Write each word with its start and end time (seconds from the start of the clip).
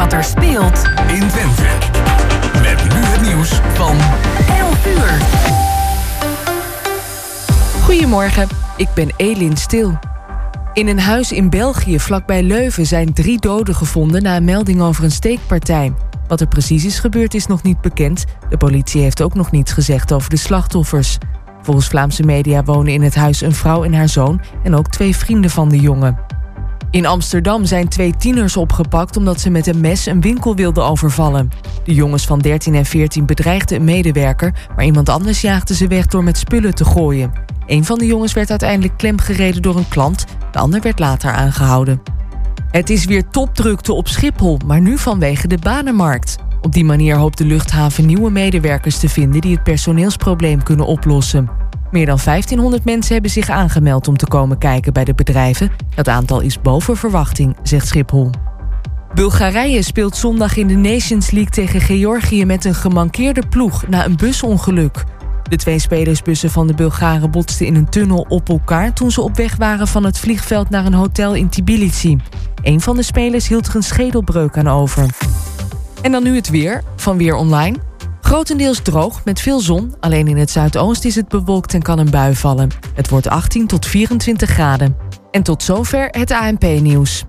wat 0.00 0.12
er 0.12 0.24
speelt 0.24 0.82
in 1.06 1.28
Twente. 1.28 1.68
Met 2.62 2.94
nu 2.94 3.00
het 3.04 3.20
nieuws 3.20 3.60
van 3.74 3.96
11 4.58 4.86
uur. 4.86 5.18
Goedemorgen, 7.82 8.48
ik 8.76 8.88
ben 8.94 9.12
Elin 9.16 9.56
Stil. 9.56 9.98
In 10.72 10.88
een 10.88 11.00
huis 11.00 11.32
in 11.32 11.50
België 11.50 11.98
vlakbij 11.98 12.42
Leuven 12.42 12.86
zijn 12.86 13.12
drie 13.12 13.40
doden 13.40 13.74
gevonden 13.74 14.22
na 14.22 14.36
een 14.36 14.44
melding 14.44 14.80
over 14.80 15.04
een 15.04 15.10
steekpartij. 15.10 15.92
Wat 16.28 16.40
er 16.40 16.48
precies 16.48 16.84
is 16.84 16.98
gebeurd 16.98 17.34
is 17.34 17.46
nog 17.46 17.62
niet 17.62 17.80
bekend. 17.80 18.24
De 18.48 18.56
politie 18.56 19.02
heeft 19.02 19.22
ook 19.22 19.34
nog 19.34 19.50
niets 19.50 19.72
gezegd 19.72 20.12
over 20.12 20.30
de 20.30 20.36
slachtoffers. 20.36 21.18
Volgens 21.62 21.88
Vlaamse 21.88 22.22
media 22.22 22.64
wonen 22.64 22.92
in 22.92 23.02
het 23.02 23.14
huis 23.14 23.40
een 23.40 23.54
vrouw 23.54 23.84
en 23.84 23.94
haar 23.94 24.08
zoon 24.08 24.40
en 24.62 24.74
ook 24.74 24.88
twee 24.88 25.16
vrienden 25.16 25.50
van 25.50 25.68
de 25.68 25.78
jongen. 25.78 26.39
In 26.90 27.06
Amsterdam 27.06 27.64
zijn 27.64 27.88
twee 27.88 28.16
tieners 28.16 28.56
opgepakt 28.56 29.16
omdat 29.16 29.40
ze 29.40 29.50
met 29.50 29.66
een 29.66 29.80
mes 29.80 30.06
een 30.06 30.20
winkel 30.20 30.56
wilden 30.56 30.84
overvallen. 30.84 31.48
De 31.84 31.94
jongens 31.94 32.26
van 32.26 32.38
13 32.38 32.74
en 32.74 32.84
14 32.84 33.26
bedreigden 33.26 33.76
een 33.76 33.84
medewerker, 33.84 34.68
maar 34.76 34.84
iemand 34.84 35.08
anders 35.08 35.40
jaagde 35.40 35.74
ze 35.74 35.86
weg 35.86 36.06
door 36.06 36.24
met 36.24 36.38
spullen 36.38 36.74
te 36.74 36.84
gooien. 36.84 37.32
Een 37.66 37.84
van 37.84 37.98
de 37.98 38.06
jongens 38.06 38.32
werd 38.32 38.50
uiteindelijk 38.50 38.96
klemgereden 38.96 39.62
door 39.62 39.76
een 39.76 39.88
klant, 39.88 40.24
de 40.52 40.58
ander 40.58 40.80
werd 40.80 40.98
later 40.98 41.30
aangehouden. 41.30 42.02
Het 42.70 42.90
is 42.90 43.04
weer 43.04 43.28
topdrukte 43.28 43.92
op 43.92 44.08
Schiphol, 44.08 44.58
maar 44.66 44.80
nu 44.80 44.98
vanwege 44.98 45.48
de 45.48 45.58
banenmarkt. 45.58 46.36
Op 46.60 46.72
die 46.72 46.84
manier 46.84 47.16
hoopt 47.16 47.38
de 47.38 47.44
luchthaven 47.44 48.06
nieuwe 48.06 48.30
medewerkers 48.30 48.98
te 48.98 49.08
vinden 49.08 49.40
die 49.40 49.54
het 49.54 49.62
personeelsprobleem 49.62 50.62
kunnen 50.62 50.86
oplossen. 50.86 51.50
Meer 51.90 52.06
dan 52.06 52.18
1500 52.24 52.84
mensen 52.84 53.12
hebben 53.12 53.30
zich 53.30 53.48
aangemeld 53.48 54.08
om 54.08 54.16
te 54.16 54.26
komen 54.26 54.58
kijken 54.58 54.92
bij 54.92 55.04
de 55.04 55.14
bedrijven. 55.14 55.70
Dat 55.94 56.08
aantal 56.08 56.40
is 56.40 56.60
boven 56.60 56.96
verwachting, 56.96 57.56
zegt 57.62 57.86
Schiphol. 57.86 58.30
Bulgarije 59.14 59.82
speelt 59.82 60.16
zondag 60.16 60.56
in 60.56 60.66
de 60.66 60.74
Nations 60.74 61.30
League 61.30 61.50
tegen 61.50 61.80
Georgië 61.80 62.44
met 62.44 62.64
een 62.64 62.74
gemankeerde 62.74 63.42
ploeg 63.48 63.88
na 63.88 64.04
een 64.04 64.16
busongeluk. 64.16 65.04
De 65.48 65.56
twee 65.56 65.78
spelersbussen 65.78 66.50
van 66.50 66.66
de 66.66 66.74
Bulgaren 66.74 67.30
botsten 67.30 67.66
in 67.66 67.74
een 67.74 67.88
tunnel 67.88 68.26
op 68.28 68.48
elkaar 68.48 68.92
toen 68.92 69.10
ze 69.10 69.20
op 69.20 69.36
weg 69.36 69.56
waren 69.56 69.86
van 69.86 70.04
het 70.04 70.18
vliegveld 70.18 70.70
naar 70.70 70.86
een 70.86 70.94
hotel 70.94 71.34
in 71.34 71.48
Tbilisi. 71.48 72.18
Een 72.62 72.80
van 72.80 72.96
de 72.96 73.02
spelers 73.02 73.48
hield 73.48 73.66
er 73.66 73.76
een 73.76 73.82
schedelbreuk 73.82 74.58
aan 74.58 74.68
over. 74.68 75.06
En 76.02 76.12
dan 76.12 76.22
nu 76.22 76.34
het 76.34 76.50
weer 76.50 76.82
van 76.96 77.16
Weer 77.16 77.34
Online. 77.34 77.89
Grotendeels 78.30 78.80
droog 78.82 79.24
met 79.24 79.40
veel 79.40 79.60
zon. 79.60 79.94
Alleen 80.00 80.28
in 80.28 80.36
het 80.36 80.50
zuidoosten 80.50 81.08
is 81.08 81.14
het 81.14 81.28
bewolkt 81.28 81.74
en 81.74 81.82
kan 81.82 81.98
een 81.98 82.10
bui 82.10 82.34
vallen. 82.34 82.70
Het 82.94 83.08
wordt 83.08 83.28
18 83.28 83.66
tot 83.66 83.86
24 83.86 84.50
graden. 84.50 84.96
En 85.30 85.42
tot 85.42 85.62
zover 85.62 86.08
het 86.10 86.30
ANP-nieuws. 86.30 87.24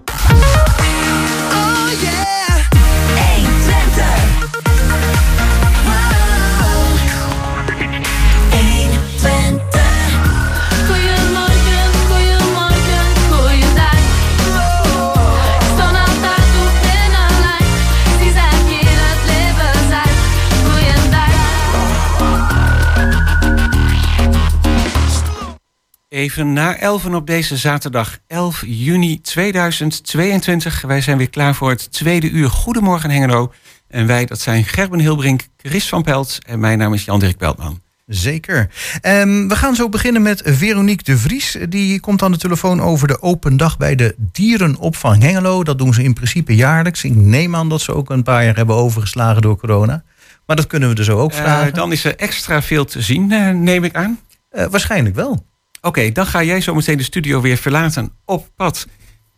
Even 26.11 26.53
na 26.53 26.77
11 26.77 27.05
op 27.05 27.27
deze 27.27 27.57
zaterdag 27.57 28.17
11 28.27 28.63
juni 28.65 29.21
2022. 29.21 30.81
Wij 30.81 31.01
zijn 31.01 31.17
weer 31.17 31.29
klaar 31.29 31.55
voor 31.55 31.69
het 31.69 31.91
tweede 31.91 32.29
uur. 32.29 32.49
Goedemorgen 32.49 33.09
Hengelo. 33.09 33.53
En 33.87 34.07
wij, 34.07 34.25
dat 34.25 34.39
zijn 34.39 34.63
Gerben 34.63 34.99
Hilbrink, 34.99 35.47
Chris 35.57 35.89
van 35.89 36.03
Pelt 36.03 36.37
en 36.45 36.59
mijn 36.59 36.77
naam 36.77 36.93
is 36.93 37.05
Jan-Dirk 37.05 37.37
Beltman. 37.37 37.81
Zeker. 38.05 38.69
Um, 39.01 39.47
we 39.47 39.55
gaan 39.55 39.75
zo 39.75 39.89
beginnen 39.89 40.21
met 40.21 40.41
Veronique 40.45 41.03
de 41.03 41.17
Vries. 41.17 41.57
Die 41.69 41.99
komt 41.99 42.21
aan 42.21 42.31
de 42.31 42.37
telefoon 42.37 42.81
over 42.81 43.07
de 43.07 43.21
open 43.21 43.57
dag 43.57 43.77
bij 43.77 43.95
de 43.95 44.15
dierenopvang 44.17 45.21
Hengelo. 45.21 45.63
Dat 45.63 45.77
doen 45.77 45.93
ze 45.93 46.03
in 46.03 46.13
principe 46.13 46.55
jaarlijks. 46.55 47.03
Ik 47.03 47.15
neem 47.15 47.55
aan 47.55 47.69
dat 47.69 47.81
ze 47.81 47.93
ook 47.93 48.09
een 48.09 48.23
paar 48.23 48.45
jaar 48.45 48.55
hebben 48.55 48.75
overgeslagen 48.75 49.41
door 49.41 49.57
corona. 49.57 50.03
Maar 50.45 50.55
dat 50.55 50.67
kunnen 50.67 50.89
we 50.89 50.95
dus 50.95 51.09
ook 51.09 51.31
eh, 51.31 51.37
vragen. 51.37 51.67
Uh, 51.67 51.73
dan 51.73 51.91
is 51.91 52.03
er 52.03 52.15
extra 52.15 52.61
veel 52.61 52.85
te 52.85 53.01
zien, 53.01 53.31
uh, 53.31 53.49
neem 53.49 53.83
ik 53.83 53.95
aan. 53.95 54.19
Uh, 54.51 54.65
waarschijnlijk 54.65 55.15
wel. 55.15 55.49
Oké, 55.81 56.11
dan 56.11 56.25
ga 56.25 56.43
jij 56.43 56.61
zo 56.61 56.75
meteen 56.75 56.97
de 56.97 57.03
studio 57.03 57.41
weer 57.41 57.57
verlaten 57.57 58.11
op 58.25 58.49
pad. 58.55 58.87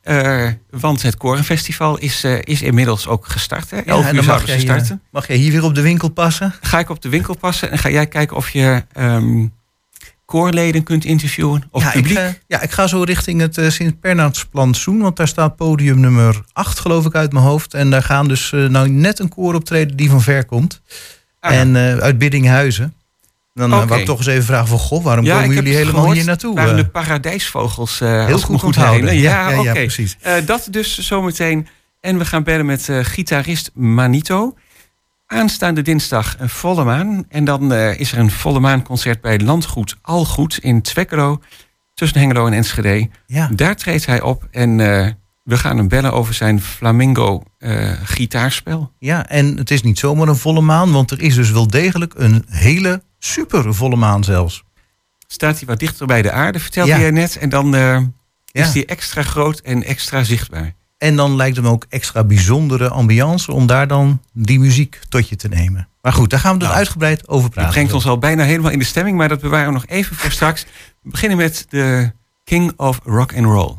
Uh, 0.04 0.48
want 0.70 1.02
het 1.02 1.18
Korenfestival 1.18 1.98
is, 1.98 2.26
uh, 2.26 2.38
is 2.42 2.62
inmiddels 2.62 3.08
ook 3.08 3.28
gestart. 3.28 3.70
Hè? 3.72 3.78
Ja, 3.86 4.14
uur 4.14 4.24
mag 4.24 4.46
jij, 4.46 4.60
starten. 4.60 5.02
mag 5.12 5.28
jij 5.28 5.36
hier 5.36 5.52
weer 5.52 5.64
op 5.64 5.76
de 5.76 5.82
winkel 5.82 6.10
passen? 6.10 6.54
Ga 6.62 6.80
ik 6.80 6.90
op 6.90 7.02
de 7.02 7.10
winkel 7.10 7.38
passen 7.38 7.72
en 7.72 7.78
ga 7.78 7.90
jij 7.90 8.08
kijken 8.08 8.38
of 8.38 8.50
je 8.50 8.84
um, 8.98 9.54
koorleden 10.26 10.84
kunt 10.84 11.06
interviewen 11.06 11.64
of 11.72 11.84
ja, 11.84 11.92
publiek? 11.92 12.18
Ik, 12.18 12.42
ja, 12.48 12.62
ik 12.62 12.72
ga 12.72 12.88
zo 12.88 13.02
richting 13.02 13.42
het 13.42 13.58
uh, 13.58 13.70
Sint-Bernardsplantsoen. 13.70 15.00
Want 15.00 15.16
daar 15.16 15.28
staat 15.28 15.56
podium 15.56 16.00
nummer 16.00 16.44
8 16.54 16.80
geloof 16.80 17.06
ik 17.06 17.16
uit 17.16 17.32
mijn 17.32 17.46
hoofd. 17.46 17.74
En 17.74 17.90
daar 17.90 18.04
gaan 18.04 18.28
dus 18.28 18.52
nou 18.52 18.90
net 18.90 19.20
een 19.20 19.30
koor 19.30 19.54
optreden 19.54 19.98
die 19.98 20.10
van 20.10 20.22
ver 20.22 20.46
komt. 20.46 20.82
Ah. 21.40 21.56
En 21.56 21.76
uit 22.02 22.18
Biddinghuizen. 22.18 22.94
Dan 23.54 23.74
okay. 23.74 23.88
wou 23.88 24.00
ik 24.00 24.06
toch 24.06 24.18
eens 24.18 24.28
even 24.28 24.44
vragen 24.44 24.68
van, 24.68 24.80
goh, 24.80 25.04
waarom 25.04 25.26
ja, 25.26 25.42
komen 25.42 25.56
jullie 25.56 25.76
helemaal 25.76 26.12
hier 26.12 26.26
naartoe? 26.26 26.56
Waren 26.56 26.76
de 26.76 26.88
paradijsvogels 26.88 28.02
uh, 28.02 28.26
heel 28.26 28.40
goed, 28.40 28.60
goed 28.60 28.76
houden. 28.76 29.18
Ja, 29.18 29.50
ja, 29.50 29.74
precies. 29.74 30.18
Uh, 30.26 30.34
dat 30.46 30.68
dus 30.70 30.98
zometeen. 30.98 31.68
En 32.00 32.18
we 32.18 32.26
gaan 32.26 32.44
bellen 32.44 32.66
met 32.66 32.88
uh, 32.88 33.00
gitarist 33.02 33.72
Manito. 33.74 34.56
Aanstaande 35.26 35.82
dinsdag 35.82 36.36
een 36.40 36.50
volle 36.50 36.84
maan. 36.84 37.26
En 37.30 37.46
dan 37.46 37.74
is 37.74 38.12
er 38.12 38.18
een 38.18 38.32
volle 38.32 38.60
maanconcert 38.60 39.22
bij 39.22 39.40
Landgoed 39.40 39.96
Algoed 40.02 40.58
in 40.58 40.82
Twekkelo. 40.82 41.42
Tussen 41.94 42.20
Hengelo 42.20 42.48
en 42.48 42.54
Enschede. 42.54 43.10
Ja. 43.26 43.50
Daar 43.52 43.76
treedt 43.76 44.06
hij 44.06 44.22
op 44.22 44.48
en 44.52 44.78
we 45.44 45.58
gaan 45.58 45.78
hem 45.78 45.88
bellen 45.88 46.14
over 46.14 46.34
zijn 46.34 46.62
flamingo 46.62 47.44
gitaarspel. 48.04 48.92
Ja, 49.00 49.30
en 49.30 49.58
het 49.58 49.72
is 49.72 49.82
niet 49.82 50.00
zomaar 50.00 50.28
een 50.28 50.36
volle 50.36 50.62
maan, 50.62 50.92
want 50.92 51.12
er 51.12 51.22
is 51.22 51.36
dus 51.36 51.52
wel 51.52 51.68
degelijk 51.68 52.14
een 52.16 52.46
hele 52.50 53.04
super 53.24 53.74
volle 53.74 53.96
maan 53.96 54.24
zelfs. 54.24 54.64
Staat 55.28 55.58
hij 55.58 55.68
wat 55.68 55.80
dichter 55.80 56.08
bij 56.08 56.22
de 56.22 56.32
aarde, 56.32 56.60
vertelde 56.60 56.92
ja. 56.92 57.00
jij 57.00 57.12
net. 57.12 57.38
En 57.38 57.50
dan 57.50 57.76
uh, 57.76 58.00
is 58.52 58.74
hij 58.74 58.86
extra 58.86 59.24
groot 59.24 59.60
en 59.60 59.84
extra 59.84 60.24
zichtbaar. 60.24 60.74
En 60.98 61.16
dan 61.16 61.36
lijkt 61.36 61.56
hem 61.56 61.68
ook 61.68 61.86
extra 61.90 62.24
bijzondere 62.24 62.90
ambiance 62.90 63.52
om 63.52 63.68
daar 63.68 63.88
dan 63.88 64.22
die 64.34 64.60
muziek 64.60 65.00
tot 65.10 65.30
je 65.30 65.36
te 65.36 65.48
nemen. 65.48 65.88
Maar 66.02 66.14
goed, 66.14 66.30
daar 66.30 66.40
gaan 66.40 66.54
we 66.54 66.60
dus 66.60 66.68
nou, 66.68 66.80
uitgebreid 66.80 67.28
over 67.28 67.50
praten. 67.50 67.64
Dat 67.64 67.72
brengt 67.72 67.94
ons 67.94 68.06
al 68.06 68.18
bijna 68.18 68.44
helemaal 68.44 68.72
in 68.72 68.80
de 68.80 68.86
stemming, 68.86 69.18
maar 69.18 69.30
dat 69.30 69.42
bewaren 69.42 69.68
we 69.68 69.74
nog 69.74 69.86
even 69.86 70.16
voor 70.16 70.32
straks. 70.32 70.66
We 71.02 71.10
beginnen 71.10 71.38
met 71.38 71.66
de 71.70 72.12
King 72.44 72.74
of 72.78 73.00
Rock 73.04 73.36
and 73.36 73.46
Roll. 73.46 73.76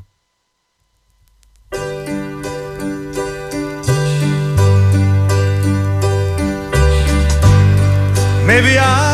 Maybe 8.46 8.72
I 8.74 9.13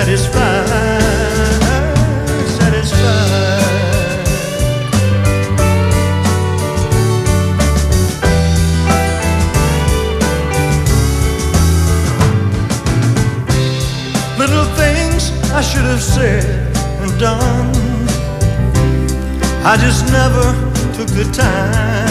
Satisfied, 0.00 1.02
satisfied. 2.58 3.18
Little 14.38 14.64
things 14.74 15.32
I 15.52 15.60
should 15.60 15.84
have 15.84 16.02
said 16.02 16.46
and 17.02 17.20
done. 17.20 17.70
I 19.66 19.76
just 19.76 20.06
never 20.06 20.54
took 20.96 21.08
the 21.08 21.30
time. 21.30 22.09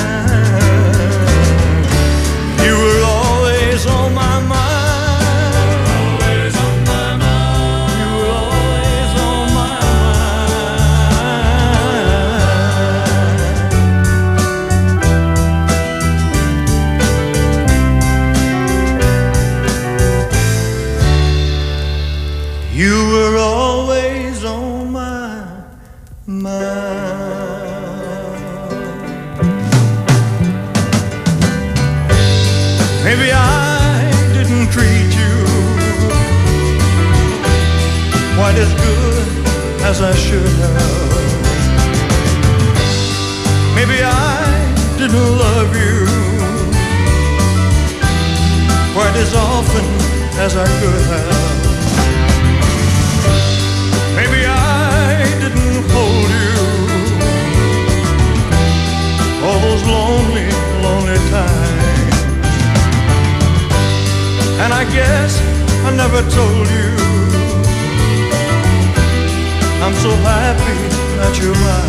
As 50.39 50.56
I 50.56 50.65
could 50.80 51.01
have. 51.12 51.59
Maybe 54.15 54.45
I 54.45 55.25
didn't 55.41 55.83
hold 55.91 56.30
you 56.39 56.56
all 59.45 59.59
those 59.68 59.83
lonely, 59.83 60.50
lonely 60.86 61.19
times. 61.36 62.18
And 64.63 64.71
I 64.81 64.83
guess 64.95 65.31
I 65.88 65.89
never 66.03 66.21
told 66.38 66.68
you 66.77 66.89
I'm 69.83 69.95
so 70.06 70.12
happy 70.24 70.80
that 71.19 71.33
you're 71.41 71.56
mine. 71.56 71.88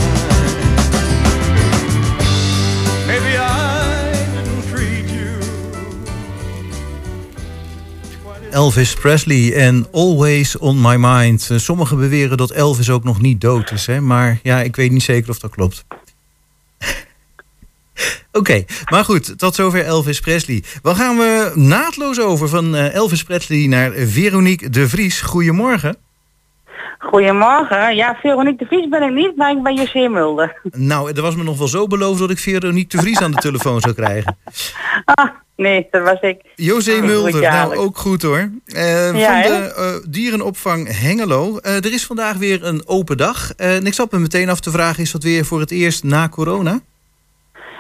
Elvis 8.60 8.94
Presley 8.94 9.54
en 9.54 9.86
Always 9.92 10.58
on 10.58 10.80
My 10.80 10.96
Mind. 10.96 11.48
Eh, 11.50 11.56
Sommigen 11.56 11.96
beweren 11.98 12.36
dat 12.36 12.50
Elvis 12.50 12.90
ook 12.90 13.04
nog 13.04 13.20
niet 13.20 13.40
dood 13.40 13.70
is, 13.70 13.86
hè? 13.86 14.00
maar 14.00 14.38
ja, 14.42 14.60
ik 14.60 14.76
weet 14.76 14.90
niet 14.90 15.02
zeker 15.02 15.30
of 15.30 15.38
dat 15.38 15.50
klopt. 15.50 15.84
Oké, 18.32 18.64
maar 18.90 19.04
goed, 19.04 19.38
tot 19.38 19.54
zover 19.54 19.84
Elvis 19.84 20.20
Presley. 20.20 20.64
Dan 20.82 20.96
gaan 20.96 21.16
we 21.16 21.52
naadloos 21.54 22.20
over 22.20 22.48
van 22.48 22.74
eh, 22.76 22.94
Elvis 22.94 23.22
Presley 23.22 23.66
naar 23.66 23.92
Veronique 23.92 24.70
de 24.70 24.88
Vries. 24.88 25.20
Goedemorgen. 25.20 25.96
Goedemorgen. 26.98 27.96
Ja, 27.96 28.16
Veronique 28.20 28.58
de 28.58 28.66
Vries 28.66 28.88
ben 28.88 29.02
ik 29.02 29.14
niet, 29.14 29.36
maar 29.36 29.50
ik 29.50 29.62
ben 29.62 29.74
José 29.74 30.08
Mulder. 30.08 30.60
Nou, 30.70 31.12
er 31.12 31.22
was 31.22 31.36
me 31.36 31.42
nog 31.42 31.58
wel 31.58 31.68
zo 31.68 31.86
beloofd 31.86 32.18
dat 32.18 32.30
ik 32.30 32.38
Veronique 32.38 32.96
de 32.96 33.02
Vries 33.02 33.20
aan 33.20 33.30
de 33.30 33.40
telefoon 33.40 33.80
zou 33.80 33.94
krijgen. 33.94 34.36
Ah, 35.04 35.30
nee, 35.60 35.86
dat 35.90 36.02
was 36.02 36.20
ik. 36.20 36.40
José 36.54 36.96
Oh, 36.96 37.02
Mulder, 37.02 37.40
nou 37.40 37.76
ook 37.76 37.96
goed 37.98 38.22
hoor. 38.22 38.50
Eh, 38.66 39.18
Ja, 39.18 39.42
van 39.42 39.52
de 39.52 39.74
eh, 39.76 40.10
dierenopvang 40.12 41.00
Hengelo. 41.00 41.58
Eh, 41.58 41.76
er 41.76 41.92
is 41.92 42.06
vandaag 42.06 42.36
weer 42.36 42.64
een 42.64 42.82
open 42.86 43.16
dag. 43.16 43.52
En 43.56 43.86
ik 43.86 43.94
zat 43.94 44.12
me 44.12 44.18
meteen 44.18 44.48
af 44.48 44.60
te 44.60 44.70
vragen, 44.70 45.02
is 45.02 45.12
dat 45.12 45.22
weer 45.22 45.44
voor 45.44 45.60
het 45.60 45.70
eerst 45.70 46.04
na 46.04 46.28
corona? 46.28 46.80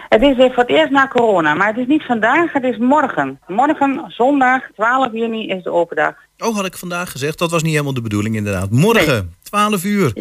Het 0.08 0.22
is 0.22 0.36
weer 0.36 0.52
voor 0.52 0.62
het 0.62 0.72
eerst 0.72 0.90
na 0.90 1.08
corona, 1.08 1.54
maar 1.54 1.66
het 1.66 1.76
is 1.76 1.86
niet 1.86 2.02
vandaag, 2.02 2.52
het 2.52 2.64
is 2.64 2.76
morgen. 2.78 3.40
Morgen, 3.46 4.04
zondag, 4.08 4.62
12 4.74 5.12
juni, 5.12 5.48
is 5.48 5.62
de 5.62 5.70
open 5.70 5.96
dag. 5.96 6.14
Oh, 6.38 6.54
had 6.54 6.66
ik 6.66 6.76
vandaag 6.76 7.10
gezegd. 7.10 7.38
Dat 7.38 7.50
was 7.50 7.62
niet 7.62 7.72
helemaal 7.72 7.94
de 7.94 8.00
bedoeling 8.02 8.36
inderdaad. 8.36 8.70
Morgen, 8.70 9.34
12 9.42 9.84
uur. 9.84 10.12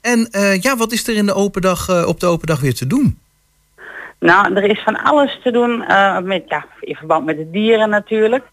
En 0.00 0.28
ja, 0.60 0.76
wat 0.76 0.92
is 0.92 1.08
er 1.08 1.16
in 1.16 1.26
de 1.26 1.34
open 1.34 1.62
dag, 1.62 2.06
op 2.06 2.20
de 2.20 2.26
open 2.26 2.46
dag 2.46 2.60
weer 2.60 2.74
te 2.74 2.86
doen? 2.86 3.18
Nou, 4.20 4.54
er 4.54 4.64
is 4.64 4.82
van 4.82 5.02
alles 5.02 5.38
te 5.42 5.50
doen, 5.50 5.84
met, 6.22 6.42
ja, 6.46 6.66
in 6.84 6.96
verband 6.96 7.24
met 7.24 7.36
de 7.36 7.50
dieren 7.50 7.88
natuurlijk. 7.88 8.44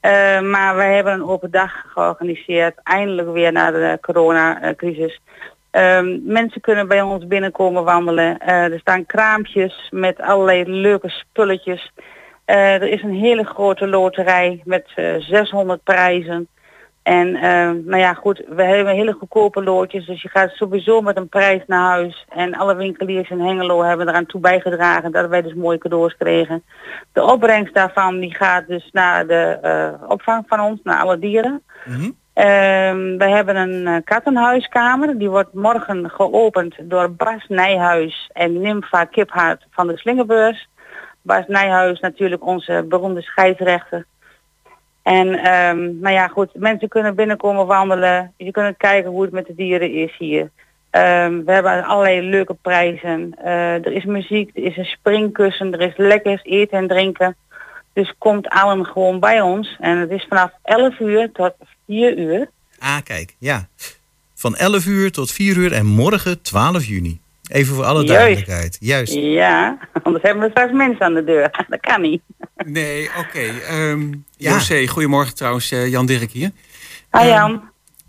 Eh, 0.00 0.40
maar 0.40 0.76
we 0.76 0.82
hebben 0.82 1.12
een 1.12 1.28
open 1.28 1.50
dag 1.50 1.84
georganiseerd, 1.88 2.80
eindelijk 2.82 3.32
weer 3.32 3.52
na 3.52 3.70
de 3.70 3.98
coronacrisis. 4.00 5.20
Ehm, 5.70 6.18
mensen 6.24 6.60
kunnen 6.60 6.88
bij 6.88 7.02
ons 7.02 7.26
binnenkomen 7.26 7.84
wandelen. 7.84 8.38
Eh, 8.38 8.72
er 8.72 8.78
staan 8.78 9.06
kraampjes 9.06 9.88
met 9.90 10.20
allerlei 10.20 10.64
leuke 10.64 11.08
spulletjes. 11.08 11.92
Eh, 12.44 12.74
er 12.74 12.88
is 12.88 13.02
een 13.02 13.14
hele 13.14 13.44
grote 13.44 13.86
loterij 13.88 14.62
met 14.64 14.86
eh, 14.94 15.14
600 15.18 15.82
prijzen. 15.84 16.48
En 17.02 17.34
eh, 17.34 17.70
nou 17.84 17.96
ja, 17.96 18.14
goed, 18.14 18.42
we 18.48 18.62
hebben 18.62 18.94
hele 18.94 19.12
goedkope 19.12 19.62
loodjes, 19.62 20.06
dus 20.06 20.22
je 20.22 20.28
gaat 20.28 20.50
sowieso 20.50 21.00
met 21.00 21.16
een 21.16 21.28
prijs 21.28 21.62
naar 21.66 21.90
huis. 21.90 22.26
En 22.28 22.54
alle 22.54 22.74
winkeliers 22.74 23.30
in 23.30 23.40
Hengelo 23.40 23.82
hebben 23.82 24.08
eraan 24.08 24.26
toe 24.26 24.40
bijgedragen 24.40 25.12
dat 25.12 25.28
wij 25.28 25.42
dus 25.42 25.54
mooie 25.54 25.78
cadeaus 25.78 26.16
kregen. 26.16 26.62
De 27.12 27.22
opbrengst 27.22 27.74
daarvan 27.74 28.18
die 28.18 28.34
gaat 28.34 28.66
dus 28.66 28.88
naar 28.92 29.26
de 29.26 29.58
eh, 29.62 30.10
opvang 30.10 30.44
van 30.46 30.60
ons, 30.60 30.80
naar 30.82 31.00
alle 31.00 31.18
dieren. 31.18 31.62
Mhm. 31.84 32.10
Ehm, 32.32 33.16
we 33.16 33.24
hebben 33.24 33.56
een 33.56 33.86
eh, 33.86 33.96
kattenhuiskamer. 34.04 35.18
Die 35.18 35.30
wordt 35.30 35.54
morgen 35.54 36.10
geopend 36.10 36.74
door 36.82 37.12
Bas 37.12 37.44
Nijhuis 37.48 38.30
en 38.32 38.60
Nympha 38.60 39.04
Kiphart 39.04 39.66
van 39.70 39.86
de 39.86 39.96
Slingerbeurs. 39.96 40.68
Bas 41.22 41.44
Nijhuis 41.46 42.00
natuurlijk 42.00 42.46
onze 42.46 42.84
beroemde 42.88 43.22
scheidsrechter. 43.22 44.06
En 45.02 45.34
ehm, 45.34 45.98
nou 46.00 46.14
ja, 46.14 46.28
goed, 46.28 46.50
mensen 46.54 46.88
kunnen 46.88 47.14
binnenkomen 47.14 47.66
wandelen. 47.66 48.32
Je 48.36 48.50
kunt 48.50 48.76
kijken 48.76 49.10
hoe 49.10 49.22
het 49.22 49.32
met 49.32 49.46
de 49.46 49.54
dieren 49.54 49.92
is 49.92 50.14
hier. 50.18 50.50
Ehm, 50.90 51.44
we 51.44 51.52
hebben 51.52 51.84
allerlei 51.84 52.28
leuke 52.28 52.54
prijzen. 52.54 53.34
Eh, 53.44 53.74
er 53.74 53.92
is 53.92 54.04
muziek, 54.04 54.56
er 54.56 54.62
is 54.62 54.76
een 54.76 54.84
springkussen, 54.84 55.72
er 55.72 55.80
is 55.80 55.96
lekkers 55.96 56.42
eten 56.44 56.78
en 56.78 56.88
drinken. 56.88 57.36
Dus 57.92 58.14
komt 58.18 58.48
allen 58.48 58.84
gewoon 58.86 59.20
bij 59.20 59.40
ons. 59.40 59.76
En 59.80 59.98
het 59.98 60.10
is 60.10 60.26
vanaf 60.28 60.50
11 60.62 60.98
uur 60.98 61.32
tot 61.32 61.54
4 61.86 62.18
uur. 62.18 62.50
Ah, 62.78 62.98
kijk, 63.04 63.34
ja. 63.38 63.68
Van 64.34 64.56
11 64.56 64.86
uur 64.86 65.12
tot 65.12 65.32
4 65.32 65.56
uur 65.56 65.72
en 65.72 65.86
morgen 65.86 66.42
12 66.42 66.84
juni. 66.84 67.20
Even 67.48 67.74
voor 67.74 67.84
alle 67.84 68.04
Juist. 68.04 68.08
duidelijkheid. 68.18 68.76
Juist. 68.80 69.12
Ja, 69.12 69.78
anders 70.02 70.24
hebben 70.24 70.42
we 70.44 70.50
straks 70.50 70.72
mensen 70.72 71.00
aan 71.06 71.14
de 71.14 71.24
deur. 71.24 71.50
Dat 71.68 71.80
kan 71.80 72.00
niet. 72.00 72.22
Nee, 72.66 73.08
oké. 73.18 73.38
ehm 73.68 74.12
Ja. 74.36 74.52
José, 74.52 74.86
goedemorgen 74.86 75.34
trouwens. 75.34 75.70
eh, 75.70 75.88
Jan 75.88 76.06
Dirk 76.06 76.30
hier. 76.30 76.50
Hi 77.12 77.18
Ehm, 77.20 77.28
Jan. 77.28 77.62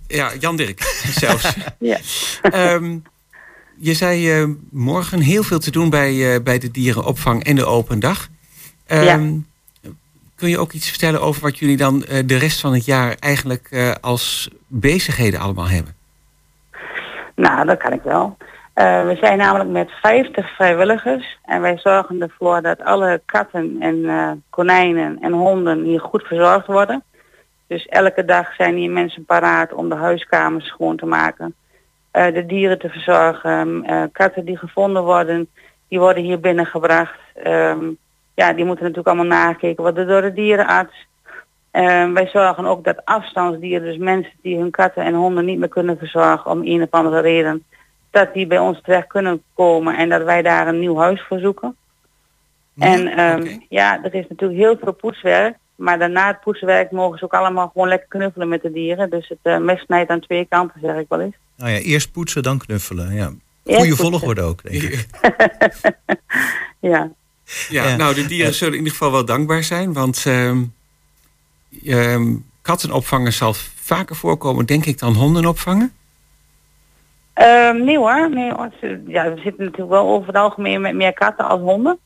Ja, 0.08 0.32
Jan 0.40 0.56
Dirk 0.58 0.80
zelfs. 1.24 1.54
Ja. 1.80 1.98
Ehm, 2.42 2.98
je 3.78 3.94
zei 3.94 4.32
eh, 4.42 4.48
morgen 4.72 5.20
heel 5.20 5.44
veel 5.44 5.60
te 5.60 5.72
doen 5.72 5.90
bij, 5.90 6.34
eh, 6.36 6.42
bij 6.44 6.60
de 6.60 6.72
dierenopvang 6.72 7.44
en 7.44 7.56
de 7.56 7.66
open 7.66 8.00
dag. 8.00 8.28
Ehm, 8.88 9.34
Kun 10.36 10.50
je 10.50 10.58
ook 10.58 10.72
iets 10.74 10.90
vertellen 10.90 11.22
over 11.22 11.42
wat 11.42 11.58
jullie 11.60 11.78
dan 11.78 12.06
eh, 12.06 12.24
de 12.26 12.38
rest 12.38 12.60
van 12.60 12.74
het 12.74 12.86
jaar 12.86 13.16
eigenlijk 13.20 13.68
eh, 13.72 13.92
als 14.02 14.50
bezigheden 14.68 15.40
allemaal 15.40 15.68
hebben? 15.68 15.96
Nou, 17.36 17.66
dat 17.66 17.78
kan 17.78 17.94
ik 17.94 18.02
wel. 18.04 18.38
Eh, 18.80 19.06
we 19.06 19.16
zijn 19.16 19.38
namelijk 19.38 19.70
met 19.70 19.92
50 19.92 20.56
vrijwilligers 20.56 21.40
en 21.46 21.62
wij 21.62 21.78
zorgen 21.78 22.22
ervoor 22.22 22.62
dat 22.62 22.82
alle 22.82 23.22
katten 23.26 23.78
en 23.80 24.06
eh, 24.06 24.32
konijnen 24.50 25.18
en 25.22 25.32
honden 25.32 25.84
hier 25.84 26.00
goed 26.00 26.24
verzorgd 26.24 26.66
worden. 26.66 27.04
Dus 27.68 27.86
elke 27.86 28.26
dag 28.26 28.54
zijn 28.56 28.76
hier 28.76 28.92
mensen 28.92 29.26
paraat 29.26 29.74
om 29.74 29.90
de 29.90 29.96
huiskamers 29.96 30.66
schoon 30.66 30.98
te 30.98 31.06
maken. 31.06 31.56
eh, 32.12 32.34
de 32.34 32.46
dieren 32.46 32.80
te 32.80 32.90
verzorgen. 32.90 33.86
katten 34.12 34.46
die 34.46 34.58
gevonden 34.58 35.04
worden, 35.04 35.50
die 35.88 36.00
worden 36.00 36.24
hier 36.24 36.40
binnengebracht. 36.40 37.20
Ehm, 37.44 37.86
ja, 38.34 38.54
die 38.54 38.66
moeten 38.66 38.84
natuurlijk 38.84 39.16
allemaal 39.16 39.38
nakeken 39.38 39.84
worden 39.84 40.08
door 40.08 40.22
de 40.22 40.34
dierenarts. 40.34 41.08
Ehm, 41.72 42.14
wij 42.14 42.28
zorgen 42.28 42.66
ook 42.66 42.84
dat 42.84 43.06
afstandsdieren, 43.06 43.88
dus 43.88 43.98
mensen 43.98 44.34
die 44.42 44.58
hun 44.58 44.72
katten 44.72 45.04
en 45.04 45.14
honden 45.14 45.46
niet 45.46 45.60
meer 45.60 45.70
kunnen 45.70 45.98
verzorgen 45.98 46.52
om 46.52 46.62
een 46.64 46.82
of 46.82 46.92
andere 46.92 47.20
reden, 47.20 47.64
dat 48.12 48.34
die 48.34 48.48
bij 48.48 48.60
ons 48.60 48.82
terecht 48.84 49.08
kunnen 49.08 49.44
komen 49.54 49.98
en 49.98 50.10
dat 50.10 50.24
wij 50.24 50.42
daar 50.42 50.68
een 50.68 50.80
nieuw 50.80 50.98
huis 50.98 51.22
voor 51.28 51.40
zoeken. 51.40 51.76
En 52.78 53.08
ehm, 53.08 53.58
ja, 53.70 54.04
er 54.04 54.14
is 54.14 54.26
natuurlijk 54.30 54.60
heel 54.60 54.78
veel 54.84 54.94
poetswerk. 54.94 55.58
Maar 55.76 56.00
daarna 56.00 56.28
het 56.28 56.40
poetswerk 56.40 56.92
mogen 56.92 57.18
ze 57.18 57.24
ook 57.24 57.34
allemaal 57.34 57.70
gewoon 57.74 57.88
lekker 57.88 58.08
knuffelen 58.08 58.48
met 58.48 58.62
de 58.62 58.72
dieren. 58.72 59.10
Dus 59.10 59.28
het 59.28 59.38
eh, 59.42 59.58
mes 59.58 59.82
snijdt 59.82 60.10
aan 60.10 60.20
twee 60.20 60.46
kanten, 60.50 60.80
zeg 60.82 60.98
ik 60.98 61.06
wel 61.10 61.20
eens. 61.20 61.36
Nou 61.56 61.72
ja, 61.72 61.78
eerst 61.78 62.12
poetsen, 62.12 62.44
dan 62.44 62.58
knuffelen. 62.58 63.14
Ja. 63.14 63.32
Goede 63.64 63.96
volgorde 63.96 64.42
ook, 64.42 64.64
denk 64.64 64.82
ik. 64.82 65.08
Ja, 66.82 67.12
Ja, 67.70 67.88
Ja. 67.88 67.96
nou, 67.96 68.14
de 68.14 68.26
dieren 68.26 68.54
zullen 68.54 68.74
in 68.74 68.80
ieder 68.80 68.94
geval 68.94 69.12
wel 69.12 69.26
dankbaar 69.26 69.64
zijn. 69.64 69.94
Want 69.94 70.24
ehm, 70.26 70.64
ehm, 71.86 72.36
katten 72.62 72.92
opvangen 72.92 73.34
zal 73.34 73.54
vaker 73.76 74.16
voorkomen, 74.16 74.66
denk 74.66 74.86
ik, 74.86 75.00
dan 75.00 75.14
honden 75.14 75.46
Ehm, 77.34 77.84
nee 77.84 77.98
hoor. 77.98 78.30
Nee, 78.30 78.52
hoor. 78.52 78.70
Ja, 79.08 79.34
we 79.34 79.42
zitten 79.42 79.64
natuurlijk 79.64 79.90
wel 79.90 80.08
over 80.08 80.28
het 80.28 80.38
algemeen 80.38 80.82
met 80.82 80.96
meer 80.96 81.14
katten 81.14 81.46
als 81.46 81.62
honden. 81.62 82.00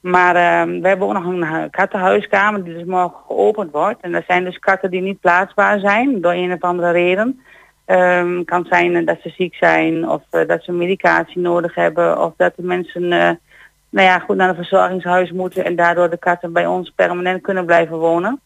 Maar 0.00 0.36
ehm, 0.36 0.80
we 0.80 0.88
hebben 0.88 1.06
ook 1.06 1.12
nog 1.12 1.24
een 1.24 1.46
hu- 1.46 1.68
kattenhuiskamer 1.70 2.64
die 2.64 2.74
dus 2.74 2.84
morgen 2.84 3.18
geopend 3.26 3.70
wordt. 3.70 4.00
En 4.00 4.12
dat 4.12 4.24
zijn 4.26 4.44
dus 4.44 4.58
katten 4.58 4.90
die 4.90 5.00
niet 5.00 5.20
plaatsbaar 5.20 5.78
zijn 5.78 6.20
door 6.20 6.32
een 6.32 6.52
of 6.52 6.60
andere 6.60 6.90
reden. 6.90 7.40
Ehm 7.84 8.44
kan 8.44 8.66
zijn 8.68 8.96
eh, 8.96 9.06
dat 9.06 9.18
ze 9.22 9.28
ziek 9.28 9.54
zijn 9.54 10.08
of 10.08 10.22
eh, 10.30 10.46
dat 10.48 10.62
ze 10.62 10.72
medicatie 10.72 11.40
nodig 11.40 11.74
hebben 11.74 12.22
of 12.22 12.32
dat 12.36 12.56
de 12.56 12.62
mensen 12.62 13.12
eh, 13.12 13.30
nou 13.90 14.06
ja, 14.06 14.18
goed 14.18 14.36
naar 14.36 14.48
een 14.48 14.54
verzorgingshuis 14.54 15.32
moeten 15.32 15.64
en 15.64 15.76
daardoor 15.76 16.10
de 16.10 16.18
katten 16.18 16.52
bij 16.52 16.66
ons 16.66 16.90
permanent 16.90 17.42
kunnen 17.42 17.66
blijven 17.66 17.96
wonen. 17.96 18.40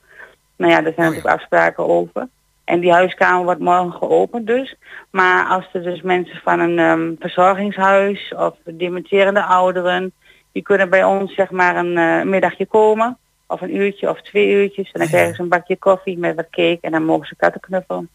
Nou 0.57 0.73
ja, 0.73 0.81
daar 0.81 0.93
zijn 0.93 1.07
Oh 1.09 1.15
natuurlijk 1.15 1.41
afspraken 1.41 1.89
over. 1.89 2.29
En 2.73 2.81
die 2.81 2.93
huiskamer 2.93 3.45
wordt 3.45 3.61
morgen 3.61 3.93
geopend 3.93 4.47
dus. 4.47 4.77
Maar 5.11 5.47
als 5.47 5.69
er 5.73 5.83
dus 5.83 6.03
mensen 6.03 6.41
van 6.45 6.61
een 6.61 6.79
ehm, 6.79 7.13
verzorgingshuis 7.19 8.35
of 8.37 8.55
dementerende 8.65 9.43
ouderen, 9.43 10.13
die 10.53 10.63
kunnen 10.63 10.91
bij 10.91 11.05
ons 11.05 11.35
zeg 11.35 11.51
maar 11.51 11.77
een 11.77 11.97
eh, 11.97 12.23
middagje 12.23 12.67
komen. 12.67 13.19
Of 13.47 13.61
een 13.61 13.77
uurtje 13.77 14.09
of 14.09 14.23
twee 14.23 14.49
uurtjes. 14.51 14.87
En 14.87 14.93
dan 14.93 15.03
ja. 15.03 15.09
krijgen 15.09 15.35
ze 15.35 15.43
een 15.43 15.49
bakje 15.49 15.77
koffie 15.77 16.19
met 16.19 16.35
wat 16.37 16.51
cake 16.51 16.79
en 16.81 16.91
dan 16.91 17.05
mogen 17.05 17.27
ze 17.27 17.37
katten 17.37 17.61
knuffelen. 17.61 18.09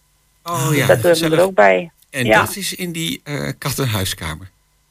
Oh 0.44 0.70
ja, 0.72 0.88
dat 0.88 1.02
doen 1.02 1.30
we 1.30 1.36
er 1.36 1.44
ook 1.44 1.54
bij. 1.54 1.92
En 2.10 2.26
ja. 2.26 2.40
dat 2.40 2.56
is 2.56 2.76
in 2.76 2.92
die 2.92 3.22
eh, 3.24 3.50
kattenhuiskamer. 3.58 4.50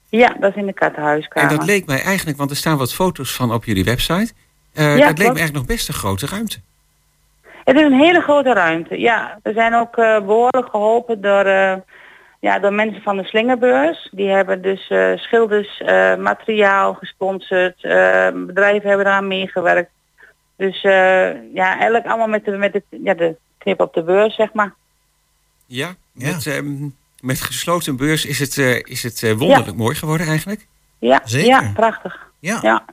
Ja, 0.08 0.36
dat 0.40 0.50
is 0.50 0.56
in 0.56 0.66
de 0.66 0.72
kattenhuiskamer. 0.72 1.50
En 1.50 1.56
dat 1.56 1.66
leek 1.66 1.86
mij 1.86 2.02
eigenlijk, 2.02 2.38
want 2.38 2.50
er 2.50 2.56
staan 2.56 2.78
wat 2.78 2.94
foto's 2.94 3.34
van 3.34 3.52
op 3.52 3.64
jullie 3.64 3.84
website. 3.84 4.32
Eh, 4.72 4.86
dat 4.86 4.98
leek 4.98 5.16
me 5.16 5.24
eigenlijk 5.24 5.52
nog 5.52 5.66
best 5.66 5.88
een 5.88 5.94
grote 5.94 6.26
ruimte. 6.26 6.58
Het 7.66 7.76
is 7.76 7.82
een 7.82 7.98
hele 8.00 8.20
grote 8.20 8.52
ruimte. 8.52 8.98
Ja, 9.00 9.38
we 9.42 9.52
zijn 9.52 9.74
ook 9.74 9.96
eh, 9.96 10.20
behoorlijk 10.20 10.68
geholpen 10.70 11.20
door, 11.20 11.44
eh, 11.44 11.76
ja, 12.40 12.58
door 12.58 12.72
mensen 12.72 13.02
van 13.02 13.16
de 13.16 13.24
Slingerbeurs. 13.24 14.08
Die 14.12 14.28
hebben 14.28 14.62
dus 14.62 14.88
eh, 14.88 15.16
schilders, 15.16 15.80
eh, 15.80 16.16
materiaal 16.16 16.94
gesponsord. 16.94 17.84
eh, 17.84 18.28
bedrijven 18.34 18.88
hebben 18.88 19.06
eraan 19.06 19.26
meegewerkt. 19.28 19.90
Dus 20.56 20.82
eh, 20.82 21.54
ja, 21.54 21.74
eigenlijk 21.76 22.06
allemaal 22.06 22.26
met 22.28 22.44
de, 22.44 22.50
met 22.50 22.72
de, 22.72 22.82
ja, 22.90 23.14
de 23.14 23.36
knip 23.58 23.80
op 23.80 23.94
de 23.94 24.02
beurs, 24.02 24.34
zeg 24.34 24.52
maar. 24.52 24.74
Ja, 25.66 25.94
Ja. 26.12 26.32
Met, 26.32 26.46
ehm, 26.46 26.88
met 27.20 27.40
gesloten 27.40 27.96
beurs 27.96 28.24
is 28.26 28.38
het, 28.38 28.58
eh, 28.58 28.76
is 28.78 29.02
het 29.02 29.36
wonderlijk 29.38 29.76
mooi 29.76 29.94
geworden 29.94 30.26
eigenlijk. 30.26 30.66
Ja, 30.98 31.20
Zeker. 31.24 31.48
ja 31.48 31.70
prachtig. 31.74 32.26
Ja. 32.38 32.58
Ja. 32.62 32.84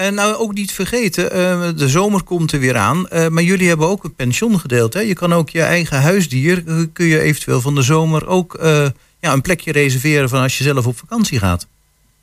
En 0.00 0.14
nou 0.14 0.34
ook 0.34 0.52
niet 0.54 0.72
vergeten, 0.72 1.30
eh, 1.32 1.68
de 1.76 1.88
zomer 1.88 2.22
komt 2.22 2.52
er 2.52 2.58
weer 2.60 2.76
aan. 2.76 3.08
eh, 3.08 3.28
maar 3.28 3.42
jullie 3.42 3.68
hebben 3.68 3.88
ook 3.88 4.04
een 4.04 4.14
pensiongedeelte. 4.14 4.98
Hè? 4.98 5.04
Je 5.04 5.14
kan 5.14 5.32
ook 5.32 5.48
je 5.48 5.62
eigen 5.62 6.00
huisdier, 6.00 6.62
eh, 6.66 6.74
kun 6.92 7.06
je 7.06 7.20
eventueel 7.20 7.60
van 7.60 7.74
de 7.74 7.82
zomer 7.82 8.28
ook 8.28 8.54
eh, 8.54 8.86
ja, 9.20 9.32
een 9.32 9.40
plekje 9.42 9.72
reserveren 9.72 10.28
van 10.28 10.42
als 10.42 10.58
je 10.58 10.64
zelf 10.64 10.86
op 10.86 10.96
vakantie 10.96 11.38
gaat. 11.38 11.66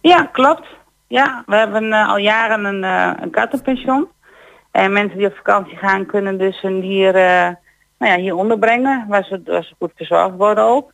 Ja, 0.01 0.29
klopt. 0.31 0.67
Ja, 1.07 1.43
we 1.45 1.55
hebben 1.55 1.93
eh, 1.93 2.07
al 2.09 2.17
jaren 2.17 2.65
een, 2.65 2.83
eh, 2.83 3.11
een 3.23 3.29
kattenpension. 3.29 4.07
En 4.71 4.91
mensen 4.91 5.17
die 5.17 5.27
op 5.27 5.35
vakantie 5.35 5.77
gaan 5.77 6.05
kunnen 6.05 6.37
dus 6.37 6.63
een 6.63 6.81
dier 6.81 7.15
eh, 7.15 7.49
nou 7.99 8.11
ja, 8.11 8.17
hier 8.17 8.35
onderbrengen, 8.35 9.05
waar 9.07 9.23
ze, 9.23 9.41
waar 9.45 9.63
ze 9.63 9.73
goed 9.79 9.91
verzorgd 9.95 10.35
worden 10.37 10.63
ook. 10.63 10.91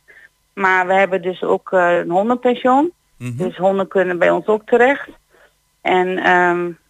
Maar 0.54 0.86
we 0.86 0.94
hebben 0.94 1.22
dus 1.22 1.42
ook 1.42 1.72
eh, 1.72 1.96
een 1.98 2.10
hondenpension. 2.10 2.92
Mhm. 3.16 3.36
Dus 3.36 3.56
honden 3.56 3.88
kunnen 3.88 4.18
bij 4.18 4.30
ons 4.30 4.46
ook 4.46 4.62
terecht. 4.66 5.08
En 5.84 6.14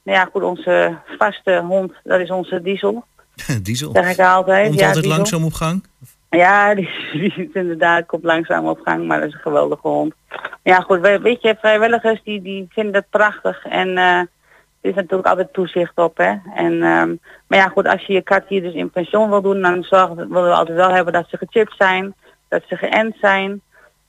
nou 0.03 0.19
ja, 0.19 0.29
goed, 0.33 0.43
onze 0.43 0.97
vaste 1.19 1.63
hond, 1.67 1.93
dat 2.05 2.21
is 2.21 2.31
onze 2.31 2.63
diesel, 2.63 3.05
Diesel. 3.63 3.91
zeg 3.93 4.11
ik 4.11 4.19
altijd. 4.21 4.67
Komt 4.67 4.79
ja, 4.79 4.87
altijd 4.87 5.03
Diesel. 5.05 5.19
langzaam 5.19 5.45
op 5.45 5.53
gang. 5.53 5.85
Ja, 6.31 6.75
die, 6.75 6.89
die 7.13 7.51
inderdaad, 7.53 8.07
komt 8.07 8.25
langzaam 8.25 8.67
op 8.69 8.81
gang, 8.85 9.07
maar 9.07 9.19
dat 9.21 9.29
is 9.29 9.35
een 9.35 9.41
geweldige 9.41 9.89
hond. 9.89 10.15
Ja 10.63 10.81
goed, 10.81 11.01
we- 11.01 11.19
weet 11.21 11.43
je, 11.43 11.57
vrijwilligers 11.61 12.23
die, 12.25 12.43
die 12.43 12.67
vinden 12.71 12.95
het 12.95 13.11
prachtig 13.11 13.65
en 13.67 13.89
eh, 13.99 14.19
er 14.19 14.91
is 14.91 14.95
natuurlijk 14.95 15.27
altijd 15.29 15.53
toezicht 15.53 15.97
op. 15.99 16.17
Hè? 16.17 16.35
En, 16.55 16.73
ehm, 16.83 17.15
maar 17.47 17.59
ja 17.59 17.69
goed, 17.69 17.87
als 17.87 18.07
je 18.07 18.13
je 18.13 18.23
kat 18.23 18.43
hier 18.49 18.63
dus 18.63 18.75
in 18.75 18.91
pensioen 18.91 19.29
wil 19.31 19.43
doen, 19.43 19.61
dan 19.61 19.83
zorgen, 19.83 20.17
we- 20.17 20.27
willen 20.29 20.49
we 20.49 20.55
altijd 20.57 20.77
wel 20.77 20.91
hebben 20.91 21.13
dat 21.13 21.29
ze 21.29 21.37
gechipt 21.37 21.75
zijn, 21.79 22.15
dat 22.49 22.63
ze 22.69 22.77
geënt 22.77 23.17
zijn 23.21 23.61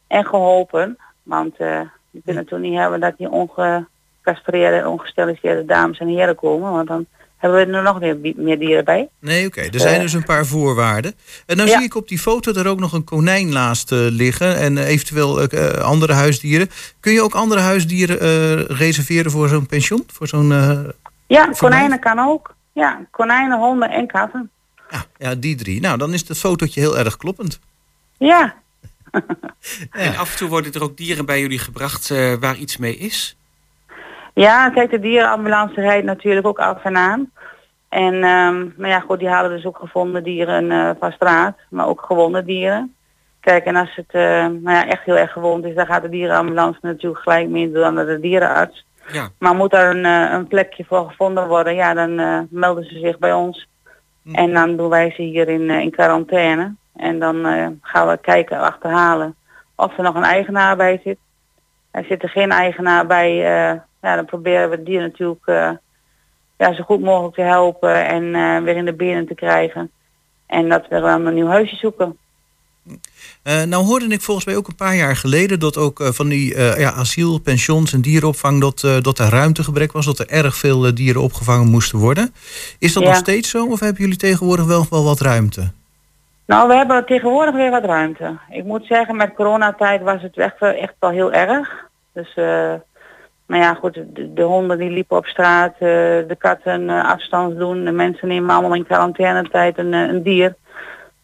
en 0.07 0.25
geholpen. 0.25 0.97
Want 1.23 1.55
eh 1.57 1.79
je 2.11 2.21
kunt 2.25 2.35
natuurlijk 2.37 2.69
niet 2.71 2.79
hebben 2.79 2.99
dat 2.99 3.17
die 3.17 3.31
ongecastreerde, 4.25 4.87
ongesteriliseerde 4.87 5.65
dames 5.65 5.97
en 5.99 6.07
heren 6.07 6.35
komen, 6.35 6.71
want 6.71 6.87
dan 6.87 7.05
hebben 7.37 7.67
we 7.67 7.73
er 7.77 7.83
nog 7.83 7.99
weer 7.99 8.19
bi- 8.21 8.33
meer 8.37 8.59
dieren 8.59 8.85
bij. 8.85 9.09
Nee, 9.19 9.45
oké. 9.47 9.61
Er 9.61 9.79
zijn 9.79 9.95
Eh. 9.95 10.01
dus 10.01 10.13
een 10.13 10.23
paar 10.23 10.45
voorwaarden. 10.45 11.13
En 11.45 11.57
dan 11.57 11.65
Ja. 11.67 11.75
zie 11.77 11.83
ik 11.85 11.95
op 11.95 12.07
die 12.07 12.19
foto 12.19 12.53
er 12.53 12.67
ook 12.67 12.79
nog 12.79 12.93
een 12.93 13.03
konijn 13.03 13.49
naast 13.49 13.91
eh, 13.91 13.97
liggen. 13.99 14.55
En 14.57 14.77
eh, 14.77 14.87
eventueel 14.87 15.47
andere 15.81 16.13
huisdieren. 16.13 16.69
Kun 16.99 17.13
je 17.13 17.21
ook 17.21 17.33
andere 17.35 17.61
huisdieren 17.61 18.19
eh, 18.19 18.77
reserveren 18.77 19.31
voor 19.31 19.47
zo'n 19.47 19.65
pension? 19.65 20.03
Voor 20.13 20.27
zo'n... 20.27 20.51
eh, 20.51 20.79
Ja, 21.27 21.45
konijnen 21.57 21.99
kan 21.99 22.19
ook. 22.19 22.55
Ja, 22.73 23.05
konijnen, 23.11 23.57
honden 23.57 23.89
en 23.89 24.07
katten. 24.07 24.49
ja, 24.89 25.05
ja, 25.17 25.35
die 25.35 25.55
drie. 25.55 25.81
Nou, 25.81 25.97
dan 25.97 26.13
is 26.13 26.27
het 26.27 26.37
fotootje 26.37 26.79
heel 26.79 26.97
erg 26.97 27.17
kloppend. 27.17 27.59
Ja, 28.17 28.55
En 29.91 30.15
af 30.15 30.31
en 30.31 30.37
toe 30.37 30.49
worden 30.49 30.73
er 30.73 30.83
ook 30.83 30.97
dieren 30.97 31.25
bij 31.25 31.39
jullie 31.39 31.59
gebracht 31.59 32.11
eh, 32.11 32.33
waar 32.39 32.55
iets 32.57 32.77
mee 32.77 32.97
is. 32.97 33.37
Ja 34.35 34.69
kijk, 34.69 34.91
de 34.91 34.99
dierenambulance 34.99 35.81
rijdt 35.81 36.05
natuurlijk 36.05 36.47
ook 36.47 36.59
af 36.59 36.83
en 36.83 36.97
aan. 36.97 37.31
En 37.89 38.13
ehm 38.13 38.57
nou 38.75 38.87
ja, 38.87 38.99
goed, 38.99 39.19
die 39.19 39.29
halen 39.29 39.51
dus 39.51 39.65
ook 39.65 39.77
gevonden 39.77 40.23
dieren 40.23 40.71
eh, 40.71 40.89
van 40.99 41.11
straat, 41.11 41.57
maar 41.69 41.87
ook 41.87 42.01
gewonde 42.01 42.43
dieren. 42.43 42.95
Kijk, 43.39 43.65
en 43.65 43.75
als 43.75 43.95
het 43.95 44.11
eh, 44.11 44.21
nou 44.45 44.69
ja, 44.69 44.87
echt 44.87 45.03
heel 45.03 45.17
erg 45.17 45.31
gewond 45.31 45.65
is, 45.65 45.75
dan 45.75 45.85
gaat 45.85 46.01
de 46.01 46.09
dierenambulance 46.09 46.79
natuurlijk 46.81 47.21
gelijk 47.21 47.49
mee 47.49 47.71
door 47.71 47.93
naar 47.93 48.05
de 48.05 48.19
dierenarts. 48.19 48.85
Ja, 49.07 49.29
Maar 49.39 49.55
moet 49.55 49.73
er 49.73 49.95
een, 49.95 50.05
eh, 50.05 50.31
een 50.31 50.47
plekje 50.47 50.85
voor 50.85 51.07
gevonden 51.07 51.47
worden, 51.47 51.75
ja, 51.75 51.93
dan 51.93 52.15
melden 52.49 52.83
ze 52.83 52.99
zich 52.99 53.17
bij 53.17 53.33
ons. 53.33 53.67
En 54.31 54.53
dan 54.53 54.75
doen 54.75 54.89
wij 54.89 55.11
ze 55.11 55.21
hier 55.21 55.49
in, 55.49 55.69
in 55.69 55.91
quarantaine. 55.91 56.75
En 56.95 57.19
dan 57.19 57.45
gaan 57.81 58.07
we 58.07 58.17
kijken, 58.17 58.59
achterhalen 58.59 59.35
of 59.75 59.97
er 59.97 60.03
nog 60.03 60.15
een 60.15 60.23
eigenaar 60.23 60.75
bij 60.75 60.99
zit. 61.03 61.17
Er 61.91 62.03
zit 62.03 62.23
er 62.23 62.29
geen 62.29 62.51
eigenaar 62.51 63.05
bij, 63.05 63.81
ja, 64.05 64.15
dan 64.15 64.25
proberen 64.25 64.69
we 64.69 64.75
het 64.75 64.85
dier 64.85 65.01
natuurlijk 65.01 65.45
eh, 65.45 65.69
ja, 66.57 66.73
zo 66.73 66.83
goed 66.83 67.01
mogelijk 67.01 67.35
te 67.35 67.41
helpen 67.41 68.05
en 68.05 68.35
eh, 68.35 68.63
weer 68.63 68.75
in 68.75 68.85
de 68.85 68.93
benen 68.93 69.27
te 69.27 69.35
krijgen. 69.35 69.91
En 70.45 70.69
dat 70.69 70.87
we 70.89 70.99
dan 70.99 71.25
een 71.25 71.33
nieuw 71.33 71.47
huisje 71.47 71.75
zoeken. 71.75 72.17
Eh, 73.43 73.63
nou 73.63 73.85
hoorde 73.85 74.07
ik 74.07 74.21
volgens 74.21 74.45
mij 74.45 74.55
ook 74.55 74.67
een 74.67 74.75
paar 74.75 74.95
jaar 74.95 75.15
geleden... 75.15 75.59
dat 75.59 75.77
ook 75.77 75.99
van 76.03 76.27
die 76.27 76.57
ja, 76.57 76.91
asiel, 76.91 77.39
pensions 77.39 77.93
en 77.93 78.01
dierenopvang... 78.01 78.61
Dat, 78.61 79.03
dat 79.03 79.19
er 79.19 79.29
ruimtegebrek 79.29 79.91
was, 79.91 80.05
dat 80.05 80.19
er 80.19 80.27
erg 80.29 80.55
veel 80.55 80.95
dieren 80.95 81.21
opgevangen 81.21 81.67
moesten 81.67 81.99
worden. 81.99 82.33
Is 82.79 82.93
dat 82.93 83.03
Ja. 83.03 83.09
nog 83.09 83.17
steeds 83.17 83.49
zo 83.49 83.65
of 83.65 83.79
hebben 83.79 84.01
jullie 84.01 84.17
tegenwoordig 84.17 84.65
wel, 84.65 84.85
wel 84.89 85.03
wat 85.03 85.19
ruimte? 85.19 85.71
Nou, 86.45 86.67
we 86.67 86.75
hebben 86.75 87.05
tegenwoordig 87.05 87.55
weer 87.55 87.71
wat 87.71 87.85
ruimte. 87.85 88.37
Ik 88.49 88.63
moet 88.63 88.85
zeggen, 88.85 89.15
met 89.15 89.33
coronatijd 89.33 90.01
was 90.01 90.21
het 90.21 90.37
echt, 90.37 90.59
wel- 90.59 90.73
echt 90.73 90.93
wel 90.99 91.09
heel 91.09 91.31
erg. 91.31 91.87
Dus, 92.13 92.37
nou 93.47 93.61
ja, 93.61 93.73
goed, 93.73 93.93
de, 93.93 94.33
de 94.33 94.41
honden 94.41 94.77
die 94.77 94.89
liepen 94.89 95.17
op 95.17 95.25
straat, 95.25 95.73
eh, 95.73 95.79
de 96.27 96.35
katten 96.37 96.89
eh, 96.89 97.05
afstand 97.05 97.57
doen, 97.57 97.85
de 97.85 97.91
mensen 97.91 98.27
nemen 98.27 98.49
allemaal 98.49 98.75
in 98.75 98.85
quarantainetijd 98.85 99.77
een, 99.77 99.93
eh, 99.93 99.99
een 100.01 100.23
dier. 100.23 100.55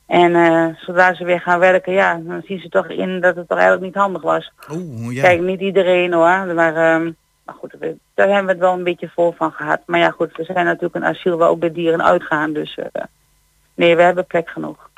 En 0.06 0.78
zodra 0.80 1.14
ze 1.14 1.24
weer 1.26 1.40
gaan 1.42 1.60
werken, 1.60 1.94
ja, 1.94 2.22
dan 2.24 2.42
zien 2.46 2.60
ze 2.60 2.70
toch 2.70 2.88
in 2.88 3.20
dat 3.20 3.36
het 3.36 3.48
toch 3.48 3.58
eigenlijk 3.58 3.88
niet 3.88 4.04
handig 4.04 4.22
was. 4.22 4.52
Oeh, 4.72 5.14
ja. 5.16 5.22
Kijk, 5.22 5.42
niet 5.42 5.60
iedereen 5.60 6.14
hoor, 6.14 6.54
maar, 6.56 6.76
ehm, 6.76 7.12
maar 7.46 7.56
goed, 7.56 7.74
we- 7.80 7.96
daar 8.14 8.28
hebben 8.28 8.46
we 8.46 8.52
het 8.52 8.60
wel 8.60 8.74
een 8.74 8.84
beetje 8.84 9.12
vol 9.16 9.32
van 9.38 9.52
gehad. 9.52 9.80
Maar 9.86 10.00
ja, 10.00 10.10
goed, 10.10 10.38
we 10.38 10.44
zijn 10.44 10.66
natuurlijk 10.66 10.96
een 10.96 11.06
asiel 11.06 11.38
waar 11.38 11.50
ook 11.50 11.62
de 11.62 11.72
dieren 11.72 12.04
uitgaan, 12.04 12.54
dus... 12.54 12.78
nee, 13.74 13.96
we 13.96 14.02
hebben 14.02 14.26
plek 14.26 14.50
genoeg. 14.50 14.90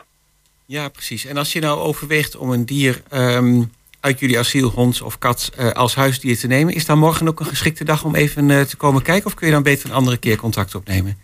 Ja, 0.65 0.89
precies. 0.89 1.25
En 1.25 1.37
als 1.37 1.53
je 1.53 1.59
nou 1.59 1.79
overweegt 1.79 2.35
om 2.35 2.51
een 2.51 2.65
dier 2.65 3.01
ehm, 3.09 3.61
uit 4.03 4.19
jullie 4.19 4.39
asiel, 4.39 4.69
hond 4.69 5.01
of 5.01 5.17
kat, 5.17 5.51
eh, 5.57 5.71
als 5.71 5.95
huisdier 5.95 6.37
te 6.37 6.47
nemen, 6.47 6.73
is 6.73 6.85
dan 6.85 6.97
morgen 6.97 7.27
ook 7.27 7.39
een 7.39 7.45
geschikte 7.45 7.83
dag 7.83 8.03
om 8.03 8.15
even 8.15 8.49
eh, 8.49 8.61
te 8.61 8.77
komen 8.77 9.01
kijken? 9.01 9.25
Of 9.25 9.33
kun 9.33 9.47
je 9.47 9.53
dan 9.53 9.63
beter 9.63 9.89
een 9.89 9.95
andere 9.95 10.17
keer 10.17 10.37
contact 10.37 10.75
opnemen? 10.75 11.17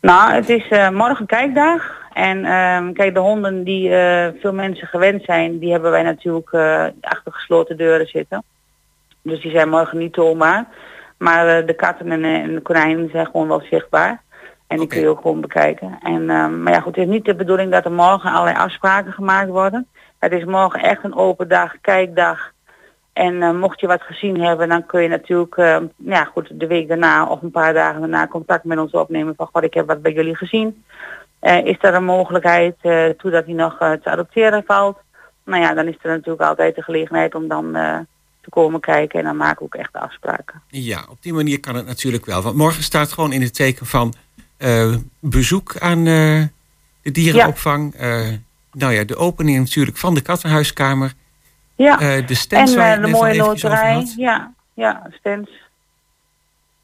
Nou, 0.00 0.32
het 0.32 0.48
is 0.48 0.68
eh, 0.68 0.90
morgen 0.90 1.26
kijkdag. 1.26 2.02
En 2.12 2.44
ehm, 2.44 2.92
kijk, 2.92 3.14
de 3.14 3.20
honden 3.20 3.64
die 3.64 3.88
veel 4.40 4.52
mensen 4.52 4.86
gewend 4.86 5.24
zijn, 5.24 5.58
die 5.58 5.70
hebben 5.70 5.90
wij 5.90 6.02
natuurlijk 6.02 6.50
achter 7.00 7.32
gesloten 7.32 7.76
deuren 7.76 8.06
zitten. 8.06 8.42
Dus 9.22 9.40
die 9.42 9.50
zijn 9.50 9.68
morgen 9.68 9.98
niet 9.98 10.12
toonbaar. 10.12 10.66
Maar 11.18 11.66
de 11.66 11.74
katten 11.74 12.10
en, 12.10 12.24
en 12.24 12.54
de 12.54 12.60
konijnen 12.60 13.08
zijn 13.10 13.26
gewoon 13.26 13.48
wel 13.48 13.62
zichtbaar. 13.70 14.22
En 14.66 14.76
die 14.76 14.86
Oké. 14.86 14.94
kun 14.94 15.00
je 15.00 15.08
ook 15.08 15.20
gewoon 15.20 15.40
bekijken. 15.40 15.98
En, 16.02 16.30
ehm, 16.30 16.62
maar 16.62 16.72
ja, 16.72 16.80
goed, 16.80 16.96
het 16.96 17.04
is 17.04 17.10
niet 17.10 17.24
de 17.24 17.34
bedoeling 17.34 17.72
dat 17.72 17.84
er 17.84 17.92
morgen 17.92 18.30
allerlei 18.30 18.56
afspraken 18.56 19.12
gemaakt 19.12 19.48
worden. 19.48 19.86
Het 20.24 20.32
is 20.32 20.44
morgen 20.44 20.80
echt 20.80 21.04
een 21.04 21.16
open 21.16 21.48
dag, 21.48 21.80
kijkdag. 21.80 22.52
En 23.12 23.42
eh, 23.42 23.52
mocht 23.52 23.80
je 23.80 23.86
wat 23.86 24.02
gezien 24.02 24.40
hebben, 24.40 24.68
dan 24.68 24.86
kun 24.86 25.02
je 25.02 25.08
natuurlijk 25.08 25.56
eh, 25.56 25.76
ja, 25.96 26.24
goed, 26.24 26.50
de 26.52 26.66
week 26.66 26.88
daarna 26.88 27.26
of 27.26 27.42
een 27.42 27.50
paar 27.50 27.72
dagen 27.72 28.00
daarna 28.00 28.26
contact 28.26 28.64
met 28.64 28.78
ons 28.78 28.92
opnemen 28.92 29.34
van 29.36 29.48
God, 29.52 29.62
ik 29.62 29.74
heb 29.74 29.86
wat 29.86 30.02
bij 30.02 30.12
jullie 30.12 30.36
gezien. 30.36 30.84
Eh, 31.38 31.64
is 31.64 31.76
er 31.80 31.94
een 31.94 32.04
mogelijkheid 32.04 32.76
eh 32.80 33.08
toe 33.08 33.30
dat 33.30 33.44
hij 33.44 33.54
nog 33.54 33.78
te 33.78 34.10
adopteren 34.10 34.62
valt? 34.66 34.98
Nou 35.44 35.62
ja, 35.62 35.74
dan 35.74 35.86
is 35.86 35.96
er 36.02 36.10
natuurlijk 36.10 36.42
altijd 36.42 36.74
de 36.74 36.82
gelegenheid 36.82 37.34
om 37.34 37.48
dan 37.48 37.72
te 38.40 38.50
komen 38.50 38.80
kijken 38.80 39.18
en 39.18 39.24
dan 39.24 39.36
maken 39.36 39.58
we 39.58 39.64
ook 39.64 39.74
echt 39.74 39.92
afspraken. 39.92 40.62
Ja, 40.68 41.06
op 41.10 41.22
die 41.22 41.32
manier 41.32 41.60
kan 41.60 41.74
het 41.74 41.86
natuurlijk 41.86 42.26
wel. 42.26 42.42
Want 42.42 42.56
morgen 42.56 42.82
staat 42.82 43.12
gewoon 43.12 43.32
in 43.32 43.42
het 43.42 43.54
teken 43.54 43.86
van 43.86 44.14
bezoek 45.18 45.78
aan 45.78 46.04
de 46.04 46.50
dierenopvang. 47.02 47.94
Nou 48.74 48.92
ja, 48.92 49.04
de 49.04 49.16
opening 49.16 49.58
natuurlijk 49.58 49.96
van 49.96 50.14
de 50.14 50.20
kattenhuiskamer. 50.20 51.12
Ja, 51.76 52.00
Eh, 52.00 52.26
de 52.26 52.34
stands 52.34 52.74
en 52.74 52.96
eh, 52.96 53.02
de 53.04 53.08
mooie 53.10 53.36
loterij. 53.36 54.12
Ja, 54.16 54.54
ja, 54.74 55.06
stands. 55.18 55.50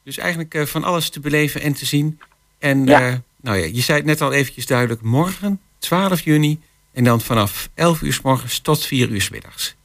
Dus 0.04 0.18
eigenlijk 0.18 0.54
eh, 0.54 0.64
van 0.66 0.84
alles 0.84 1.10
te 1.10 1.20
beleven 1.20 1.60
en 1.60 1.72
te 1.72 1.86
zien. 1.86 2.20
En 2.58 2.84
Ja. 2.86 3.20
nou 3.40 3.56
ja, 3.58 3.64
je 3.72 3.80
zei 3.80 3.98
het 3.98 4.06
net 4.06 4.20
al 4.20 4.32
eventjes 4.32 4.66
duidelijk. 4.66 5.02
Morgen, 5.02 5.60
12 5.78 6.20
juni. 6.20 6.60
En 6.92 7.04
dan 7.04 7.20
vanaf 7.20 7.68
11 7.74 8.00
uur 8.02 8.12
s 8.12 8.20
morgens 8.20 8.58
tot 8.58 8.86
4 8.86 9.08
uur 9.08 9.20
s 9.20 9.30
middags. 9.30 9.76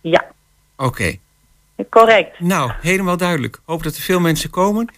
Ja, 0.00 0.24
Oké. 0.76 1.16
correct. 1.90 2.40
Nou, 2.40 2.72
helemaal 2.80 3.16
duidelijk. 3.16 3.58
Hoop 3.64 3.82
dat 3.82 3.96
er 3.96 4.02
veel 4.02 4.20
mensen 4.20 4.50
komen. 4.50 4.88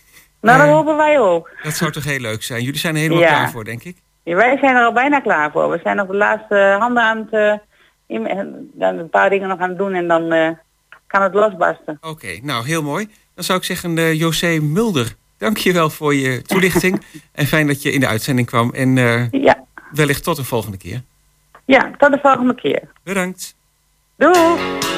Nou, 0.41 0.59
dat 0.59 0.69
hopen 0.69 0.97
wij 0.97 1.19
ook. 1.21 1.51
Dat 1.63 1.75
zou 1.77 1.93
toch 1.93 2.05
heel 2.05 2.19
leuk 2.21 2.43
zijn. 2.43 2.63
Jullie 2.63 2.81
zijn 2.81 2.95
er 2.95 3.01
helemaal 3.01 3.23
Ja. 3.23 3.29
klaar 3.29 3.51
voor, 3.51 3.65
denk 3.65 3.85
ik. 3.85 3.97
Ja, 4.29 4.35
wij 4.37 4.59
zijn 4.59 4.77
er 4.77 4.85
al 4.85 4.93
bijna 4.93 5.21
klaar 5.21 5.51
voor. 5.51 5.71
We 5.71 5.81
zijn 5.83 5.97
nog 5.97 6.07
de 6.07 6.15
laatste 6.17 6.77
handen 6.79 7.03
aan 7.03 7.19
het... 7.19 7.31
eh, 7.33 7.55
in- 8.17 8.71
dan 8.75 8.99
een 8.99 9.09
paar 9.11 9.31
dingen 9.31 9.49
nog 9.49 9.59
aan 9.59 9.69
het 9.69 9.79
doen 9.79 9.95
en 9.95 10.09
dan 10.09 10.33
eh, 10.33 10.51
kan 11.07 11.23
het 11.23 11.35
losbarsten. 11.35 11.99
Oké, 12.01 12.39
nou 12.43 12.67
heel 12.67 12.83
mooi. 12.83 13.09
Dan 13.35 13.45
zou 13.45 13.59
ik 13.59 13.65
zeggen, 13.65 13.99
eh 13.99 14.15
José 14.19 14.59
Mulder, 14.61 15.15
dank 15.39 15.57
je 15.57 15.73
wel 15.73 15.91
voor 15.91 16.15
je 16.15 16.43
toelichting. 16.43 17.03
en 17.33 17.47
fijn 17.47 17.67
dat 17.67 17.83
je 17.83 17.93
in 17.93 18.01
de 18.01 18.07
uitzending 18.09 18.47
kwam. 18.47 18.71
En 18.75 18.97
Ja, 19.31 19.65
wellicht 19.93 20.25
tot 20.25 20.39
een 20.39 20.45
volgende 20.45 20.77
keer. 20.77 21.03
ja, 21.65 21.91
tot 21.99 22.13
de 22.13 22.19
volgende 22.23 22.55
keer. 22.55 22.83
Bedankt. 23.05 23.57
Doei! 24.17 24.98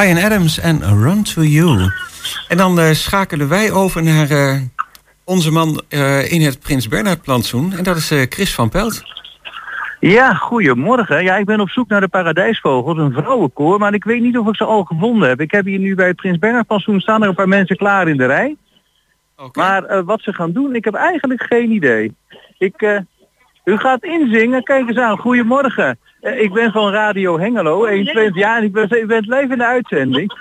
Brian 0.00 0.24
Adams 0.24 0.58
en 0.58 1.02
Run 1.02 1.22
to 1.22 1.42
You. 1.42 1.90
En 2.48 2.56
dan 2.56 2.80
eh, 2.80 2.90
schakelen 2.90 3.48
wij 3.48 3.72
over 3.72 4.02
naar 4.02 4.30
eh, 4.30 4.56
onze 5.24 5.50
man 5.50 5.82
eh, 5.88 6.32
in 6.32 6.40
het 6.40 6.60
Prins 6.60 6.88
Bernhard 6.88 7.22
plantsoen. 7.22 7.72
En 7.72 7.84
dat 7.84 7.96
is 7.96 8.12
Chris 8.28 8.54
van 8.54 8.68
Pelt. 8.68 9.02
Ja, 9.98 10.34
goedemorgen. 10.34 11.24
Ja, 11.24 11.36
ik 11.36 11.44
ben 11.44 11.60
op 11.60 11.68
zoek 11.68 11.88
naar 11.88 12.00
de 12.00 12.08
paradijsvogels, 12.08 12.98
een 12.98 13.12
vrouwenkoor, 13.12 13.78
maar 13.78 13.94
ik 13.94 14.04
weet 14.04 14.20
niet 14.20 14.38
of 14.38 14.48
ik 14.48 14.56
ze 14.56 14.64
al 14.64 14.84
gevonden 14.84 15.28
heb. 15.28 15.40
Ik 15.40 15.50
heb 15.50 15.64
hier 15.64 15.78
nu 15.78 15.94
bij 15.94 16.06
het 16.06 16.16
Prins 16.16 16.38
Bernhard 16.38 16.66
pensioen 16.66 17.00
staan 17.00 17.22
er 17.22 17.28
een 17.28 17.34
paar 17.34 17.48
mensen 17.48 17.76
klaar 17.76 18.08
in 18.08 18.16
de 18.16 18.26
rij. 18.26 18.56
Maar 19.52 19.84
eh, 19.84 20.02
wat 20.04 20.22
ze 20.22 20.32
gaan 20.32 20.52
doen, 20.52 20.74
ik 20.74 20.84
heb 20.84 20.94
eigenlijk 20.94 21.42
geen 21.42 21.70
idee. 21.70 22.14
Ik, 22.58 23.02
u 23.64 23.76
gaat 23.76 24.04
inzingen, 24.04 24.62
kijk 24.62 24.88
eens 24.88 24.98
aan. 24.98 25.18
Goedemorgen. 25.18 25.98
Eh, 26.20 26.40
ik 26.40 26.52
ben 26.52 26.72
van 26.72 26.92
Radio 26.92 27.38
Hengelo, 27.38 27.86
120 27.86 28.34
jaar 28.34 28.58
en 28.58 28.64
ik 28.64 28.72
ben, 28.72 28.90
ik 28.90 29.06
ben 29.06 29.20
live 29.20 29.52
in 29.52 29.58
de 29.58 29.66
uitzending. 29.66 30.32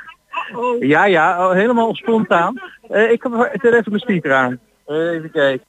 Ja, 0.79 1.05
ja, 1.05 1.47
oh, 1.47 1.53
helemaal 1.53 1.95
spontaan. 1.95 2.61
Eh, 2.89 3.11
ik 3.11 3.23
heb 3.23 3.33
er 3.33 3.73
even 3.73 3.83
mijn 3.85 3.99
speaker 3.99 4.33
aan. 4.33 4.59
Eh, 4.85 5.11
even 5.11 5.31
kijken. 5.31 5.67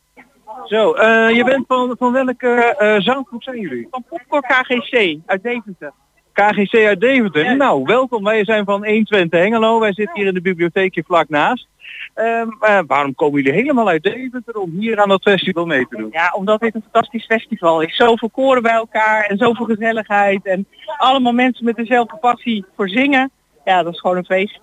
Zo, 0.64 0.92
eh, 0.92 1.30
je 1.30 1.44
bent 1.44 1.64
van, 1.66 1.96
van 1.98 2.12
welke 2.12 2.48
eh 2.78 3.00
zanggroep 3.00 3.42
zijn 3.42 3.60
jullie? 3.60 3.86
Van 3.90 4.04
Popcorn 4.08 4.42
KGC 4.42 5.18
uit 5.26 5.42
Deventer. 5.42 5.92
KGC 6.32 6.74
uit 6.74 7.00
Deventer. 7.00 7.56
Nou, 7.56 7.82
welkom. 7.84 8.24
Wij 8.24 8.44
zijn 8.44 8.64
van 8.64 8.84
120 8.86 9.40
Hengelo. 9.40 9.80
Wij 9.80 9.92
zitten 9.92 10.16
hier 10.16 10.26
in 10.26 10.34
de 10.34 10.40
bibliotheekje 10.40 11.02
vlak 11.06 11.28
naast. 11.28 11.66
Ehm, 12.14 12.48
eh, 12.60 12.80
waarom 12.86 13.14
komen 13.14 13.42
jullie 13.42 13.60
helemaal 13.60 13.88
uit 13.88 14.02
Deventer 14.02 14.54
om 14.54 14.70
hier 14.78 15.00
aan 15.00 15.08
dat 15.08 15.22
festival 15.22 15.66
mee 15.66 15.86
te 15.88 15.96
doen? 15.96 16.08
Ja, 16.12 16.32
omdat 16.36 16.60
dit 16.60 16.74
een 16.74 16.82
fantastisch 16.82 17.24
festival 17.24 17.80
is. 17.80 17.96
Zoveel 17.96 18.30
koren 18.30 18.62
bij 18.62 18.72
elkaar 18.72 19.24
en 19.24 19.36
zoveel 19.36 19.66
gezelligheid. 19.66 20.44
En 20.46 20.66
allemaal 20.96 21.32
mensen 21.32 21.64
met 21.64 21.76
dezelfde 21.76 22.16
passie 22.16 22.64
voor 22.76 22.88
zingen. 22.88 23.30
Ja, 23.64 23.82
dat 23.82 23.92
is 23.92 24.00
gewoon 24.00 24.16
een 24.16 24.24
feest. 24.24 24.60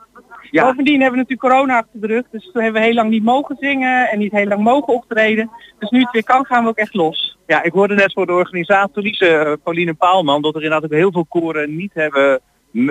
Ja. 0.51 0.63
Bovendien 0.63 1.01
hebben 1.01 1.19
we 1.19 1.25
natuurlijk 1.25 1.53
corona 1.53 1.77
achter 1.77 2.01
de 2.01 2.07
rug. 2.07 2.23
Dus 2.31 2.43
toen 2.43 2.63
hebben 2.63 2.81
we 2.81 2.87
heel 2.87 2.95
lang 2.95 3.09
niet 3.09 3.23
mogen 3.23 3.55
zingen 3.59 4.09
en 4.09 4.19
niet 4.19 4.31
heel 4.31 4.47
lang 4.47 4.63
mogen 4.63 4.93
optreden. 4.93 5.49
Dus 5.79 5.89
nu 5.89 5.99
het 5.99 6.11
weer 6.11 6.23
kan 6.23 6.45
gaan 6.45 6.63
we 6.63 6.69
ook 6.69 6.77
echt 6.77 6.93
los. 6.93 7.37
Ja, 7.47 7.63
ik 7.63 7.71
hoorde 7.71 7.95
net 7.95 8.13
voor 8.13 8.25
de 8.25 8.33
organisatorice 8.33 9.27
eh, 9.27 9.53
Pauline 9.63 9.93
Paalman 9.93 10.41
dat 10.41 10.55
er 10.55 10.63
inderdaad 10.63 10.91
ook 10.91 10.97
heel 10.97 11.11
veel 11.11 11.25
koren 11.25 11.75
niet 11.75 11.93
hebben 11.93 12.41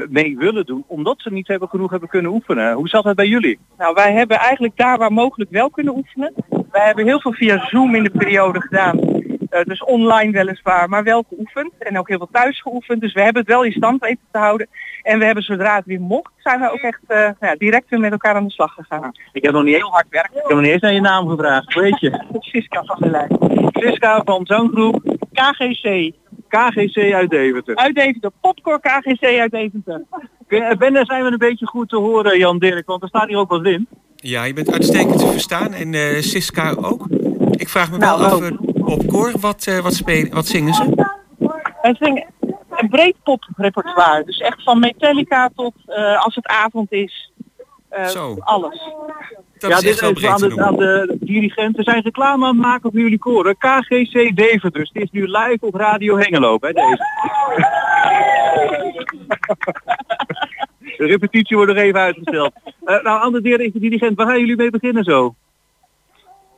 mee 0.09 0.37
willen 0.37 0.66
doen, 0.66 0.85
omdat 0.87 1.20
ze 1.20 1.33
niet 1.33 1.49
hebben 1.49 1.68
genoeg 1.68 1.90
hebben 1.90 2.09
kunnen 2.09 2.31
oefenen. 2.31 2.72
Hoe 2.72 2.88
zat 2.88 3.05
het 3.05 3.16
bij 3.16 3.27
jullie? 3.27 3.59
Nou, 3.79 3.94
wij 3.94 4.12
hebben 4.12 4.38
eigenlijk 4.38 4.77
daar 4.77 4.99
waar 4.99 5.12
mogelijk 5.12 5.51
wel 5.51 5.70
kunnen 5.70 5.96
oefenen. 5.96 6.33
Wij 6.70 6.87
hebben 6.87 7.05
heel 7.05 7.20
veel 7.20 7.33
via 7.33 7.66
Zoom 7.66 7.94
in 7.94 8.03
de 8.03 8.11
periode 8.11 8.61
gedaan. 8.61 8.99
Eh, 9.51 9.64
dus 9.64 9.85
online 9.85 10.33
weliswaar, 10.33 10.88
maar 10.88 11.05
wel 11.05 11.25
geoefend. 11.29 11.72
En 11.79 11.99
ook 11.99 12.09
heel 12.09 12.18
veel 12.18 12.29
thuis 12.33 12.61
geoefend. 12.61 13.01
Dus 13.01 13.12
we 13.12 13.22
hebben 13.22 13.42
het 13.42 13.51
wel 13.51 13.64
in 13.64 13.72
stand 13.72 14.01
weten 14.01 14.25
te 14.31 14.38
houden. 14.38 14.68
En 15.03 15.18
we 15.18 15.25
hebben 15.25 15.44
zodra 15.44 15.77
het 15.77 15.85
weer 15.85 16.01
mocht, 16.01 16.33
zijn 16.37 16.61
we 16.61 16.70
ook 16.70 16.81
echt 16.81 17.01
eh, 17.07 17.18
nou 17.18 17.35
ja, 17.40 17.55
direct 17.57 17.88
weer 17.88 18.01
met 18.01 18.12
elkaar 18.12 18.35
aan 18.35 18.44
de 18.44 18.51
slag 18.51 18.72
gegaan. 18.72 19.12
Ik 19.33 19.42
heb 19.42 19.53
nog 19.53 19.62
niet 19.62 19.77
heel 19.77 19.90
hard 19.90 20.07
werk. 20.11 20.31
Ik 20.31 20.35
heb 20.35 20.49
nog 20.49 20.61
niet 20.61 20.70
eens 20.70 20.81
naar 20.81 20.92
je 20.92 21.01
naam 21.01 21.29
gevraagd. 21.29 21.75
Heet 21.75 22.01
je? 22.01 22.25
Siska 22.40 22.83
van 22.85 22.96
der 23.01 23.11
Lijn. 23.11 23.37
Siska 23.72 24.22
van 24.25 24.46
zanggroep 24.46 25.16
KGC. 25.33 26.12
KGC 26.49 27.13
uit 27.13 27.31
Deventer. 27.31 27.77
Uit 27.77 27.95
Deventer. 27.95 28.31
Popcorn 28.41 28.81
KGC 28.81 29.25
uit 29.25 29.51
Deventer. 29.51 30.03
Eh, 30.49 30.77
Ben, 30.77 30.93
daar 30.93 31.07
zijn 31.07 31.25
we 31.25 31.31
een 31.31 31.39
beetje 31.39 31.67
goed 31.67 31.89
te 31.89 31.97
horen, 31.97 32.39
Jan 32.39 32.59
Dirk, 32.59 32.87
want 32.87 33.03
er 33.03 33.09
staat 33.09 33.29
hier 33.29 33.39
ook 33.39 33.51
wat 33.51 33.61
wind. 33.61 33.89
Ja, 34.17 34.45
je 34.45 34.53
bent 34.53 34.73
uitstekend 34.73 35.19
te 35.19 35.27
verstaan 35.27 35.73
en 35.73 35.95
eh, 35.95 36.21
Siska 36.21 36.75
ook. 36.81 37.07
Ik 37.51 37.69
vraag 37.69 37.91
me 37.91 37.99
wel 37.99 38.19
Nou, 38.19 38.43
af, 38.43 38.51
eh, 38.51 38.87
op 38.95 39.07
koor, 39.07 39.33
wat, 39.41 39.67
eh, 39.67 39.79
wat, 39.79 39.95
spelen, 39.95 40.35
wat 40.35 40.47
zingen 40.47 40.75
ze? 40.75 40.85
We 41.83 41.97
zingen 41.99 42.27
een 42.71 42.89
breed 42.89 43.15
poprepertoire. 43.23 44.25
Dus 44.25 44.39
echt 44.39 44.63
van 44.63 44.79
Metallica 44.79 45.51
tot 45.55 45.75
eh, 45.87 46.25
als 46.25 46.35
het 46.35 46.47
avond 46.47 46.93
is. 46.93 47.33
Eh, 47.97 48.07
Zo. 48.07 48.37
Alles. 48.39 48.95
Dat 49.59 49.71
ja, 49.71 49.77
is 49.77 49.83
dit 49.83 49.91
echt 49.91 50.21
wel 50.21 50.31
aan 50.33 50.41
de, 50.41 50.63
aan 50.63 50.77
de 50.77 51.17
dirigenten 51.21 51.85
zijn 51.85 52.03
reclame 52.03 52.47
aan 52.47 52.57
het 52.57 52.67
maken 52.67 52.91
voor 52.91 53.01
jullie 53.01 53.19
koren. 53.19 53.57
KGC 53.59 54.37
Deventer. 54.37 54.73
Dus 54.73 54.91
het 54.93 55.03
is 55.03 55.11
nu 55.11 55.27
live 55.27 55.59
op 55.61 55.75
Radio 55.75 56.19
Hengelo 56.19 56.59
bij 56.59 56.73
deze. 56.73 57.05
De 60.97 61.07
repetitie 61.07 61.57
wordt 61.57 61.73
nog 61.73 61.83
even 61.83 62.01
uitgesteld. 62.01 62.53
Eh, 62.85 63.03
nou, 63.03 63.23
aan 63.23 63.33
de 63.33 63.71
dirigent, 63.73 64.17
waar 64.17 64.27
gaan 64.27 64.41
jullie 64.41 64.57
mee 64.57 64.71
beginnen 64.71 65.05
zo? 65.05 65.35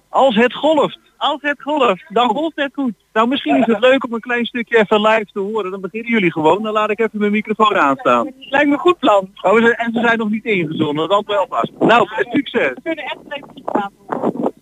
Als 0.08 0.34
het 0.34 0.54
golft. 0.54 0.98
Als 1.16 1.42
het 1.42 1.62
golft, 1.62 2.04
dan 2.08 2.28
golft 2.28 2.56
het 2.56 2.74
goed. 2.74 2.92
Nou, 3.12 3.28
misschien 3.28 3.56
is 3.56 3.66
het 3.66 3.78
leuk 3.80 4.04
om 4.04 4.12
een 4.12 4.20
klein 4.20 4.46
stukje 4.46 4.78
even 4.78 5.00
live 5.00 5.26
te 5.32 5.38
horen. 5.40 5.70
Dan 5.70 5.80
beginnen 5.80 6.10
jullie 6.10 6.32
gewoon. 6.32 6.62
Dan 6.62 6.72
laat 6.72 6.90
ik 6.90 6.98
even 7.00 7.18
mijn 7.18 7.32
microfoon 7.32 7.76
aanstaan. 7.76 8.32
Lijkt 8.38 8.66
me 8.66 8.72
een 8.72 8.78
goed 8.78 8.98
plan. 8.98 9.30
Oh, 9.42 9.56
ze- 9.64 9.76
en 9.76 9.92
ze 9.92 10.00
zijn 10.00 10.18
nog 10.18 10.30
niet 10.30 10.44
ingezonden. 10.44 11.08
Dat 11.08 11.26
wel 11.26 11.46
vast. 11.48 11.72
Nou, 11.78 12.08
succes. 12.30 12.72
We 12.74 12.80
kunnen 12.82 13.04
echt 13.04 13.16
even 13.28 13.92
horen. 14.08 14.52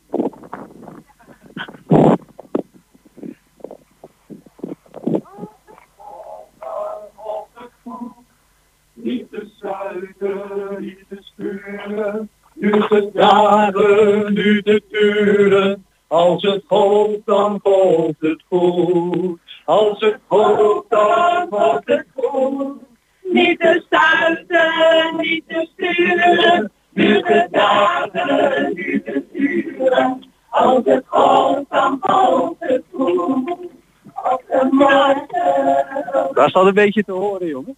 Niet 8.93 9.31
te 9.31 9.49
zuigen, 9.61 10.77
niet 10.81 10.99
te 11.09 11.17
sturen, 11.21 12.29
nu 12.57 12.71
te 12.71 13.11
dagen, 13.13 14.33
nu 14.35 14.63
te 14.63 14.83
duren. 14.89 15.85
Als 16.07 16.43
het 16.43 16.63
golft, 16.67 17.21
dan 17.25 17.61
golft 17.63 18.21
het 18.21 18.43
goed. 18.49 19.39
Als 19.65 20.01
het 20.01 20.19
golft, 20.27 20.91
dan 20.91 21.47
golft 21.51 21.89
het 21.89 22.07
goed. 22.15 22.75
Niet 23.23 23.61
te 23.61 23.83
stuiten, 23.87 25.17
niet 25.17 25.45
te 25.49 25.69
sturen, 25.73 26.71
nu 26.93 27.23
te 27.23 27.49
dagen, 27.51 28.73
nu 28.75 29.03
te 29.03 29.25
duren. 29.33 30.31
Als 30.51 30.85
het 30.85 31.05
golft, 31.07 31.71
dan 31.71 31.99
golft 32.01 32.55
het 32.59 32.83
goed. 32.93 33.51
Op 34.33 34.43
de 34.49 34.69
morgen. 34.71 36.35
Daar 36.35 36.49
staat 36.51 36.67
een 36.67 36.75
beetje 36.75 37.05
te 37.05 37.13
horen, 37.13 37.47
jongen. 37.47 37.77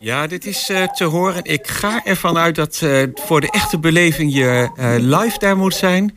Ja, 0.00 0.26
dit 0.26 0.46
is 0.46 0.68
eh, 0.68 0.82
te 0.84 1.04
horen. 1.04 1.44
Ik 1.44 1.66
ga 1.66 2.04
ervan 2.04 2.38
uit 2.38 2.54
dat 2.54 2.80
eh, 2.82 3.02
voor 3.14 3.40
de 3.40 3.50
echte 3.50 3.78
beleving 3.78 4.34
je 4.34 4.70
eh, 4.76 4.94
live 4.98 5.38
daar 5.38 5.56
moet 5.56 5.74
zijn. 5.74 6.16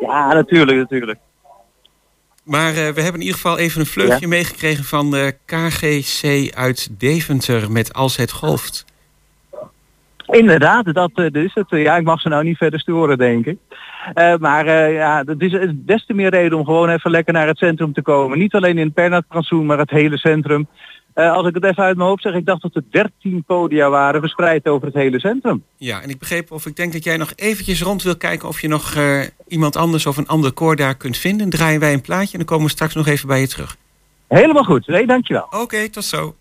Ja, 0.00 0.32
natuurlijk, 0.32 0.78
natuurlijk. 0.78 1.18
Maar 2.44 2.72
we 2.72 2.80
hebben 2.80 3.14
in 3.14 3.20
ieder 3.20 3.34
geval 3.34 3.58
even 3.58 3.80
een 3.80 3.86
vleugje 3.86 4.26
meegekregen 4.26 4.84
van 4.84 5.10
de 5.10 5.34
KGC 5.44 6.54
uit 6.54 6.88
Deventer 6.98 7.72
met 7.72 7.92
Als 7.92 8.16
het 8.16 8.30
golft. 8.30 8.84
Inderdaad, 10.26 10.94
dat 10.94 11.10
is 11.14 11.54
het. 11.54 11.66
Ja, 11.68 11.96
ik 11.96 12.04
mag 12.04 12.20
ze 12.20 12.28
nou 12.28 12.44
niet 12.44 12.56
verder 12.56 12.80
storen, 12.80 13.18
denk 13.18 13.46
ik. 13.46 13.58
Maar 14.38 14.90
ja, 14.92 15.22
het 15.26 15.40
is 15.40 15.52
is 15.52 15.70
des 15.74 16.06
te 16.06 16.14
meer 16.14 16.30
reden 16.30 16.58
om 16.58 16.64
gewoon 16.64 16.88
even 16.88 17.10
lekker 17.10 17.32
naar 17.32 17.46
het 17.46 17.58
centrum 17.58 17.92
te 17.92 18.02
komen. 18.02 18.38
Niet 18.38 18.54
alleen 18.54 18.78
in 18.78 18.84
het 18.84 18.94
Bernhardplantsoen, 18.94 19.66
maar 19.66 19.78
het 19.78 19.90
hele 19.90 20.18
centrum. 20.18 20.68
Eh, 21.12 21.32
als 21.32 21.46
ik 21.46 21.54
het 21.54 21.64
even 21.64 21.82
uit 21.82 21.96
mijn 21.96 22.08
hoofd 22.08 22.22
zeg, 22.22 22.34
ik 22.34 22.46
dacht 22.46 22.62
dat 22.62 22.74
er 22.74 22.82
13 22.90 23.44
podia 23.46 23.90
waren 23.90 24.20
verspreid 24.20 24.68
over 24.68 24.86
het 24.86 24.96
hele 24.96 25.20
centrum. 25.20 25.64
Ja, 25.76 26.02
en 26.02 26.08
ik 26.08 26.18
begreep 26.18 26.50
of 26.50 26.66
ik 26.66 26.76
denk 26.76 26.92
dat 26.92 27.04
jij 27.04 27.16
nog 27.16 27.32
eventjes 27.36 27.82
rond 27.82 28.02
wil 28.02 28.16
kijken 28.16 28.48
of 28.48 28.60
je 28.60 28.68
nog 28.68 28.94
eh, 28.94 29.20
iemand 29.48 29.76
anders 29.76 30.06
of 30.06 30.16
een 30.16 30.28
ander 30.28 30.52
koor 30.52 30.76
daar 30.76 30.94
kunt 30.94 31.16
vinden. 31.16 31.50
Draaien 31.50 31.80
wij 31.80 31.92
een 31.92 32.00
plaatje 32.00 32.32
en 32.32 32.38
dan 32.38 32.46
komen 32.46 32.64
we 32.64 32.70
straks 32.70 32.94
nog 32.94 33.06
even 33.06 33.28
bij 33.28 33.40
je 33.40 33.48
terug. 33.48 33.76
Helemaal 34.28 34.64
goed. 34.64 34.86
Nee, 34.86 35.06
dankjewel. 35.06 35.46
Oké, 35.50 35.88
tot 35.88 36.04
zo. 36.04 36.34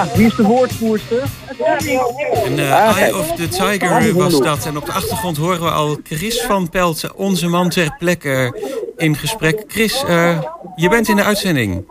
Ja, 0.00 0.16
wie 0.16 0.26
is 0.26 0.34
de 0.34 0.42
woordvoerster? 0.42 1.22
En 2.44 2.58
eh, 2.58 2.98
Eye 2.98 3.16
of 3.16 3.34
the 3.34 3.48
Tiger 3.48 4.14
was 4.14 4.40
dat. 4.40 4.66
En 4.66 4.76
op 4.76 4.86
de 4.86 4.92
achtergrond 4.92 5.36
horen 5.36 5.60
we 5.60 5.70
al 5.70 5.96
Chris 6.02 6.42
van 6.42 6.68
Pelt, 6.68 7.14
onze 7.14 7.48
man 7.48 7.68
ter 7.68 7.96
plekke, 7.98 8.60
in 8.96 9.14
gesprek. 9.14 9.64
Chris, 9.66 10.04
eh, 10.04 10.42
je 10.76 10.88
bent 10.88 11.08
in 11.08 11.16
de 11.16 11.22
uitzending. 11.22 11.84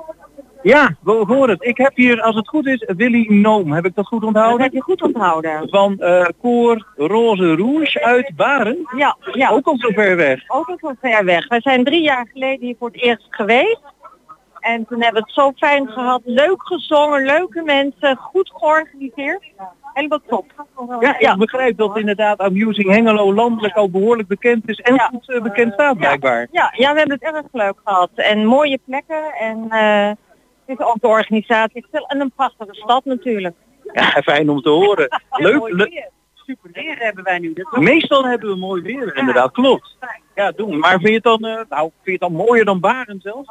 Ja, 0.63 0.95
we 1.01 1.11
horen 1.11 1.49
het. 1.49 1.63
Ik 1.63 1.77
heb 1.77 1.91
hier, 1.95 2.21
als 2.21 2.35
het 2.35 2.47
goed 2.47 2.67
is, 2.67 2.83
Willy 2.97 3.25
Noom. 3.33 3.71
Heb 3.71 3.85
ik 3.85 3.95
dat 3.95 4.07
goed 4.07 4.23
onthouden? 4.23 4.57
Dat 4.57 4.65
heb 4.65 4.73
je 4.73 4.81
goed 4.81 5.01
onthouden. 5.01 5.69
Van 5.69 5.99
eh 5.99 6.25
Koor 6.41 6.85
Roze 6.95 7.55
Rouge 7.55 8.03
uit 8.03 8.31
Baren. 8.35 8.87
Ja, 8.97 9.17
ja. 9.33 9.49
Ook 9.49 9.65
al 9.65 9.77
zo 9.77 9.89
ver 9.89 10.15
weg. 10.15 10.43
Ook 10.47 10.67
al 10.67 10.77
zo 10.81 10.93
ver 11.01 11.25
weg. 11.25 11.47
Wij 11.47 11.61
zijn 11.61 11.83
drie 11.83 12.01
jaar 12.01 12.27
geleden 12.31 12.65
hier 12.65 12.75
voor 12.79 12.89
het 12.91 13.01
eerst 13.01 13.25
geweest. 13.29 13.81
En 14.59 14.85
toen 14.85 15.01
hebben 15.01 15.21
we 15.21 15.27
het 15.27 15.35
zo 15.35 15.51
fijn 15.55 15.87
gehad. 15.87 16.21
Leuk 16.25 16.67
gezongen, 16.67 17.25
leuke 17.25 17.61
mensen, 17.63 18.15
goed 18.15 18.51
georganiseerd. 18.55 19.43
Helemaal 19.93 20.21
top. 20.27 20.45
Ja, 20.99 21.19
ik 21.31 21.37
begrijp 21.39 21.77
dat 21.77 21.97
inderdaad 21.97 22.39
Amusing 22.39 22.89
Hengelo 22.89 23.33
landelijk 23.33 23.75
al 23.75 23.89
behoorlijk 23.89 24.27
bekend 24.27 24.69
is 24.69 24.79
en 24.79 24.99
goed 24.99 25.29
eh, 25.29 25.41
bekend 25.41 25.73
staat 25.73 25.97
blijkbaar. 25.97 26.47
Ja, 26.51 26.73
ja, 26.75 26.91
we 26.91 26.97
hebben 26.99 27.19
het 27.21 27.33
erg 27.33 27.45
leuk 27.51 27.79
gehad. 27.83 28.09
En 28.15 28.45
mooie 28.45 28.79
plekken. 28.85 29.33
En 29.33 29.65
eh, 29.69 30.07
het 30.65 30.79
is 30.79 30.85
ook 30.85 31.01
de 31.01 31.07
organisatie. 31.07 31.85
En 32.07 32.21
een 32.21 32.31
prachtige 32.35 32.73
stad 32.73 33.05
natuurlijk. 33.05 33.55
Ja, 33.93 34.03
fijn 34.33 34.49
om 34.49 34.61
te 34.61 34.69
horen. 34.69 35.07
Leuk. 35.31 35.57
Mooi 35.59 35.73
le- 35.73 35.89
weer. 35.89 36.09
Super 36.33 36.69
weer 36.73 36.97
hebben 36.97 37.23
wij 37.23 37.39
nu. 37.39 37.53
Meestal 37.71 38.25
hebben 38.25 38.49
we 38.49 38.55
mooi 38.55 38.81
weer, 38.81 39.15
inderdaad, 39.15 39.51
klopt. 39.51 39.97
Ja, 40.35 40.51
doen. 40.51 40.79
Maar 40.79 40.91
vind 40.91 41.07
je 41.07 41.13
het 41.13 41.23
dan, 41.23 41.45
eh, 41.45 41.61
nou, 41.69 41.81
vind 41.81 41.93
je 42.03 42.11
het 42.11 42.19
dan 42.19 42.33
mooier 42.33 42.65
dan 42.65 42.79
Baren 42.79 43.19
zelfs? 43.21 43.49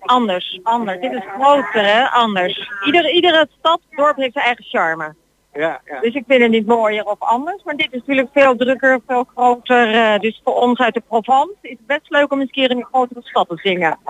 Anders, 0.00 0.60
anders. 0.62 1.00
Dit 1.00 1.12
is 1.12 1.22
groter, 1.38 1.84
hè? 1.84 2.08
Anders. 2.10 2.70
Iedere, 2.84 3.12
iedere 3.12 3.48
stad, 3.58 3.80
dorp 3.90 4.16
heeft 4.16 4.32
zijn 4.32 4.44
eigen 4.44 4.64
charme. 4.64 5.14
Ja, 5.52 5.80
ja. 5.84 6.00
Dus 6.00 6.14
ik 6.14 6.24
vind 6.26 6.42
het 6.42 6.50
niet 6.50 6.66
mooier 6.66 7.04
of 7.04 7.20
anders. 7.20 7.62
Maar 7.62 7.76
dit 7.76 7.92
is 7.92 7.98
natuurlijk 7.98 8.28
veel 8.32 8.56
drukker, 8.56 9.00
veel 9.06 9.24
groter. 9.34 9.94
eh, 9.94 10.18
dus 10.18 10.40
voor 10.44 10.54
ons 10.54 10.78
uit 10.78 10.94
de 10.94 11.02
Provence 11.08 11.54
is 11.60 11.70
het 11.70 11.86
best 11.86 12.10
leuk 12.10 12.32
om 12.32 12.40
eens 12.40 12.48
een 12.48 12.54
keer 12.54 12.70
in 12.70 12.76
een 12.76 12.84
grotere 12.84 13.20
stad 13.22 13.48
te 13.48 13.56
zingen. 13.56 13.98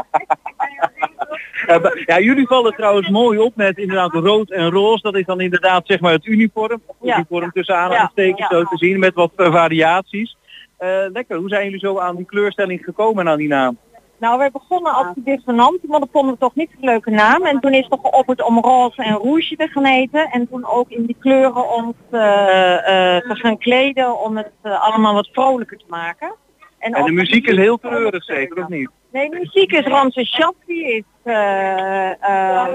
Ja, 2.06 2.20
jullie 2.20 2.46
vallen 2.46 2.72
trouwens 2.74 3.08
mooi 3.08 3.38
op 3.38 3.56
met 3.56 3.78
inderdaad 3.78 4.12
rood 4.12 4.50
en 4.50 4.70
roze. 4.70 5.02
Dat 5.02 5.16
is 5.16 5.24
dan 5.24 5.40
inderdaad 5.40 5.86
zeg 5.86 6.00
maar 6.00 6.12
het 6.12 6.26
uniform. 6.26 6.82
Ja. 7.02 7.14
uniform 7.14 7.50
tussen 7.50 7.76
aanhalingstekens 7.76 8.48
zo 8.48 8.64
te 8.64 8.76
zien 8.76 8.98
met 8.98 9.14
wat 9.14 9.32
eh, 9.36 9.52
variaties. 9.52 10.36
Eh, 10.76 11.04
lekker, 11.12 11.36
hoe 11.36 11.48
zijn 11.48 11.64
jullie 11.64 11.78
zo 11.78 11.98
aan 11.98 12.16
die 12.16 12.24
kleurstelling 12.26 12.84
gekomen 12.84 13.26
en 13.26 13.32
aan 13.32 13.38
die 13.38 13.48
naam? 13.48 13.78
Nou, 14.18 14.38
wij 14.38 14.50
begonnen 14.50 14.92
als 14.92 15.06
dissonant, 15.14 15.82
maar 15.82 16.00
dat 16.00 16.08
vonden 16.12 16.32
we 16.32 16.38
toch 16.38 16.54
niet 16.54 16.70
een 16.70 16.88
leuke 16.88 17.10
naam. 17.10 17.44
En 17.44 17.60
toen 17.60 17.72
is 17.72 17.88
toch 17.88 18.00
geopperd 18.00 18.42
om 18.42 18.58
roze 18.58 19.02
en 19.02 19.14
rouge 19.16 19.56
te 19.56 19.68
gaan 19.68 19.86
eten. 19.86 20.30
En 20.30 20.48
toen 20.48 20.66
ook 20.66 20.88
in 20.88 21.06
die 21.06 21.16
kleuren 21.20 21.74
ons 21.74 21.94
eh, 22.10 23.16
eh, 23.16 23.22
te 23.22 23.34
gaan 23.34 23.58
kleden 23.58 24.20
om 24.20 24.36
het 24.36 24.52
eh, 24.62 24.82
allemaal 24.82 25.14
wat 25.14 25.28
vrolijker 25.32 25.78
te 25.78 25.84
maken. 25.88 26.34
En 26.78 27.04
de 27.04 27.12
muziek 27.12 27.46
is 27.46 27.56
heel 27.56 27.78
treurig 27.78 28.24
zeker, 28.24 28.62
of 28.62 28.68
niet? 28.68 28.90
Nee, 29.10 29.30
de 29.30 29.38
muziek 29.38 29.72
is 29.72 29.84
Ramse 29.84 30.24
Shaffi, 30.24 30.84
is, 30.84 31.04
eh 31.22 32.10
eh, 32.10 32.68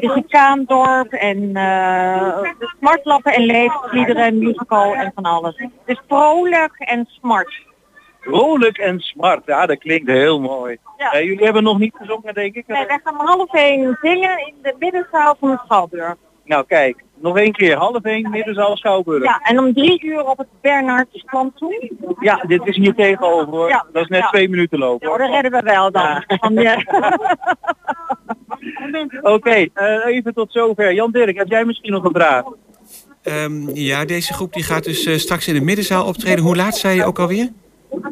is 0.00 0.14
een 0.14 0.26
Kaandorp 0.28 1.12
en 1.12 1.56
eh 1.56 2.42
de 2.58 2.74
smartlappen 2.78 3.32
en 3.32 3.42
levensliederen, 3.42 4.38
musical 4.38 4.94
en 4.94 5.12
van 5.14 5.24
alles. 5.24 5.56
Het 5.56 5.70
is 5.84 6.00
vrolijk 6.08 6.72
en 6.78 7.06
smart. 7.08 7.68
Vrolijk 8.20 8.78
en 8.78 9.00
smart, 9.00 9.42
ja 9.46 9.66
dat 9.66 9.78
klinkt 9.78 10.10
heel 10.10 10.40
mooi. 10.40 10.78
Ja. 10.96 11.12
Eh, 11.12 11.24
jullie 11.24 11.44
hebben 11.44 11.62
nog 11.62 11.78
niet 11.78 11.94
gezongen 11.96 12.34
denk 12.34 12.54
ik? 12.54 12.66
Nee, 12.66 12.86
wij 12.86 13.00
gaan 13.04 13.20
om 13.20 13.26
half 13.26 13.54
één 13.54 13.98
zingen 14.02 14.46
in 14.46 14.54
de 14.62 14.74
middenzaal 14.78 15.36
van 15.40 15.50
de 15.50 15.58
Schouwburg. 15.64 16.14
Nou 16.44 16.64
kijk, 16.66 17.04
nog 17.14 17.38
één 17.38 17.52
keer, 17.52 17.76
half 17.76 18.02
één, 18.02 18.30
middenzaal 18.30 18.76
Schouwburg. 18.76 19.24
Ja, 19.24 19.40
en 19.42 19.58
om 19.58 19.74
drie 19.74 20.04
uur 20.04 20.24
op 20.24 20.38
het 20.38 20.46
Bernhard's 20.60 21.24
plantsoen. 21.26 21.90
Ja, 22.20 22.44
dit 22.46 22.66
is 22.66 22.76
hier 22.76 22.94
tegenover 22.94 23.46
hoor. 23.46 23.68
Ja, 23.68 23.86
Dat 23.92 24.02
is 24.02 24.08
net 24.08 24.20
ja. 24.20 24.28
twee 24.28 24.48
minuten 24.48 24.78
lopen. 24.78 25.10
Ja, 25.10 25.16
dat 25.16 25.30
redden 25.30 25.50
we 25.50 25.62
wel 25.62 25.90
dan. 25.90 26.02
Ja. 26.02 26.24
Van, 26.40 26.54
ja. 26.54 26.82
Oké, 29.34 29.66
eh, 29.74 30.06
even 30.06 30.34
tot 30.34 30.52
zover. 30.52 30.94
Jan 30.94 31.10
Dirk, 31.10 31.36
heb 31.36 31.48
jij 31.48 31.64
misschien 31.64 31.92
nog 31.92 32.04
een 32.04 32.12
vraag? 32.12 32.44
Ehm, 33.22 33.68
ja, 33.74 34.04
deze 34.04 34.32
groep 34.32 34.52
die 34.52 34.62
gaat 34.62 34.84
dus 34.84 35.04
eh, 35.04 35.16
straks 35.16 35.48
in 35.48 35.54
de 35.54 35.60
middenzaal 35.60 36.06
optreden. 36.06 36.44
Hoe 36.44 36.56
laat 36.56 36.76
zei 36.76 36.96
je 36.96 37.04
ook 37.04 37.18
alweer? 37.18 37.48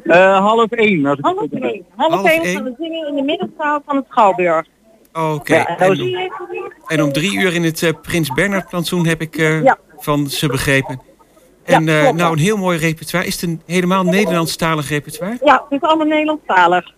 Eh, 0.04 0.38
half 0.38 0.70
één. 0.70 1.06
Als 1.06 1.18
ik 1.18 1.24
het 1.24 1.34
Half 1.34 1.38
goed 1.38 1.52
heb. 1.52 1.62
één. 1.62 1.84
Half 1.96 2.12
Half 2.12 2.26
één 2.30 2.42
één. 2.42 2.54
gaan 2.56 2.64
we 2.64 2.74
zingen 2.78 3.08
in 3.08 3.14
de 3.14 3.22
middenzaal 3.22 3.80
van 3.86 3.96
het 3.96 4.04
Schouwburg. 4.08 4.66
Oké. 5.12 5.54
Ja, 5.54 5.76
nou, 5.78 5.92
en, 5.92 6.02
om- 6.02 6.72
en 6.86 7.02
om 7.02 7.12
drie 7.12 7.38
uur 7.38 7.54
in 7.54 7.62
het 7.64 7.82
eh, 7.82 7.90
Prins 8.02 8.32
Bernhard 8.32 8.68
plantsoen 8.68 9.06
heb 9.06 9.20
ik 9.20 9.36
eh, 9.36 9.62
Ja. 9.62 9.78
van 9.96 10.26
ze 10.26 10.46
begrepen. 10.48 11.00
En 11.64 11.84
Ja, 11.84 12.06
eh, 12.06 12.12
nou, 12.12 12.32
een 12.32 12.38
heel 12.38 12.56
mooi 12.56 12.78
repertoire. 12.78 13.26
Is 13.26 13.40
het 13.40 13.50
een 13.50 13.62
helemaal 13.66 14.02
Nederlandstalig 14.04 14.88
repertoire? 14.88 15.38
Ja, 15.44 15.64
het 15.68 15.82
is 15.82 15.88
allemaal 15.88 16.06
Nederlandstalig. 16.06 16.92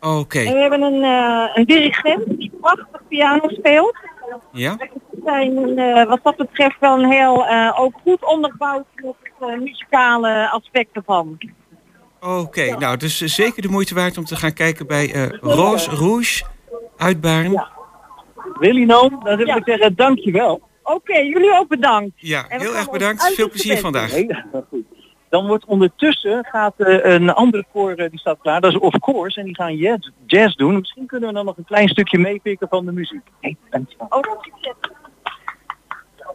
Oké, 0.00 0.38
En 0.38 0.52
we 0.52 0.58
hebben 0.60 0.82
een, 0.82 1.02
eh, 1.02 1.50
een 1.54 1.64
dirigent 1.64 2.24
die 2.38 2.52
prachtig 2.60 3.00
piano 3.08 3.48
speelt. 3.48 3.96
ja. 4.52 4.76
We 4.76 5.20
zijn 5.24 5.78
eh, 5.78 6.04
wat 6.08 6.20
dat 6.22 6.36
betreft 6.36 6.76
wel 6.80 6.98
een 7.02 7.10
heel 7.10 7.46
eh, 7.46 7.76
ook 7.80 7.92
goed 8.02 8.24
onderbouwd 8.24 8.84
met 8.94 9.58
muzikale 9.60 10.48
aspecten 10.50 11.02
van. 11.06 11.38
Oké, 12.20 12.76
nou, 12.78 12.96
dus 12.96 13.20
eh, 13.20 13.28
zeker 13.28 13.62
de 13.62 13.68
moeite 13.68 13.94
waard 13.94 14.18
om 14.18 14.24
te 14.24 14.36
gaan 14.36 14.52
kijken 14.52 14.86
bij 14.86 15.12
eh 15.14 15.28
Roos 15.40 15.86
Rouge 15.88 16.44
uit 16.96 17.20
Baren. 17.20 17.52
Ja, 17.52 17.68
Willy 18.58 18.84
Noom, 18.84 19.20
dan 19.24 19.36
wil 19.36 19.46
Ja. 19.46 19.56
ik 19.56 19.62
zeggen 19.64 19.94
dankjewel. 19.96 20.60
Oké, 20.82 21.16
jullie 21.18 21.58
ook 21.58 21.68
bedankt. 21.68 22.10
En 22.48 22.58
we 22.58 22.64
heel 22.64 22.76
erg 22.76 22.90
bedankt. 22.90 23.22
Veel 23.34 23.48
plezier 23.50 23.78
vandaag. 23.78 24.10
Heel 24.10 24.44
goed. 24.70 24.84
Dan 25.28 25.46
wordt 25.46 25.64
ondertussen 25.64 26.44
gaat 26.50 26.74
eh, 26.76 27.12
een 27.12 27.30
andere 27.30 27.64
koor 27.72 27.96
die 27.96 28.18
staat 28.18 28.38
klaar. 28.42 28.60
Dat 28.60 28.72
is 28.72 28.78
Of 28.78 28.98
Course 28.98 29.40
en 29.40 29.46
die 29.46 29.54
gaan 29.54 29.76
jazz, 29.76 30.10
jazz 30.26 30.54
doen. 30.56 30.78
Misschien 30.78 31.06
kunnen 31.06 31.28
we 31.28 31.34
dan 31.34 31.44
nog 31.44 31.56
een 31.56 31.64
klein 31.64 31.88
stukje 31.88 32.18
meepikken 32.18 32.68
van 32.68 32.84
de 32.84 32.92
muziek. 32.92 33.22
Hey, 33.40 33.56
dankjewel. 33.70 34.06
Oh, 34.10 34.22
dat 34.22 34.38
is 34.46 34.52
het. 34.60 34.90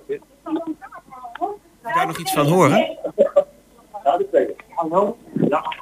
Wil 0.08 0.20
je 1.92 1.94
daar 1.94 2.08
nog 2.08 2.18
iets 2.18 2.34
van 2.34 2.48
horen? 2.48 2.98
Hallo. 4.76 5.18
Ja. 5.50 5.74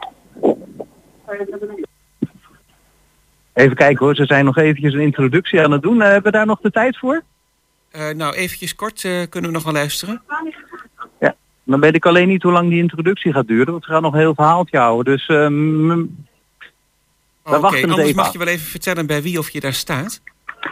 Even 3.53 3.75
kijken 3.75 4.05
hoor, 4.05 4.15
ze 4.15 4.25
zijn 4.25 4.45
nog 4.45 4.57
eventjes 4.57 4.93
een 4.93 4.99
introductie 4.99 5.61
aan 5.61 5.71
het 5.71 5.81
doen. 5.81 6.01
Eh, 6.01 6.07
hebben 6.07 6.31
we 6.31 6.37
daar 6.37 6.45
nog 6.45 6.59
de 6.61 6.71
tijd 6.71 6.97
voor? 6.97 7.23
Eh, 7.91 8.09
nou, 8.09 8.35
eventjes 8.35 8.75
kort 8.75 9.03
eh, 9.03 9.21
kunnen 9.29 9.49
we 9.49 9.55
nog 9.55 9.63
wel 9.63 9.73
luisteren. 9.73 10.21
Ja. 11.19 11.35
Dan 11.63 11.79
weet 11.79 11.95
ik 11.95 12.05
alleen 12.05 12.27
niet 12.27 12.43
hoe 12.43 12.51
lang 12.51 12.69
die 12.69 12.81
introductie 12.81 13.33
gaat 13.33 13.47
duren, 13.47 13.71
want 13.71 13.85
we 13.85 13.91
gaan 13.91 14.01
nog 14.01 14.13
een 14.13 14.19
heel 14.19 14.35
verhaaltje 14.35 14.77
houden. 14.77 15.13
Dus 15.13 15.27
ehm, 15.27 15.87
we 15.87 16.07
Oké, 17.43 17.59
wachten 17.59 17.81
het 17.81 17.89
anders 17.89 18.03
even 18.07 18.15
mag 18.15 18.25
af. 18.25 18.33
je 18.33 18.37
wel 18.37 18.47
even 18.47 18.67
vertellen 18.67 19.05
bij 19.05 19.21
wie 19.21 19.39
of 19.39 19.49
je 19.49 19.59
daar 19.59 19.73
staat. 19.73 20.21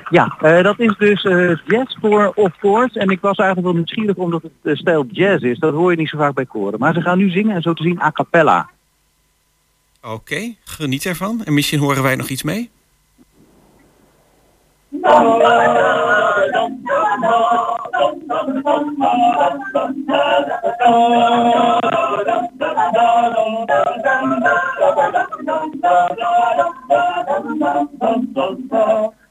Ja, 0.09 0.37
eh, 0.41 0.63
dat 0.63 0.79
is 0.79 0.95
dus 0.97 1.23
eh 1.23 1.57
jazz 1.65 1.97
voor 2.01 2.31
Of 2.35 2.57
Course. 2.57 2.99
En 2.99 3.09
ik 3.09 3.21
was 3.21 3.37
eigenlijk 3.37 3.67
wel 3.67 3.77
nieuwsgierig 3.77 4.15
omdat 4.15 4.41
het 4.41 4.51
eh, 4.61 4.75
stijl 4.75 5.05
jazz 5.11 5.43
is. 5.43 5.59
Dat 5.59 5.73
hoor 5.73 5.91
je 5.91 5.97
niet 5.97 6.09
zo 6.09 6.17
vaak 6.17 6.33
bij 6.33 6.45
koren. 6.45 6.79
Maar 6.79 6.93
ze 6.93 7.01
gaan 7.01 7.17
nu 7.17 7.29
zingen 7.29 7.55
en 7.55 7.61
zo 7.61 7.73
te 7.73 7.83
zien 7.83 8.01
a 8.01 8.11
cappella. 8.11 8.69
Oké, 10.01 10.53
geniet 10.63 11.05
ervan. 11.05 11.41
En 11.43 11.53
misschien 11.53 11.79
horen 11.79 12.03
wij 12.03 12.15
nog 12.15 12.29
iets 12.29 12.43
mee. 12.43 12.69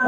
Ik 0.00 0.06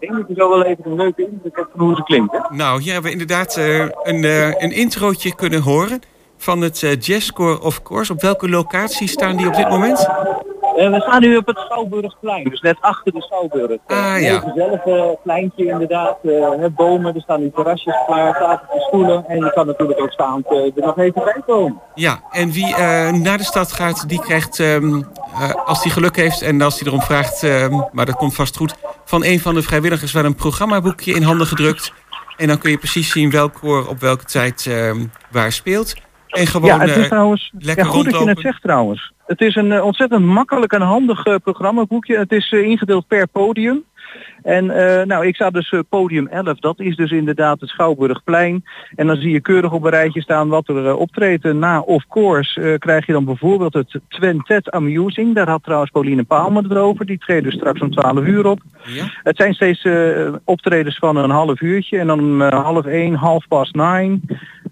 denk 0.00 0.16
dat 0.16 0.28
je 0.28 0.34
zo 0.36 0.48
wel 0.48 0.64
even 0.64 0.84
een 0.84 0.96
leuke 0.96 1.22
indruk 1.22 1.56
hebt 1.56 1.68
van 1.76 1.86
hoe 1.86 1.94
ze 1.94 2.02
klinkt. 2.02 2.32
Hè? 2.32 2.38
Nou, 2.56 2.82
hebben 2.82 3.02
we 3.02 3.10
inderdaad 3.10 3.56
eh, 3.56 3.78
een, 3.78 4.24
eh, 4.24 4.48
een 4.48 4.72
introotje 4.72 5.34
kunnen 5.34 5.60
horen 5.60 6.00
van 6.36 6.60
het 6.60 6.82
eh 6.82 7.00
Jazzcore 7.00 7.60
of 7.60 7.82
Course. 7.82 8.12
Op 8.12 8.20
welke 8.20 8.48
locatie 8.48 9.08
staan 9.08 9.36
die 9.36 9.46
op 9.46 9.54
dit 9.54 9.68
moment? 9.68 10.08
Eh, 10.76 10.90
we 10.90 11.00
staan 11.00 11.20
nu 11.20 11.36
op 11.36 11.46
het 11.46 11.58
Schouwburgplein, 11.58 12.44
dus 12.44 12.60
net 12.60 12.76
achter 12.80 13.12
de 13.12 13.22
Schouwburg. 13.22 13.78
Ah, 13.86 14.14
Een 14.14 14.22
ja. 14.22 14.38
gezellig 14.40 14.84
eh, 14.84 15.04
pleintje 15.22 15.64
inderdaad. 15.66 16.16
eh, 16.22 16.66
bomen, 16.76 17.14
er 17.14 17.20
staan 17.20 17.40
nu 17.40 17.50
terrasjes 17.54 17.94
klaar, 18.06 18.38
tafeltjes, 18.38 18.84
stoelen. 18.86 19.24
En 19.28 19.36
je 19.36 19.52
kan 19.52 19.66
natuurlijk 19.66 20.00
ook 20.00 20.10
staand 20.12 20.46
eh, 20.46 20.56
er 20.56 20.72
nog 20.76 20.98
even 20.98 21.24
bij 21.24 21.42
komen. 21.46 21.80
Ja, 21.94 22.20
en 22.30 22.50
wie 22.50 22.74
eh, 22.74 23.12
naar 23.12 23.38
de 23.38 23.44
stad 23.44 23.72
gaat, 23.72 24.08
die 24.08 24.20
krijgt, 24.20 24.60
ehm, 24.60 25.02
eh, 25.40 25.54
als 25.64 25.82
hij 25.82 25.92
geluk 25.92 26.16
heeft 26.16 26.42
en 26.42 26.62
als 26.62 26.78
hij 26.80 26.88
erom 26.88 27.02
vraagt, 27.02 27.42
ehm, 27.42 27.80
maar 27.92 28.06
dat 28.06 28.16
komt 28.16 28.34
vast 28.34 28.56
goed, 28.56 28.74
van 29.04 29.24
een 29.24 29.40
van 29.40 29.54
de 29.54 29.62
vrijwilligers 29.62 30.12
wel 30.12 30.24
een 30.24 30.34
programmaboekje 30.34 31.14
in 31.14 31.22
handen 31.22 31.46
gedrukt. 31.46 31.92
En 32.36 32.46
dan 32.48 32.58
kun 32.58 32.70
je 32.70 32.78
precies 32.78 33.10
zien 33.12 33.30
welk 33.30 33.54
koor 33.60 33.88
op 33.88 34.00
welke 34.00 34.24
tijd 34.24 34.66
ehm, 34.66 35.04
waar 35.30 35.52
speelt. 35.52 35.94
En 36.34 36.46
gewoon 36.46 36.68
ja, 36.68 36.78
het 36.78 36.88
is 36.90 36.96
eh, 36.96 37.04
trouwens 37.04 37.52
lekker 37.58 37.84
ja, 37.84 37.90
goed 37.90 38.04
dat 38.04 38.12
je 38.12 38.18
rondlopen. 38.18 38.42
het 38.42 38.52
zegt 38.52 38.62
trouwens. 38.62 39.12
Het 39.26 39.40
is 39.40 39.56
een 39.56 39.72
eh, 39.72 39.84
ontzettend 39.84 40.24
makkelijk 40.24 40.72
en 40.72 40.80
handig 40.80 41.24
eh, 41.24 41.34
programmaboekje. 41.42 42.18
Het 42.18 42.32
is 42.32 42.50
ingedeeld 42.50 43.06
per 43.06 43.28
podium. 43.28 43.84
En 44.44 44.70
eh, 44.70 45.06
nou, 45.06 45.26
ik 45.26 45.34
sta 45.34 45.50
dus 45.50 45.70
eh, 45.70 45.80
podium 45.88 46.26
11. 46.26 46.58
Dat 46.58 46.80
is 46.80 46.96
dus 46.96 47.10
inderdaad 47.10 47.60
het 47.60 47.68
Schouwburgplein. 47.68 48.64
En 48.94 49.06
dan 49.06 49.16
zie 49.16 49.30
je 49.30 49.40
keurig 49.40 49.72
op 49.72 49.84
een 49.84 49.90
rijtje 49.90 50.22
staan 50.22 50.48
wat 50.48 50.68
er 50.68 50.86
eh, 50.86 50.98
optreedt. 50.98 51.52
Na 51.52 51.80
of 51.80 52.06
course 52.08 52.76
krijg 52.78 53.06
je 53.06 53.12
dan 53.12 53.24
bijvoorbeeld 53.24 53.74
het 53.74 54.00
Twentet 54.08 54.70
Amusing. 54.70 55.34
Daar 55.34 55.48
had 55.48 55.62
trouwens 55.62 55.90
Pauline 55.90 56.24
Palmer 56.24 56.62
het 56.62 56.76
over. 56.76 57.06
Die 57.06 57.18
treden 57.18 57.42
dus 57.42 57.54
straks 57.54 57.80
om 57.80 57.90
12 57.90 58.26
uur 58.26 58.46
op. 58.46 58.60
Ja? 58.84 59.04
Het 59.22 59.36
zijn 59.36 59.54
steeds 59.54 59.86
optredens 60.44 60.98
van 60.98 61.16
een 61.16 61.30
half 61.30 61.60
uurtje. 61.60 61.98
En 61.98 62.06
dan 62.06 62.20
om 62.20 62.40
half 62.40 62.86
één, 62.86 63.14
half 63.14 63.48
past 63.48 63.74
nine. 63.74 64.20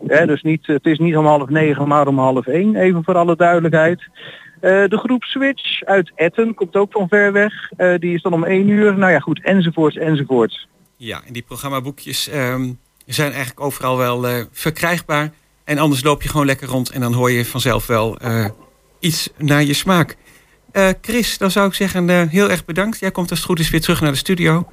Hè, 0.07 0.27
dus 0.27 0.43
niet, 0.43 0.67
het 0.67 0.87
is 0.87 0.99
niet 0.99 1.17
om 1.17 1.27
half 1.27 1.49
negen, 1.49 1.89
maar 1.89 2.07
om 2.07 2.19
half 2.19 2.47
één. 2.47 2.77
Even 2.77 3.05
voor 3.05 3.17
alle 3.17 3.37
duidelijkheid. 3.37 4.09
Eh, 4.63 4.85
de 4.89 4.99
groep 4.99 5.25
Switch 5.25 5.83
uit 5.85 6.13
Etten 6.15 6.55
komt 6.55 6.77
ook 6.77 6.93
van 6.93 7.09
ver 7.09 7.33
weg. 7.33 7.71
Eh, 7.77 7.99
die 7.99 8.15
is 8.15 8.23
dan 8.23 8.33
om 8.33 8.45
één 8.45 8.69
uur. 8.69 8.99
Nou 8.99 9.13
ja, 9.13 9.19
goed, 9.19 9.45
enzovoorts, 9.45 9.97
enzovoorts. 9.97 10.69
Ja, 10.97 11.23
en 11.27 11.33
die 11.33 11.43
programmaboekjes 11.43 12.29
ehm, 12.29 12.71
zijn 13.07 13.31
eigenlijk 13.31 13.61
overal 13.61 13.97
wel 13.97 14.27
eh, 14.27 14.45
verkrijgbaar. 14.53 15.33
En 15.65 15.79
anders 15.79 16.03
loop 16.03 16.23
je 16.23 16.29
gewoon 16.29 16.47
lekker 16.47 16.69
rond 16.69 16.91
en 16.91 17.01
dan 17.01 17.13
hoor 17.13 17.31
je 17.31 17.45
vanzelf 17.45 17.87
wel 17.87 18.19
iets 18.99 19.31
naar 19.37 19.63
je 19.63 19.75
smaak. 19.75 20.17
Chris, 21.01 21.39
dan 21.39 21.51
zou 21.51 21.69
ik 21.69 21.75
zeggen 21.75 22.29
heel 22.29 22.51
erg 22.51 22.65
bedankt. 22.65 22.99
Jij 22.99 23.11
komt 23.11 23.31
als 23.31 23.39
het 23.39 23.49
goed 23.49 23.59
is 23.59 23.71
weer 23.71 23.81
terug 23.81 24.01
naar 24.01 24.11
de 24.11 24.17
studio. 24.17 24.69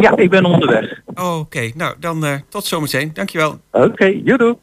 Ja, 0.00 0.16
ik 0.16 0.30
ben 0.30 0.44
onderweg. 0.44 1.00
Oh, 1.14 1.38
Oké, 1.38 1.70
nou 1.74 1.94
dan 1.98 2.42
tot 2.48 2.64
zometeen. 2.64 3.10
Dankjewel. 3.14 3.60
Oké, 3.70 3.84
okay, 3.84 4.22
joedoe. 4.24 4.58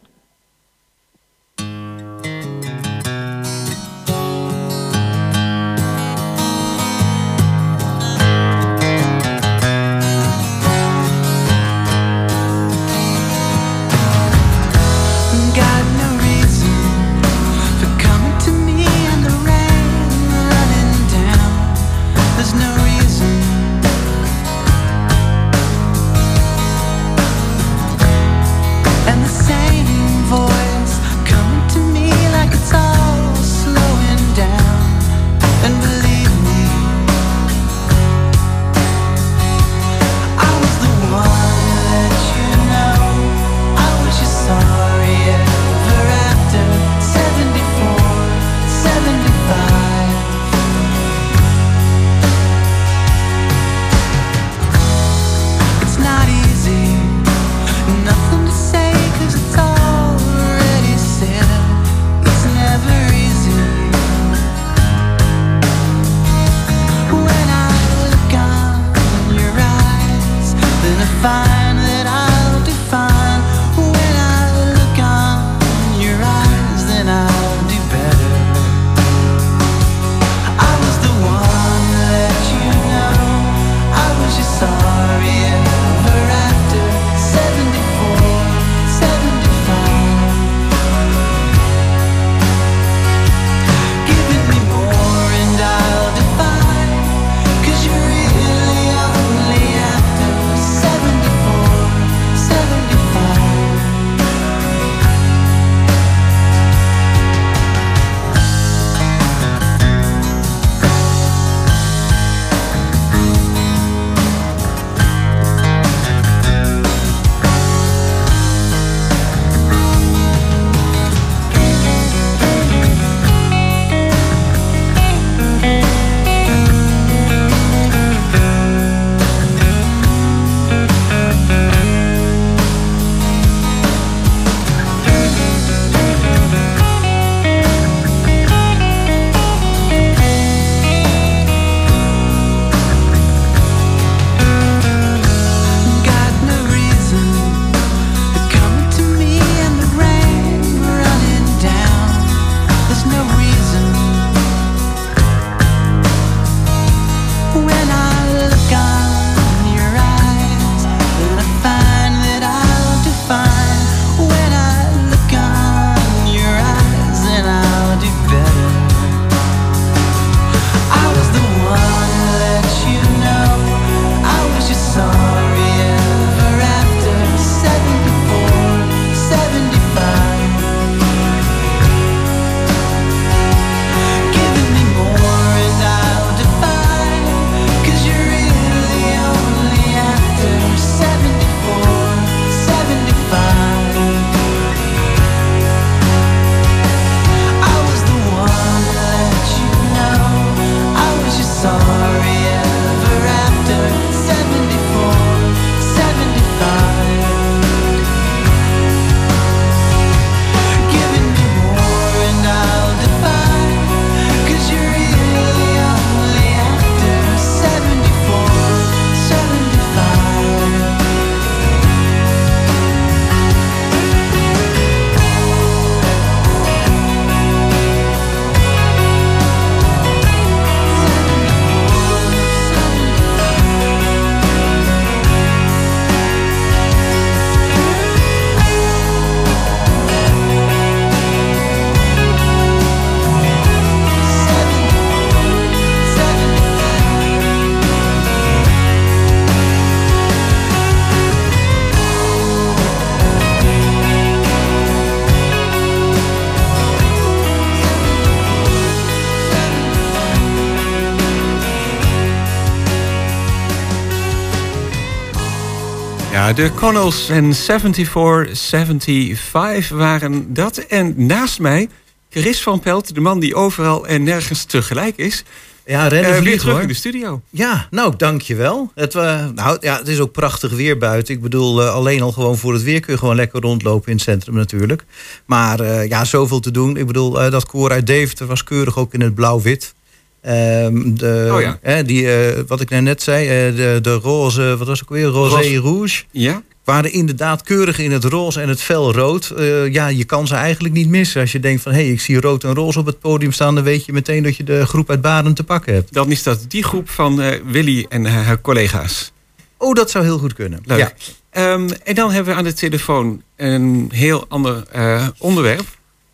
Ja, 266.51 266.57
de 266.57 266.73
Connells 266.73 267.29
en 267.29 267.55
7475 267.55 269.89
waren 269.89 270.53
dat. 270.53 270.77
En 270.77 271.25
naast 271.25 271.59
mij, 271.59 271.89
Chris 272.29 272.61
van 272.61 272.79
Pelt, 272.79 273.15
de 273.15 273.21
man 273.21 273.39
die 273.39 273.55
overal 273.55 274.07
en 274.07 274.23
nergens 274.23 274.63
tegelijk 274.63 275.17
is. 275.17 275.43
Ja, 275.85 276.07
rennen 276.07 276.31
weer 276.31 276.41
vliegen, 276.41 276.59
terug 276.59 276.73
hoor. 276.73 276.81
in 276.81 276.87
de 276.87 276.93
studio. 276.93 277.41
Ja, 277.49 277.87
nou, 277.89 278.13
dankjewel. 278.17 278.91
Het, 278.95 279.13
nou, 279.13 279.77
ja, 279.79 279.97
het 279.97 280.07
is 280.07 280.19
ook 280.19 280.31
prachtig 280.31 280.71
weer 280.71 280.97
buiten. 280.97 281.33
Ik 281.33 281.41
bedoel, 281.41 281.81
eh, 281.81 281.93
alleen 281.93 282.21
al 282.21 282.31
gewoon 282.31 282.57
voor 282.57 282.73
het 282.73 282.83
weer 282.83 282.99
kun 282.99 283.13
je 283.13 283.19
gewoon 283.19 283.35
lekker 283.35 283.61
rondlopen 283.61 284.07
in 284.07 284.15
het 284.15 284.23
centrum 284.23 284.55
natuurlijk. 284.55 285.05
Maar 285.45 286.07
ja, 286.07 286.25
zoveel 286.25 286.59
te 286.59 286.71
doen. 286.71 286.97
Ik 286.97 287.07
bedoel, 287.07 287.31
dat 287.31 287.65
koor 287.65 287.91
uit 287.91 288.07
Deventer 288.07 288.45
was 288.45 288.63
keurig 288.63 288.97
ook 288.97 289.13
in 289.13 289.21
het 289.21 289.35
blauw-wit. 289.35 289.93
Ehm, 290.41 291.13
de, 291.13 291.51
Oh 291.53 291.61
ja. 291.61 291.77
hè, 291.81 292.03
die, 292.03 292.31
eh, 292.31 292.59
wat 292.67 292.81
ik 292.81 292.89
net 292.89 293.21
zei, 293.21 293.47
eh, 293.47 293.75
de, 293.75 293.99
de 294.01 294.13
roze, 294.13 294.75
wat 294.77 294.87
was 294.87 294.99
het 294.99 295.09
ook 295.09 295.15
weer? 295.15 295.25
Rosé 295.25 295.55
Roze. 295.55 295.79
Rouge. 295.79 296.23
Ja? 296.31 296.61
Waren 296.83 297.11
inderdaad 297.11 297.61
keurig 297.61 297.99
in 297.99 298.11
het 298.11 298.23
roze 298.23 298.61
en 298.61 298.69
het 298.69 298.81
fel 298.81 299.13
rood. 299.13 299.49
Eh, 299.49 299.93
ja, 299.93 300.07
je 300.07 300.23
kan 300.23 300.47
ze 300.47 300.55
eigenlijk 300.55 300.93
niet 300.93 301.09
missen. 301.09 301.41
Als 301.41 301.51
je 301.51 301.59
denkt 301.59 301.81
van, 301.81 301.91
hé, 301.91 302.03
hey, 302.03 302.11
ik 302.11 302.21
zie 302.21 302.39
rood 302.39 302.63
en 302.63 302.73
roze 302.73 302.99
op 302.99 303.05
het 303.05 303.19
podium 303.19 303.51
staan... 303.51 303.75
dan 303.75 303.83
weet 303.83 304.05
je 304.05 304.13
meteen 304.13 304.43
dat 304.43 304.57
je 304.57 304.63
de 304.63 304.85
groep 304.85 305.09
uit 305.09 305.21
Baden 305.21 305.53
te 305.53 305.63
pakken 305.63 305.93
hebt. 305.93 306.13
Dan 306.13 306.31
is 306.31 306.43
dat 306.43 306.65
die 306.67 306.83
groep 306.83 307.09
van 307.09 307.41
eh, 307.41 307.59
Willy 307.65 308.05
en 308.09 308.25
eh, 308.25 308.33
haar 308.33 308.61
collega's. 308.61 309.31
Oh, 309.77 309.93
dat 309.93 310.11
zou 310.11 310.23
heel 310.23 310.37
goed 310.37 310.53
kunnen. 310.53 310.79
Leuk. 310.85 310.97
Ja. 310.97 311.11
Ehm, 311.49 311.89
en 312.03 312.15
dan 312.15 312.31
hebben 312.31 312.53
we 312.53 312.59
aan 312.59 312.65
de 312.65 312.73
telefoon 312.73 313.41
een 313.55 314.09
heel 314.13 314.45
ander 314.47 314.83
eh, 314.91 315.27
onderwerp. 315.37 315.85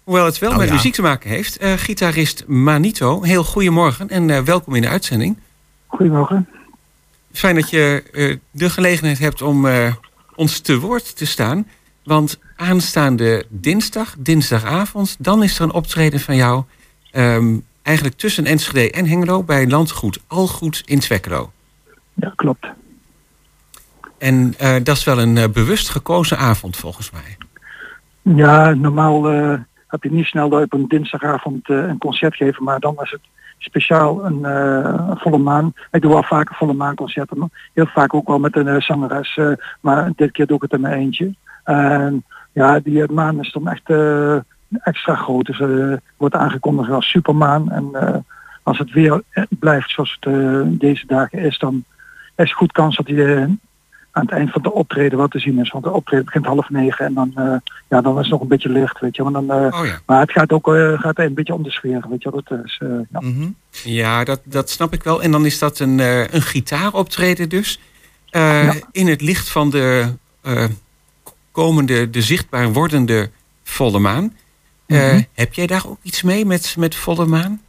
Hoewel 0.07 0.25
het 0.25 0.39
wel 0.39 0.49
Nou 0.49 0.61
met 0.61 0.69
ja. 0.69 0.75
muziek 0.75 0.93
te 0.93 1.01
maken 1.01 1.29
heeft. 1.29 1.57
Eh, 1.57 1.73
gitarist 1.73 2.47
Manito, 2.47 3.23
heel 3.23 3.43
goedemorgen 3.43 4.09
en 4.09 4.29
eh, 4.29 4.41
welkom 4.41 4.75
in 4.75 4.81
de 4.81 4.87
uitzending. 4.89 5.37
Goedemorgen. 5.87 6.49
Fijn 7.31 7.55
dat 7.55 7.69
je 7.69 8.03
eh, 8.13 8.37
de 8.51 8.69
gelegenheid 8.69 9.19
hebt 9.19 9.41
om 9.41 9.65
eh, 9.65 9.93
ons 10.35 10.59
te 10.59 10.79
woord 10.79 11.17
te 11.17 11.25
staan. 11.25 11.67
Want 12.03 12.39
aanstaande 12.55 13.45
dinsdag, 13.49 14.15
dinsdagavond, 14.17 15.15
dan 15.19 15.43
is 15.43 15.55
er 15.57 15.63
een 15.63 15.71
optreden 15.71 16.19
van 16.19 16.35
jou. 16.35 16.63
ehm, 17.11 17.55
eigenlijk 17.83 18.17
tussen 18.17 18.45
Enschede 18.45 18.91
en 18.91 19.07
Hengelo 19.07 19.43
bij 19.43 19.67
landgoed 19.67 20.19
Algoed 20.27 20.83
in 20.85 20.99
Twekkelo. 20.99 21.51
Ja, 22.13 22.33
klopt. 22.35 22.67
En 24.17 24.53
eh, 24.57 24.75
dat 24.83 24.97
is 24.97 25.03
wel 25.03 25.19
een 25.19 25.37
eh, 25.37 25.49
bewust 25.49 25.89
gekozen 25.89 26.37
avond 26.37 26.77
volgens 26.77 27.11
mij. 27.11 27.37
Ja, 28.35 28.73
normaal 28.73 29.29
eh, 29.29 29.59
heb 29.87 30.03
je 30.03 30.11
niet 30.11 30.25
snel 30.25 30.49
dat 30.49 30.59
je 30.59 30.65
op 30.65 30.73
een 30.73 30.87
dinsdagavond 30.87 31.69
eh, 31.69 31.87
een 31.87 31.97
concert 31.97 32.35
geven, 32.35 32.63
maar 32.63 32.79
dan 32.79 32.95
was 32.95 33.11
het 33.11 33.21
speciaal 33.57 34.25
een, 34.25 34.45
eh, 34.45 34.93
een 35.09 35.17
volle 35.17 35.37
maan. 35.37 35.73
Ik 35.91 36.01
doe 36.01 36.11
wel 36.11 36.23
vaker 36.23 36.55
volle 36.55 36.73
maanconcerten, 36.73 37.37
maar 37.37 37.49
heel 37.73 37.85
vaak 37.85 38.13
ook 38.13 38.27
wel 38.27 38.39
met 38.39 38.55
een 38.55 38.67
eh, 38.67 38.81
zangeres, 38.81 39.39
maar 39.81 40.11
dit 40.15 40.31
keer 40.31 40.45
doe 40.47 40.55
ik 40.55 40.61
het 40.61 40.73
in 40.73 40.81
mijn 40.81 40.99
eentje. 40.99 41.33
En 41.63 42.23
ja, 42.51 42.79
die 42.79 43.11
maan 43.11 43.39
is 43.39 43.51
dan 43.51 43.67
echt 43.67 43.89
extra 44.83 45.15
groot, 45.15 45.45
dus 45.45 45.61
wordt 46.17 46.35
aangekondigd 46.35 46.89
als 46.89 47.09
supermaan. 47.09 47.71
En 47.71 47.91
als 48.63 48.77
het 48.77 48.91
weer 48.91 49.21
blijft 49.49 49.89
zoals 49.89 50.17
het 50.19 50.79
deze 50.79 51.07
dagen 51.07 51.39
is, 51.39 51.57
dan 51.57 51.83
is 52.35 52.53
goed 52.53 52.71
kans 52.71 52.95
dat 52.95 53.07
hij 53.07 53.57
aan 54.17 54.25
het 54.25 54.31
eind 54.31 54.51
van 54.51 54.61
de 54.61 54.73
optreden 54.73 55.17
wat 55.17 55.31
te 55.31 55.39
zien 55.39 55.59
is. 55.59 55.71
Want 55.71 55.83
de 55.83 55.91
optreden 55.91 56.25
begint 56.25 56.45
half 56.45 56.69
negen 56.69 57.05
en 57.05 57.13
dan, 57.13 57.31
eh, 57.35 57.55
ja, 57.87 58.01
dan 58.01 58.13
is 58.13 58.21
het 58.21 58.31
nog 58.31 58.41
een 58.41 58.47
beetje 58.47 58.69
licht, 58.69 58.99
weet 58.99 59.15
je. 59.15 59.23
Maar, 59.23 59.31
dan, 59.31 59.51
eh, 59.51 59.79
Oh 59.79 59.85
ja. 59.85 59.99
maar 60.05 60.19
het 60.19 60.31
gaat 60.31 60.51
ook 60.51 60.75
eh, 60.75 60.99
gaat 60.99 61.19
een 61.19 61.33
beetje 61.33 61.53
om 61.53 61.63
de 61.63 61.71
sfeer, 61.71 62.05
weet 62.09 62.23
je. 62.23 62.31
Dat 62.31 62.59
is, 62.65 62.81
ja. 63.11 63.19
Mhm. 63.19 63.49
Ja, 63.83 64.23
dat, 64.23 64.41
dat 64.43 64.69
snap 64.69 64.93
ik 64.93 65.03
wel. 65.03 65.21
En 65.21 65.31
dan 65.31 65.45
is 65.45 65.59
dat 65.59 65.79
een, 65.79 65.99
een 66.35 66.41
gitaaroptreden 66.41 67.49
dus. 67.49 67.79
In 68.91 69.07
het 69.07 69.21
licht 69.21 69.49
van 69.49 69.69
de 69.69 70.13
komende, 71.51 72.09
de 72.09 72.21
zichtbaar 72.21 72.73
wordende 72.73 73.29
volle 73.63 73.99
maan. 73.99 74.33
Mhm. 74.87 75.21
Heb 75.33 75.53
jij 75.53 75.67
daar 75.67 75.83
ook 75.87 75.99
iets 76.01 76.23
mee 76.23 76.45
met, 76.45 76.75
met 76.77 76.95
volle 76.95 77.25
maan? 77.25 77.61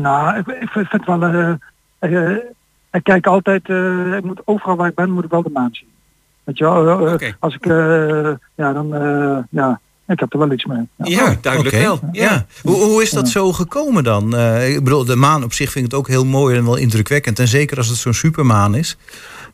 Nou, 0.00 0.38
ik, 0.38 0.46
ik 0.46 0.68
vind 0.68 0.92
het 0.92 1.06
wel... 1.06 1.58
eh, 2.94 3.00
eh, 3.00 3.00
ik 3.00 3.04
kijk 3.04 3.26
altijd, 3.26 3.68
eh, 3.68 4.16
ik 4.16 4.24
moet 4.24 4.40
overal 4.44 4.76
waar 4.76 4.88
ik 4.88 4.94
ben, 4.94 5.10
moet 5.10 5.24
ik 5.24 5.30
wel 5.30 5.42
de 5.42 5.50
maan 5.50 5.68
zien. 5.72 5.88
Weet 6.44 6.58
je 6.58 6.64
wel, 6.64 7.08
eh, 7.18 7.32
als 7.38 7.54
ik, 7.54 7.66
eh, 7.66 8.30
ja, 8.54 8.72
dan, 8.72 8.94
eh, 8.94 9.38
ja, 9.50 9.80
ik 10.06 10.20
heb 10.20 10.32
er 10.32 10.38
wel 10.38 10.52
iets 10.52 10.64
mee. 10.64 10.88
Ja, 10.96 11.34
duidelijk 11.40 11.76
wel. 11.76 11.98
Ja. 12.12 12.46
Hoe, 12.62 12.74
hoe 12.74 13.02
is 13.02 13.10
dat 13.10 13.28
zo 13.28 13.52
gekomen 13.52 14.04
dan? 14.04 14.36
Eh, 14.36 14.74
ik 14.74 14.84
bedoel, 14.84 15.04
de 15.04 15.16
maan 15.16 15.44
op 15.44 15.52
zich 15.52 15.70
vind 15.70 15.84
ik 15.84 15.90
het 15.90 16.00
ook 16.00 16.08
heel 16.08 16.24
mooi 16.24 16.56
en 16.56 16.64
wel 16.64 16.76
indrukwekkend. 16.76 17.38
En 17.38 17.48
zeker 17.48 17.76
als 17.76 17.88
het 17.88 17.96
zo'n 17.96 18.12
supermaan 18.14 18.74
is. 18.74 18.96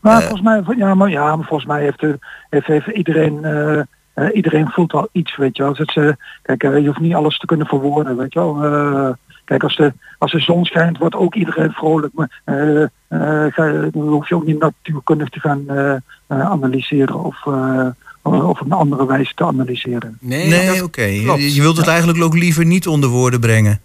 Maar 0.01 0.21
Eh, 0.21 0.27
volgens 0.27 0.41
mij, 0.41 0.75
ja, 0.77 0.95
maar, 0.95 1.09
ja, 1.09 1.35
maar 1.35 1.45
volgens 1.45 1.69
mij 1.69 1.81
heeft, 1.81 2.03
eh, 2.03 2.09
heeft, 2.49 2.67
heeft 2.67 2.87
iedereen, 2.87 3.43
eh, 3.45 3.79
eh, 4.13 4.35
iedereen 4.35 4.69
voelt 4.69 4.91
wel 4.91 5.09
iets, 5.11 5.37
weet 5.37 5.57
je 5.57 5.63
wel. 5.63 5.73
Dus 5.73 5.79
het, 5.93 6.05
eh, 6.05 6.11
kijk, 6.41 6.63
eh, 6.63 6.77
je 6.81 6.87
hoeft 6.87 6.99
niet 6.99 7.13
alles 7.13 7.37
te 7.37 7.45
kunnen 7.45 7.67
verwoorden, 7.67 8.17
weet 8.17 8.33
je 8.33 8.39
wel. 8.39 9.15
Kijk, 9.45 9.63
als 9.63 9.75
de, 9.75 9.93
als 10.17 10.31
de 10.31 10.39
zon 10.39 10.65
schijnt, 10.65 10.97
wordt 10.97 11.15
ook 11.15 11.35
iedereen 11.35 11.71
vrolijk. 11.71 12.13
Maar 12.13 12.41
eh, 12.43 12.81
eh, 12.81 13.53
ga, 13.53 13.71
dan 13.91 14.07
hoef 14.07 14.29
je 14.29 14.35
ook 14.35 14.45
niet 14.45 14.59
natuurkundig 14.59 15.29
te 15.29 15.39
gaan 15.39 15.67
eh, 15.67 16.51
analyseren 16.51 17.23
of, 17.23 17.45
eh, 17.45 17.87
of 18.21 18.43
op 18.43 18.61
een 18.61 18.71
andere 18.71 19.05
wijze 19.05 19.33
te 19.33 19.45
analyseren. 19.45 20.17
Nee, 20.19 20.83
oké. 20.83 21.03
Je, 21.03 21.53
je 21.53 21.61
wilt 21.61 21.77
het 21.77 21.87
eigenlijk 21.87 22.23
ook 22.23 22.37
liever 22.37 22.65
niet 22.65 22.87
onder 22.87 23.09
woorden 23.09 23.39
brengen. 23.39 23.81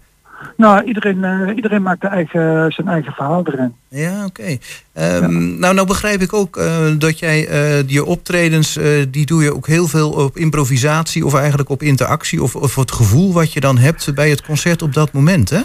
Nou, 0.57 0.83
iedereen, 0.83 1.23
eh, 1.23 1.55
iedereen 1.55 1.81
maakt 1.81 2.01
de 2.01 2.07
eigen, 2.07 2.71
zijn 2.71 2.87
eigen 2.87 3.13
verhaal 3.13 3.45
erin. 3.45 3.75
Ja, 3.87 4.25
oké. 4.25 4.57
Ehm, 4.93 5.59
Nou, 5.59 5.73
nou 5.73 5.87
begrijp 5.87 6.21
ik 6.21 6.33
ook 6.33 6.57
eh, 6.57 6.87
dat 6.97 7.19
jij 7.19 7.47
eh, 7.47 7.87
je 7.87 8.05
optredens, 8.05 8.79
die 9.09 9.25
doe 9.25 9.43
je 9.43 9.55
ook 9.55 9.67
heel 9.67 9.87
veel 9.87 10.11
op 10.11 10.37
improvisatie 10.37 11.25
of 11.25 11.33
eigenlijk 11.33 11.69
op 11.69 11.81
interactie 11.81 12.43
of, 12.43 12.55
of 12.55 12.75
het 12.75 12.91
gevoel 12.91 13.33
wat 13.33 13.53
je 13.53 13.59
dan 13.59 13.77
hebt 13.77 14.15
bij 14.15 14.29
het 14.29 14.41
concert 14.41 14.81
op 14.81 14.93
dat 14.93 15.11
moment, 15.11 15.49
hè? 15.49 15.61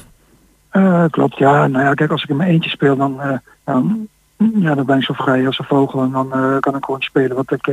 Klopt, 1.11 1.39
ja. 1.39 1.67
Nou 1.67 1.85
ja, 1.85 1.95
kijk, 1.95 2.11
als 2.11 2.23
ik 2.23 2.29
in 2.29 2.37
mijn 2.37 2.51
eentje 2.51 2.71
speel, 2.71 2.97
dan, 2.97 3.41
dan, 3.65 4.09
ja, 4.55 4.75
dan 4.75 4.87
ben 4.87 4.97
ik 4.97 5.05
zo 5.05 5.13
vrij 5.13 5.47
als 5.47 5.59
een 5.59 5.65
vogel. 5.65 6.03
En 6.03 6.11
dan 6.11 6.29
kan 6.61 6.77
ik 6.77 6.85
gewoon 6.85 7.03
spelen 7.03 7.37
wat 7.37 7.53
ik, 7.53 7.71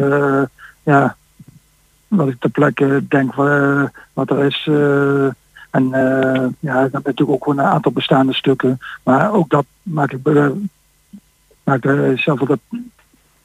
ja, 0.84 1.16
wat 2.08 2.28
ik 2.28 2.36
ter 2.40 2.50
plekke 2.50 3.04
denk 3.08 3.34
wat 4.14 4.30
er 4.30 4.46
is. 4.46 4.70
Eh. 5.72 5.82
en 5.82 5.94
eh, 5.94 6.48
ja, 6.60 6.82
ik 6.84 6.92
natuurlijk 6.92 7.30
ook 7.30 7.44
gewoon 7.44 7.60
een 7.60 7.72
aantal 7.72 7.92
bestaande 7.92 8.34
stukken. 8.34 8.80
Maar 9.04 9.34
ook 9.34 9.50
dat 9.50 9.66
maak 9.82 10.12
ik, 10.12 10.28
eh, 10.28 10.48
maak 11.64 11.84
ik 11.86 12.20
zelf 12.20 12.40
wel 12.40 12.48
dat... 12.48 12.60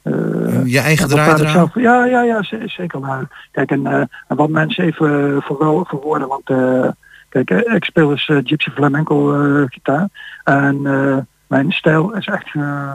eh, 0.01 0.65
Je 0.65 0.79
eigen 0.79 1.07
draai 1.07 1.29
eraan? 1.41 1.51
zelf- 1.53 1.75
Ja, 1.75 2.05
ja, 2.05 2.21
ja, 2.21 2.43
zeker 2.65 2.99
waar. 2.99 3.47
Kijk, 3.51 3.71
en, 3.71 3.85
eh, 3.87 4.01
en 4.27 4.35
wat 4.35 4.49
mensen 4.49 4.83
even 4.83 5.41
voor 5.41 5.85
verwoorden, 5.87 6.27
want 6.27 6.49
eh, 6.49 6.87
kijk, 7.29 7.49
eh, 7.49 7.73
ik 7.75 7.83
speel 7.85 8.07
dus 8.09 8.27
eh, 8.27 8.37
gypsy 8.43 8.69
flamenco 8.69 9.33
eh, 9.33 9.63
gitaar. 9.69 10.07
En 10.43 10.79
eh, 10.85 11.17
mijn 11.47 11.71
stijl 11.71 12.15
is 12.15 12.25
echt 12.27 12.49
ge- 12.49 12.93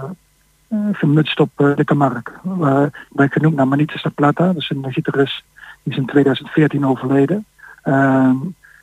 eh, 0.68 0.78
gemutst 0.92 1.40
op 1.40 1.50
eh, 1.56 1.76
de 1.76 1.84
Camargue. 1.84 2.34
Waar 2.42 2.84
ik 2.86 2.92
ben 3.10 3.30
genoemd 3.30 3.54
naar 3.56 3.68
Manitas 3.68 4.02
de 4.02 4.10
Plata, 4.10 4.46
dat 4.46 4.56
is 4.56 4.70
een 4.70 4.92
gitarist 4.92 5.42
die 5.82 5.92
is 5.92 5.98
in 5.98 6.06
2014 6.06 6.86
overleden. 6.86 7.44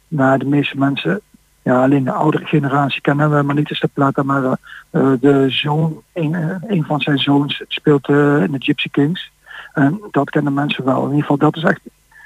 Maar 0.07 0.39
de 0.39 0.45
meeste 0.45 0.77
mensen, 0.77 1.21
ja, 1.61 1.83
alleen 1.83 2.03
de 2.03 2.11
oudere 2.11 2.45
generatie 2.45 3.01
kennen 3.01 3.35
we 3.35 3.41
Manitas 3.43 3.79
de 3.79 3.89
Plata, 3.93 4.23
maar 4.23 4.43
eh, 4.89 5.11
de 5.19 5.45
zoon, 5.49 6.01
een, 6.13 6.35
eh, 6.35 6.55
een 6.67 6.83
van 6.83 7.01
zijn 7.01 7.17
zoons 7.17 7.63
speelt 7.67 8.07
in 8.07 8.51
de 8.51 8.57
Gypsy 8.59 8.89
Kings. 8.89 9.31
En 9.73 10.01
dat 10.11 10.29
kennen 10.29 10.53
mensen 10.53 10.85
wel. 10.85 11.01
In 11.03 11.09
ieder 11.09 11.21
geval, 11.21 11.37
dat 11.37 11.55
is 11.55 11.63
echt 11.63 11.81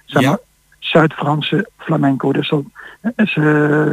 zeg 0.05 0.25
maar, 0.25 0.38
Zuid-Franse 0.79 1.69
flamenco. 1.77 2.32
Dus 2.32 2.49
dat 2.49 2.63
is, 3.15 3.36
eh, 3.36 3.89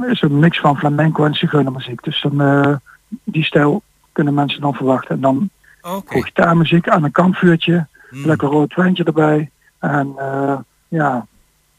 is 0.00 0.22
een 0.22 0.38
mix 0.38 0.60
van 0.60 0.78
flamenco 0.78 1.24
en 1.24 1.34
zigeunermuziek. 1.34 2.02
Dus 2.02 2.22
dan, 2.22 2.80
die 3.24 3.44
stijl 3.44 3.82
kunnen 4.12 4.34
mensen 4.34 4.60
dan 4.60 4.74
verwachten. 4.74 5.14
En 5.14 5.20
dan 5.20 5.50
voor 5.80 6.24
gitaarmuziek 6.24 6.88
aan 6.88 7.04
een 7.04 7.12
kampvuurtje, 7.12 7.86
lekker 8.10 8.48
rood 8.48 8.74
wijntje 8.74 9.04
erbij. 9.04 9.50
En 9.78 10.14
ja, 10.88 11.26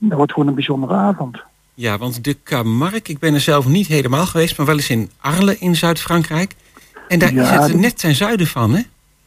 dat 0.10 0.18
wordt 0.18 0.32
gewoon 0.34 0.48
een 0.48 0.54
bijzondere 0.56 0.94
avond. 0.94 1.42
Ja, 1.74 1.98
want 1.98 2.24
de 2.24 2.38
Camargue, 2.44 3.02
ik 3.04 3.20
ben 3.20 3.34
er 3.34 3.40
zelf 3.40 3.68
niet 3.68 3.88
helemaal 3.88 4.26
geweest, 4.26 4.58
maar 4.58 4.66
wel 4.66 4.76
eens 4.76 4.90
in 4.90 5.10
Arles 5.20 5.58
in 5.60 5.76
Zuid-Frankrijk. 5.76 6.56
En 7.08 7.20
daar 7.20 7.34
Ja, 7.34 7.60
is 7.60 7.72
het 7.72 7.80
net 7.80 7.98
ten 8.00 8.16
zuiden 8.16 8.48
van, 8.48 8.72
hè? 8.74 8.82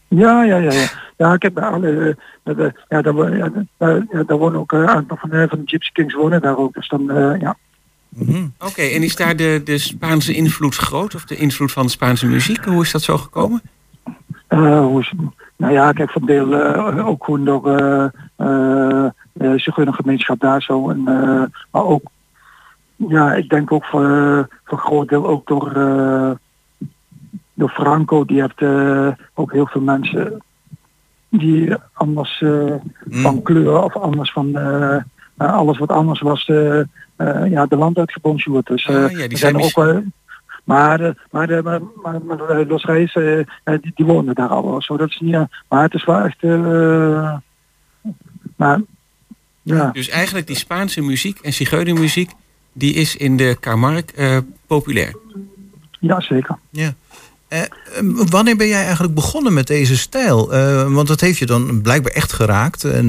Ja, 0.08 0.42
ja, 0.44 0.56
ja. 0.56 0.72
Ja, 0.72 0.88
ja 1.16 1.32
ik 1.32 1.42
heb 1.42 1.58
alle, 1.58 2.16
eh, 2.44 2.58
eh, 2.66 2.72
ja, 2.88 3.02
daar, 3.02 3.36
ja, 3.36 3.50
daar, 3.78 4.04
ja, 4.12 4.22
daar 4.22 4.38
wonen 4.38 4.60
ook 4.60 4.72
eh, 4.72 4.78
een 4.78 4.88
aantal 4.88 5.16
van, 5.16 5.30
de- 5.30 5.46
van 5.48 5.58
de 5.58 5.64
Gypsy 5.66 5.92
Kings 5.92 6.14
wonen 6.14 6.40
daar 6.40 6.56
ook. 6.56 6.74
Dus 6.74 6.88
dan, 6.88 7.10
eh, 7.10 7.40
ja. 7.40 7.56
Oké, 8.58 8.82
en 8.82 9.02
is 9.02 9.16
daar 9.16 9.36
de, 9.36 9.60
de 9.64 9.78
Spaanse 9.78 10.34
invloed 10.34 10.76
groot? 10.76 11.14
Of 11.14 11.24
de 11.24 11.36
invloed 11.36 11.72
van 11.72 11.82
de 11.84 11.90
Spaanse 11.90 12.26
muziek? 12.26 12.64
Hoe 12.64 12.82
is 12.82 12.90
dat 12.92 13.02
zo 13.02 13.16
gekomen? 13.18 13.62
Eh, 14.48 14.78
hoe 14.78 15.00
is, 15.00 15.12
nou 15.56 15.72
ja, 15.72 15.92
kijk, 15.92 16.10
van 16.10 16.26
deel 16.26 16.54
eh, 16.54 17.06
ook 17.06 17.24
gewoon 17.24 17.44
door 17.44 17.62
de 19.34 19.92
gemeenschap 19.92 20.40
daar 20.40 20.62
zo. 20.62 20.90
En, 20.90 21.02
eh, 21.06 21.42
maar 21.70 21.84
ook, 21.84 22.02
ja, 22.96 23.34
ik 23.34 23.48
denk 23.48 23.72
ook 23.72 23.84
voor, 23.84 24.04
eh, 24.04 24.44
voor 24.64 24.78
een 24.78 24.84
groot 24.84 25.08
deel 25.08 25.26
ook 25.26 25.46
door, 25.46 25.72
eh, 25.76 26.30
door 27.54 27.68
Franco. 27.68 28.24
Die 28.24 28.40
heeft 28.40 28.62
ook 29.34 29.52
heel 29.52 29.66
veel 29.66 29.80
mensen 29.80 30.42
die 31.28 31.74
anders 31.92 32.42
eh, 32.42 32.74
van 33.08 33.42
kleur 33.42 33.82
of 33.82 33.96
anders 33.96 34.32
van 34.32 34.58
alles 35.36 35.78
wat 35.78 35.90
anders 35.90 36.20
was 36.20 36.44
ja, 36.46 37.66
de 37.66 37.76
land 37.76 37.98
uitgebonjourd. 37.98 38.66
Dus 38.66 38.88
Ah, 38.88 39.10
ja, 39.10 39.28
die 39.28 39.38
zijn 39.38 39.62
ook 39.62 39.74
wel. 39.74 40.02
Maar, 40.64 40.98
de, 40.98 41.14
maar, 41.30 41.46
de, 41.46 41.60
maar, 41.62 41.80
maar, 42.02 42.24
maar 42.24 42.66
Los 42.66 42.84
Reyes, 42.84 43.12
die, 43.64 43.92
die 43.94 44.06
woonden 44.06 44.34
daar 44.34 44.48
al. 44.48 44.82
Zo, 44.82 44.96
dat 44.96 45.08
is 45.08 45.20
niet, 45.20 45.46
maar 45.68 45.82
het 45.82 45.94
is 45.94 46.04
wel 46.04 46.20
echt. 46.20 46.42
maar, 48.56 48.80
ja. 49.64 49.90
Dus 49.92 50.08
eigenlijk 50.08 50.46
die 50.46 50.56
Spaanse 50.56 51.00
muziek 51.02 51.38
en 51.38 51.52
zigeunermuziek... 51.52 52.30
die 52.72 52.94
is 52.94 53.16
in 53.16 53.36
de 53.36 53.56
Camargue 53.60 54.12
eh, 54.16 54.38
populair. 54.66 55.14
ja, 56.00 56.20
zeker. 56.20 56.58
Ja. 56.70 56.94
Eh, 57.48 57.60
eh, 57.62 57.66
wanneer 58.30 58.56
ben 58.56 58.66
jij 58.68 58.82
eigenlijk 58.84 59.14
begonnen 59.14 59.52
met 59.54 59.66
deze 59.66 59.96
stijl? 59.96 60.52
Eh, 60.52 60.92
want 60.94 61.08
dat 61.08 61.20
heeft 61.20 61.38
je 61.38 61.46
dan 61.46 61.80
blijkbaar 61.82 62.12
echt 62.12 62.32
geraakt. 62.32 62.84
En, 62.84 63.08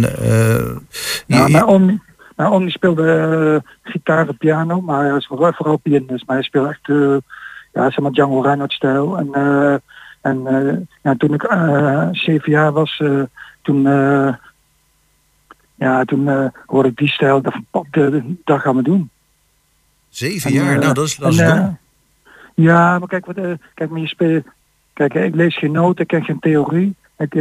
Ja, 1.27 1.45
je- 1.45 1.51
mijn 1.51 1.65
oom, 1.65 2.01
mijn 2.35 2.49
oom 2.49 2.61
die 2.61 2.71
speelde 2.71 3.63
gitaar 3.83 4.27
en 4.27 4.37
piano, 4.37 4.81
maar 4.81 5.05
hij 5.05 5.17
is 5.17 5.27
vooral, 5.27 5.53
vooral 5.53 5.77
pianist. 5.77 6.25
Maar 6.27 6.35
hij 6.35 6.45
speelde 6.45 6.69
echt, 6.69 6.87
ja, 7.73 7.89
zeg 7.91 7.99
maar 7.99 8.11
Django 8.11 8.41
Reinhardt 8.41 8.73
stijl. 8.73 9.17
En, 9.17 9.29
en 10.21 10.39
ja, 11.03 11.15
toen 11.17 11.33
ik 11.33 11.41
zeven 12.11 12.51
jaar 12.51 12.71
was, 12.71 13.01
toen, 13.61 13.83
ja, 15.75 16.05
toen 16.05 16.27
eh, 16.29 16.45
hoorde 16.65 16.89
ik 16.89 16.97
die 16.97 17.07
stijl. 17.07 17.41
Van, 17.43 17.65
pap, 17.71 17.85
dat 18.43 18.59
gaan 18.59 18.75
we 18.75 18.83
doen. 18.83 19.09
Zeven 20.09 20.49
En, 20.49 20.55
jaar, 20.55 20.73
eh, 20.73 20.79
nou 20.79 20.93
dat 20.93 21.05
is, 21.05 21.15
dat 21.15 21.33
is 21.33 21.39
en, 21.39 21.57
eh. 21.57 21.67
Ja, 22.55 22.99
maar 22.99 23.07
kijk, 23.07 23.25
wat, 23.25 23.35
kijk, 23.73 23.89
maar 23.89 23.99
je 23.99 24.07
speelt. 24.07 24.45
Kijk, 24.93 25.13
ik 25.13 25.35
lees 25.35 25.57
geen 25.57 25.71
noten, 25.71 26.01
ik 26.01 26.07
ken 26.07 26.23
geen 26.23 26.39
theorie. 26.39 26.95
Ik, 27.17 27.33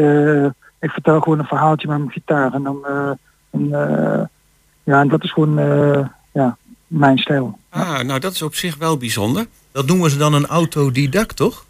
ik 0.80 0.90
vertel 0.90 1.20
gewoon 1.20 1.38
een 1.38 1.44
verhaaltje 1.44 1.88
met 1.88 1.98
mijn 1.98 2.10
gitaar. 2.10 2.52
En 2.52 2.62
dan, 2.62 2.86
en, 3.50 3.68
ja, 4.82 5.00
en 5.00 5.08
dat 5.08 5.24
is 5.24 5.32
gewoon, 5.32 5.58
ja, 6.32 6.56
mijn 6.86 7.18
stijl. 7.18 7.58
Ah, 7.68 8.00
nou 8.00 8.20
dat 8.20 8.32
is 8.32 8.42
op 8.42 8.54
zich 8.54 8.76
wel 8.76 8.96
bijzonder. 8.96 9.46
Dat 9.72 9.86
noemen 9.86 10.10
ze 10.10 10.16
dan 10.18 10.34
een 10.34 10.46
autodidact, 10.46 11.36
toch? 11.36 11.64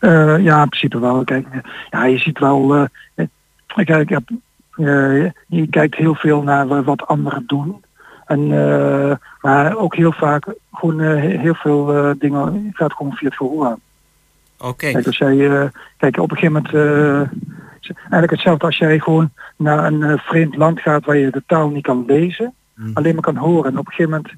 Ja, 0.00 0.62
in 0.62 0.68
principe 0.68 0.98
wel. 0.98 1.24
Kijk, 1.24 1.46
ja, 1.90 2.04
je 2.04 2.18
ziet 2.18 2.38
wel. 2.38 2.74
eh, 3.14 3.26
kijk, 3.66 3.88
ik 3.88 4.08
heb, 4.08 4.30
eh, 4.78 5.30
je 5.46 5.66
kijkt 5.70 5.94
heel 5.94 6.14
veel 6.14 6.42
naar 6.42 6.66
wa- 6.66 6.82
wat 6.82 7.06
anderen 7.06 7.44
doen. 7.46 7.84
En, 8.26 8.40
eh, 8.52 9.16
maar 9.40 9.76
ook 9.76 9.94
heel 9.96 10.12
vaak 10.12 10.46
gewoon 10.72 11.00
eh, 11.00 11.08
he- 11.22 11.38
heel 11.38 11.54
veel 11.54 12.14
dingen 12.18 12.70
gaat 12.72 12.92
gewoon 12.92 13.12
via 13.12 13.28
het 13.28 13.36
gehoor. 13.36 13.78
Oké. 14.58 14.90
Kijk, 14.92 15.06
als 15.06 15.18
jij, 15.18 15.70
kijk, 15.96 16.18
op 16.18 16.30
een 16.30 16.36
gegeven 16.36 16.62
moment, 16.62 16.74
eigenlijk 18.00 18.30
hetzelfde 18.30 18.66
als 18.66 18.78
jij 18.78 18.98
gewoon 18.98 19.30
naar 19.56 19.84
een 19.92 20.18
vreemd 20.18 20.56
land 20.56 20.80
gaat 20.80 21.04
waar 21.04 21.16
je 21.16 21.30
de 21.30 21.42
taal 21.46 21.68
niet 21.68 21.82
kan 21.82 22.04
lezen, 22.06 22.54
alleen 22.94 23.14
maar 23.14 23.22
kan 23.22 23.36
horen. 23.36 23.70
En 23.72 23.78
op 23.78 23.86
een 23.86 23.92
gegeven 23.92 24.10
moment 24.10 24.32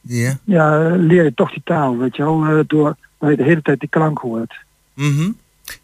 Ja. 0.00 0.34
ja, 0.44 0.88
leer 0.96 1.24
je 1.24 1.34
toch 1.34 1.50
die 1.50 1.62
taal, 1.64 1.96
weet 1.96 2.16
je 2.16 2.22
wel, 2.22 2.62
door 2.66 2.96
dat 3.18 3.30
je 3.30 3.36
de 3.36 3.42
hele 3.42 3.62
tijd 3.62 3.80
die 3.80 3.88
klank 3.88 4.18
hoort. 4.18 4.54
Mhm. 4.94 5.30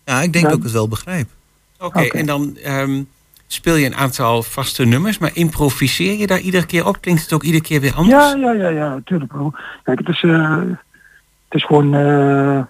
Ja, 0.05 0.21
ik 0.23 0.33
denk 0.33 0.45
dat 0.45 0.57
ik 0.57 0.63
het 0.63 0.73
wel 0.73 0.89
begrijp. 0.89 1.29
Oké, 1.79 2.01
en 2.01 2.27
dan 2.27 2.57
ehm, 2.57 3.03
speel 3.47 3.77
je 3.77 3.87
een 3.87 3.97
aantal 3.97 4.43
vaste 4.43 4.85
nummers, 4.85 5.19
maar 5.19 5.31
improviseer 5.35 6.19
je 6.19 6.27
daar 6.27 6.39
iedere 6.41 6.67
keer 6.67 6.87
op? 6.87 7.01
Klinkt 7.01 7.23
het 7.23 7.33
ook 7.33 7.43
iedere 7.43 7.63
keer 7.63 7.81
weer 7.81 7.95
anders? 7.95 8.33
Ja, 8.33 8.37
ja, 8.37 8.53
ja, 8.53 8.69
ja, 8.69 8.95
natuurlijk 8.95 9.33
bro. 9.33 9.53
Kijk, 9.83 9.99
het 9.99 10.09
is, 10.09 10.23
eh, 10.23 10.59
het 11.49 11.55
is 11.61 11.65
gewoon, 11.65 11.95
eh, 11.95 12.63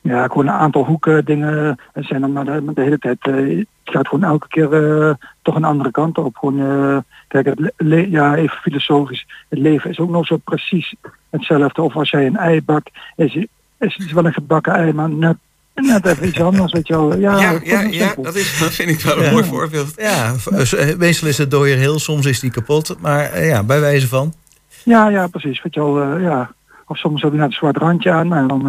ja, 0.00 0.26
gewoon 0.26 0.46
een 0.46 0.52
aantal 0.52 0.84
hoeken 0.84 1.24
dingen. 1.24 1.78
Zijn 1.94 2.20
dan 2.20 2.32
maar 2.32 2.44
de, 2.44 2.72
hele 2.74 2.98
tijd, 2.98 3.18
eh, 3.20 3.34
het 3.34 3.94
gaat 3.94 4.08
gewoon 4.08 4.24
elke 4.24 4.48
keer 4.48 5.16
toch 5.42 5.54
een 5.54 5.64
andere 5.64 5.90
kant 5.90 6.18
op. 6.18 6.36
Gewoon, 6.36 7.04
kijk, 7.28 7.46
het 7.46 7.72
ja, 8.10 8.34
even 8.34 8.56
filosofisch. 8.56 9.26
Het 9.48 9.58
leven 9.58 9.90
is 9.90 9.98
ook 9.98 10.10
nog 10.10 10.26
zo 10.26 10.36
precies 10.36 10.94
hetzelfde. 11.30 11.82
Of 11.82 11.96
als 11.96 12.10
jij 12.10 12.26
een 12.26 12.36
ei 12.36 12.62
bakt, 12.62 12.90
is, 13.16 13.34
is 13.78 13.96
het 13.96 14.12
wel 14.12 14.24
een 14.26 14.32
gebakken 14.32 14.72
ei, 14.72 14.92
maar 14.92 15.10
net, 15.10 15.36
net 15.74 16.06
even 16.06 16.26
iets 16.28 16.40
anders, 16.40 16.72
weet 16.72 16.86
je 16.86 16.92
wel. 16.96 17.18
Ja, 17.18 17.40
Ja, 17.40 17.80
ja, 17.90 18.14
dat, 18.22 18.34
is, 18.34 18.58
dat 18.58 18.70
vind 18.72 18.90
ik 18.90 19.00
wel 19.00 19.16
een 19.18 19.24
Ja. 19.24 19.30
mooi 19.30 19.44
voorbeeld. 19.44 19.92
Ja, 19.96 20.34
v- 20.36 20.46
eh, 20.46 20.96
meestal 20.96 21.28
is 21.28 21.38
het 21.38 21.50
dooier 21.50 21.76
heel, 21.78 21.98
soms 21.98 22.26
is 22.26 22.40
die 22.40 22.50
kapot. 22.50 22.96
Maar 23.00 23.24
eh, 23.32 23.48
ja, 23.48 23.62
bij 23.62 23.80
wijze 23.80 24.08
van. 24.08 24.34
Ja, 24.82 25.08
ja, 25.08 25.26
precies. 25.26 25.62
Weet 25.62 25.74
je 25.74 25.80
wel, 25.80 26.02
eh, 26.02 26.22
ja. 26.22 26.52
Of 26.86 26.96
soms 26.96 27.22
heb 27.22 27.32
je 27.32 27.38
net 27.38 27.46
een 27.46 27.52
zwart 27.52 27.76
randje 27.76 28.10
aan 28.10 28.34
en 28.34 28.46
dan, 28.48 28.66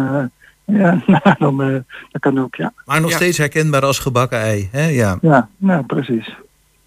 eh, 0.66 0.74
ja, 1.06 1.36
dan, 1.38 1.62
eh, 1.62 1.68
dat 2.12 2.20
kan 2.20 2.40
ook, 2.40 2.54
ja. 2.54 2.72
Maar 2.84 3.00
nog 3.00 3.10
Ja. 3.10 3.16
steeds 3.16 3.38
herkenbaar 3.38 3.82
als 3.84 3.98
gebakken 3.98 4.38
ei. 4.38 4.68
Hè? 4.72 4.86
Ja, 4.86 5.18
Ja, 5.20 5.48
ja, 5.58 5.82
precies. 5.82 6.34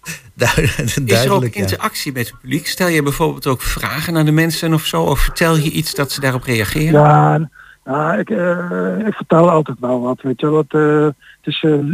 duidelijk. 0.34 0.78
Is 1.06 1.24
er 1.24 1.32
ook 1.32 1.42
ja. 1.44 1.50
interactie 1.60 2.12
met 2.12 2.28
het 2.28 2.40
publiek? 2.40 2.66
Stel 2.66 2.88
je 2.88 3.02
bijvoorbeeld 3.02 3.46
ook 3.46 3.62
vragen 3.62 4.16
aan 4.16 4.24
de 4.24 4.30
mensen 4.32 4.74
of 4.74 4.84
zo? 4.84 5.02
Of 5.02 5.20
vertel 5.20 5.56
je 5.56 5.70
iets 5.70 5.94
dat 5.94 6.12
ze 6.12 6.20
daarop 6.20 6.42
reageren? 6.42 7.00
Ja, 7.00 7.50
nou, 7.90 8.18
ik, 8.18 8.30
eh, 8.30 9.06
ik 9.06 9.14
vertel 9.14 9.50
altijd 9.50 9.78
wel 9.80 10.00
wat, 10.00 10.20
weet 10.22 10.40
je 10.40 10.50
wel. 10.50 10.58
Het, 10.58 10.74
eh, 10.74 11.04
het 11.04 11.54
is, 11.54 11.62
eh, 11.62 11.84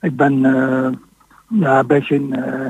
ik 0.00 0.16
ben, 0.16 0.44
eh, 0.44 0.88
ja, 1.60 1.84
ben 1.84 2.02
geen 2.02 2.34
eh, 2.34 2.66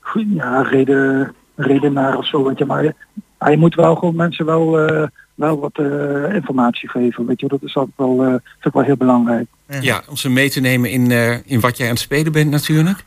goed- 0.00 0.26
ja, 0.34 0.62
reden, 0.62 1.34
redenaar 1.56 2.16
of 2.16 2.26
zo, 2.26 2.44
weet 2.44 2.58
je. 2.58 2.64
Maar 2.64 3.50
je 3.50 3.56
moet 3.56 3.74
wel 3.74 3.94
gewoon 3.94 4.16
mensen 4.16 4.46
wel, 4.46 4.78
eh, 4.80 5.06
wel 5.34 5.58
wat 5.60 5.78
eh, 5.78 6.34
informatie 6.34 6.88
geven, 6.88 7.26
weet 7.26 7.40
je. 7.40 7.48
Dat 7.48 7.62
is 7.62 7.76
altijd 7.76 7.96
wel, 7.96 8.22
eh, 8.22 8.28
vind 8.28 8.64
ik 8.64 8.72
wel 8.72 8.82
heel 8.82 8.96
belangrijk. 8.96 9.46
Ja, 9.80 10.02
om 10.08 10.16
ze 10.16 10.30
mee 10.30 10.50
te 10.50 10.60
nemen 10.60 10.90
in, 10.90 11.10
eh, 11.10 11.46
in 11.46 11.60
wat 11.60 11.76
jij 11.76 11.86
aan 11.86 11.92
het 11.92 12.02
spelen 12.02 12.32
bent 12.32 12.50
natuurlijk. 12.50 13.04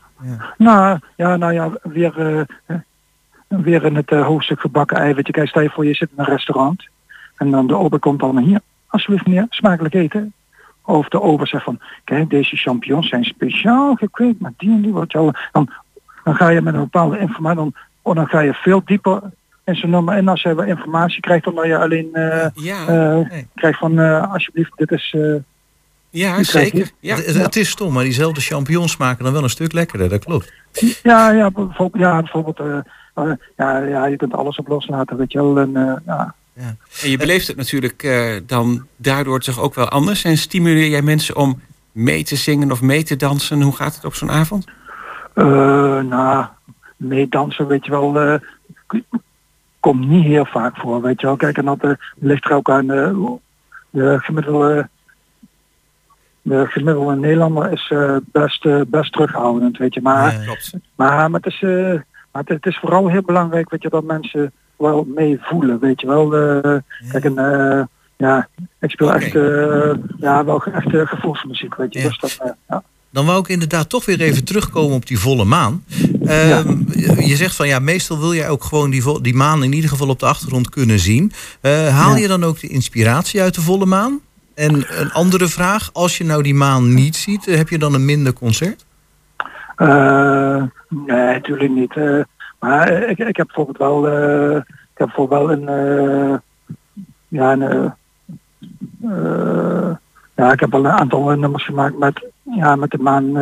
Nou, 0.58 0.98
ja, 1.16 1.36
nou 1.36 1.52
ja, 1.52 1.70
weer, 1.82 2.46
weer 3.48 3.84
in 3.84 3.96
het 3.96 4.10
hoofdstuk 4.10 4.60
gebakken 4.60 4.96
ei. 4.96 5.14
Weet 5.14 5.26
je, 5.26 5.32
kijk, 5.32 5.48
stel 5.48 5.62
je 5.62 5.70
voor 5.70 5.86
je 5.86 5.94
zit 5.94 6.10
in 6.10 6.18
een 6.18 6.32
restaurant. 6.34 6.88
En 7.36 7.50
dan 7.50 7.66
de 7.66 7.76
ober 7.76 7.98
komt 7.98 8.20
dan 8.20 8.38
hier, 8.38 8.60
alsjeblieft 8.86 9.26
meneer, 9.26 9.46
smakelijk 9.50 9.94
eten. 9.94 10.32
Of 10.86 11.08
de 11.08 11.20
ober 11.20 11.46
zegt 11.48 11.64
van, 11.64 11.80
kijk, 12.04 12.30
deze 12.30 12.56
champignons 12.56 13.08
zijn 13.08 13.24
speciaal 13.24 13.94
gekweekt 13.94 14.40
met 14.40 14.52
die 14.56 14.70
en 14.70 14.82
die. 14.82 14.92
Wat 14.92 15.12
jou, 15.12 15.32
dan, 15.52 15.68
dan 16.24 16.34
ga 16.34 16.48
je 16.48 16.60
met 16.60 16.74
een 16.74 16.80
bepaalde 16.80 17.18
informatie, 17.18 17.58
dan, 17.58 17.74
oh, 18.02 18.14
dan 18.14 18.26
ga 18.26 18.40
je 18.40 18.54
veel 18.54 18.82
dieper 18.84 19.20
in 19.64 19.74
zo'n 19.76 19.90
nummer. 19.90 20.14
En 20.14 20.28
als 20.28 20.42
je 20.42 20.54
wat 20.54 20.66
informatie 20.66 21.20
krijgt, 21.20 21.44
dan 21.44 21.54
dat 21.54 21.66
je 21.66 21.78
alleen 21.78 22.08
eh, 22.12 22.46
Ja, 22.54 22.86
eh, 22.86 23.42
krijgt 23.54 23.78
van, 23.78 23.98
eh, 23.98 24.32
alsjeblieft, 24.32 24.72
dit 24.76 24.90
is... 24.90 25.14
eh, 25.18 25.34
ja 26.10 26.42
zeker. 26.42 26.90
Ja. 27.00 27.16
Het, 27.16 27.34
het 27.34 27.56
is 27.56 27.70
stom, 27.70 27.92
maar 27.92 28.04
diezelfde 28.04 28.40
champignons 28.40 28.92
smaken 28.92 29.24
dan 29.24 29.32
wel 29.32 29.42
een 29.42 29.48
stuk 29.50 29.72
lekkerder, 29.72 30.08
dat 30.08 30.24
klopt. 30.24 30.52
Ja, 31.02 31.30
ja, 31.30 31.50
bijvoorbeeld, 31.50 32.02
ja, 32.02 32.18
bijvoorbeeld 32.18 32.60
ja, 33.56 33.78
ja, 33.78 34.06
je 34.06 34.16
kunt 34.16 34.34
alles 34.34 34.56
op 34.56 34.68
loslaten, 34.68 35.16
weet 35.16 35.32
je 35.32 35.38
wel. 35.38 35.58
En, 35.58 35.76
eh, 35.76 36.28
ja. 36.56 36.76
En 37.02 37.10
je 37.10 37.16
beleeft 37.18 37.46
het 37.46 37.56
natuurlijk 37.56 38.02
eh, 38.02 38.34
dan 38.46 38.86
daardoor 38.96 39.40
toch 39.40 39.60
ook 39.60 39.74
wel 39.74 39.88
anders. 39.88 40.24
En 40.24 40.36
stimuleer 40.38 40.88
jij 40.88 41.02
mensen 41.02 41.36
om 41.36 41.60
mee 41.92 42.24
te 42.24 42.36
zingen 42.36 42.70
of 42.70 42.80
mee 42.82 43.02
te 43.02 43.16
dansen? 43.16 43.62
Hoe 43.62 43.76
gaat 43.76 43.94
het 43.94 44.04
op 44.04 44.14
zo'n 44.14 44.30
avond? 44.30 44.64
Eh, 45.34 45.44
nou, 46.00 46.46
meedansen, 46.96 47.66
weet 47.66 47.84
je 47.84 47.90
wel, 47.90 48.20
eh, 48.20 48.34
k- 48.86 49.18
komt 49.80 50.08
niet 50.08 50.24
heel 50.24 50.44
vaak 50.46 50.76
voor, 50.76 51.02
weet 51.02 51.20
je 51.20 51.26
wel. 51.26 51.36
Kijk, 51.36 51.56
en 51.58 51.64
dat 51.64 51.96
ligt 52.16 52.44
er 52.44 52.52
ook 52.52 52.70
aan 52.70 52.90
eh, 52.90 53.16
de 53.90 54.18
gemiddelde... 54.20 54.88
De 56.46 56.66
gemiddelde 56.68 57.16
Nederlander 57.16 57.72
is 57.72 57.90
eh, 57.90 58.16
best, 58.24 58.64
eh, 58.64 58.80
best 58.86 59.12
terughoudend, 59.12 59.78
weet 59.78 59.94
je. 59.94 60.00
Maar, 60.02 60.40
Klopt. 60.44 60.72
maar, 60.94 61.30
maar, 61.30 61.40
het, 61.40 61.52
is, 61.52 61.62
eh, 61.62 61.70
maar 62.32 62.42
het, 62.42 62.48
het 62.48 62.66
is 62.66 62.78
vooral 62.78 63.08
heel 63.08 63.22
belangrijk, 63.22 63.70
weet 63.70 63.82
je, 63.82 63.88
dat 63.88 64.04
mensen 64.04 64.52
wel 64.84 65.06
mee 65.14 65.38
voelen, 65.40 65.78
weet 65.80 66.00
je 66.00 66.06
wel. 66.06 66.34
Eh, 66.36 66.76
Kijk, 67.10 67.24
en 67.24 67.38
eh, 67.38 67.84
ja, 68.16 68.48
ik 68.80 68.90
speel 68.90 69.06
Oké. 69.06 69.16
echt, 69.16 69.34
eh, 69.34 69.90
ja, 70.18 70.44
wel 70.44 70.62
echt 70.64 71.08
gevoelsmuziek, 71.08 71.74
weet 71.74 71.92
je. 71.92 72.02
Dus 72.02 72.18
dat, 72.18 72.38
ja. 72.68 72.82
Dan 73.10 73.26
wou 73.26 73.40
ik 73.40 73.48
inderdaad 73.48 73.88
toch 73.88 74.04
weer 74.04 74.20
even 74.20 74.44
terugkomen 74.44 74.96
op 74.96 75.06
die 75.06 75.18
volle 75.18 75.44
maan. 75.44 75.84
Ehm, 76.24 76.76
Je 77.18 77.36
zegt 77.36 77.56
van 77.56 77.66
ja, 77.68 77.78
meestal 77.78 78.18
wil 78.18 78.34
jij 78.34 78.48
ook 78.48 78.64
gewoon 78.64 78.90
die, 78.90 79.20
die 79.20 79.34
maan 79.34 79.62
in 79.64 79.72
ieder 79.72 79.90
geval 79.90 80.08
op 80.08 80.18
de 80.18 80.26
achtergrond 80.26 80.68
kunnen 80.68 80.98
zien. 80.98 81.32
Haal 81.90 82.14
Ja. 82.14 82.16
je 82.16 82.28
dan 82.28 82.44
ook 82.44 82.60
de 82.60 82.68
inspiratie 82.68 83.42
uit 83.42 83.54
de 83.54 83.60
volle 83.60 83.86
maan? 83.86 84.20
En 84.54 84.74
een 85.00 85.12
andere 85.12 85.48
vraag, 85.48 85.90
als 85.92 86.18
je 86.18 86.24
nou 86.24 86.42
die 86.42 86.54
maan 86.54 86.94
niet 86.94 87.16
ziet, 87.16 87.44
heb 87.44 87.68
je 87.68 87.78
dan 87.78 87.94
een 87.94 88.04
minder 88.04 88.32
concert? 88.32 88.84
Nee, 91.06 91.32
natuurlijk 91.32 91.70
niet. 91.70 91.94
Maar 92.64 92.88
eh, 92.88 93.10
ik, 93.10 93.18
ik 93.18 93.36
heb 93.36 93.46
bijvoorbeeld 93.46 93.78
wel, 93.78 94.08
eh, 94.08 94.56
ik 94.56 94.98
heb 94.98 95.06
bijvoorbeeld 95.06 95.40
wel 95.40 95.52
een, 95.52 95.68
eh, 95.68 96.38
ja, 97.28 97.52
een, 97.52 97.92
ja, 100.34 100.52
ik 100.52 100.60
heb 100.60 100.70
wel 100.70 100.84
een 100.84 100.90
aantal 100.90 101.30
nummers 101.30 101.64
gemaakt 101.64 101.98
met, 101.98 102.24
ja, 102.42 102.76
met 102.76 102.90
de 102.90 102.98
maan 102.98 103.38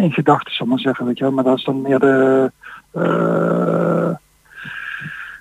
in 0.00 0.12
gedachten, 0.12 0.54
zal 0.54 0.66
maar 0.66 0.78
zeggen, 0.78 1.06
weet 1.06 1.18
je 1.18 1.24
wel. 1.24 1.32
Maar 1.32 1.44
dat 1.44 1.58
is 1.58 1.64
dan 1.64 1.82
meer 1.82 1.98
de, 1.98 2.50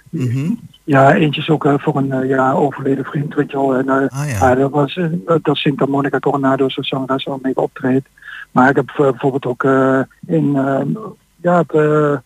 Mhm. 0.09 0.53
Ja, 0.84 1.14
eentje 1.14 1.41
is 1.41 1.49
ook 1.49 1.74
voor 1.78 1.95
een 1.97 2.28
ja, 2.28 2.51
overleden 2.51 3.05
vriend, 3.05 3.34
weet 3.34 3.51
je 3.51 3.57
wel. 3.57 3.76
En, 3.76 3.89
Ah, 4.09 4.30
ja. 4.30 4.55
dat 4.55 4.72
was, 4.72 4.99
dat 5.41 5.57
zingt 5.57 5.80
dan 5.80 5.89
Monica 5.89 6.20
Coronado, 6.20 6.70
zo'n 6.70 6.84
zangeres 6.84 7.28
al 7.28 7.39
mee 7.41 7.57
optreedt. 7.57 8.07
Maar 8.51 8.70
ik 8.70 8.76
heb 8.76 8.91
bijvoorbeeld 8.97 9.45
ook 9.45 9.64
in, 10.26 10.51
ja, 11.41 11.64
het, 11.68 12.22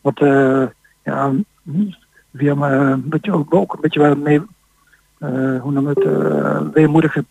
wat, 0.00 0.18
eh, 0.20 0.62
ja, 1.04 1.32
weer 2.30 2.58
maar 2.58 2.72
een 2.72 3.08
beetje, 3.08 3.32
ook, 3.32 3.54
ook 3.54 3.72
een 3.72 3.80
beetje 3.80 4.00
wel 4.00 4.16
mee, 4.16 4.42
eh, 5.18 5.60
hoe 5.60 5.72
noem 5.72 5.86
het, 5.86 6.04
eh, 6.04 6.60
weemoedige, 6.72 7.24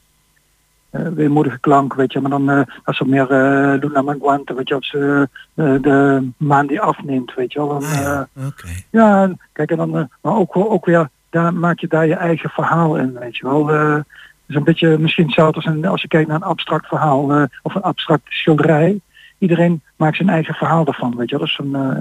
eh, 0.89 1.07
weemoedige 1.07 1.59
klank, 1.59 1.93
weet 1.93 2.13
je. 2.13 2.21
Maar 2.21 2.29
dan, 2.29 2.49
eh, 2.49 2.61
als 2.83 2.97
ze 2.97 3.05
meer 3.07 3.29
eh 3.31 3.79
Luna 3.81 4.01
Manguante, 4.01 4.53
weet 4.53 4.67
je, 4.67 4.75
als 4.75 4.89
ze 4.89 5.29
eh, 5.53 5.75
de 5.81 6.27
maan 6.37 6.67
die 6.67 6.81
afneemt, 6.81 7.33
weet 7.33 7.53
je 7.53 7.59
wel. 7.59 7.67
Dan, 7.67 7.83
eh, 7.83 8.21
Oké. 8.47 8.67
ja, 8.89 9.23
en 9.23 9.39
kijk, 9.51 9.71
en 9.71 9.77
dan, 9.77 9.97
eh, 9.97 10.03
maar 10.21 10.35
ook, 10.35 10.53
wel- 10.53 10.71
ook 10.71 10.85
weer, 10.85 11.09
daar 11.29 11.53
maak 11.53 11.79
je 11.79 11.87
daar 11.87 12.07
je 12.07 12.15
eigen 12.15 12.49
verhaal 12.49 12.97
in, 12.97 13.13
weet 13.19 13.37
je 13.37 13.47
wel. 13.47 13.71
Eh, 13.71 13.99
is 14.47 14.55
een 14.55 14.63
beetje 14.63 14.97
misschien 14.97 15.25
hetzelfde 15.25 15.55
als, 15.55 15.65
een, 15.65 15.85
als 15.85 16.01
je 16.01 16.07
kijkt 16.07 16.27
naar 16.27 16.35
een 16.37 16.43
abstract 16.47 16.87
verhaal 16.87 17.31
eh, 17.33 17.43
of 17.61 17.75
een 17.75 17.81
abstract 17.81 18.21
schilderij. 18.25 18.99
Iedereen 19.43 19.81
maakt 19.95 20.15
zijn 20.15 20.29
eigen 20.29 20.53
verhaal 20.53 20.85
ervan, 20.85 21.15
weet 21.15 21.29
je 21.29 21.37
wel. 21.37 21.45
Dat 21.47 21.55
is 21.59 21.65
een, 21.65 21.75
eh, 21.75 21.97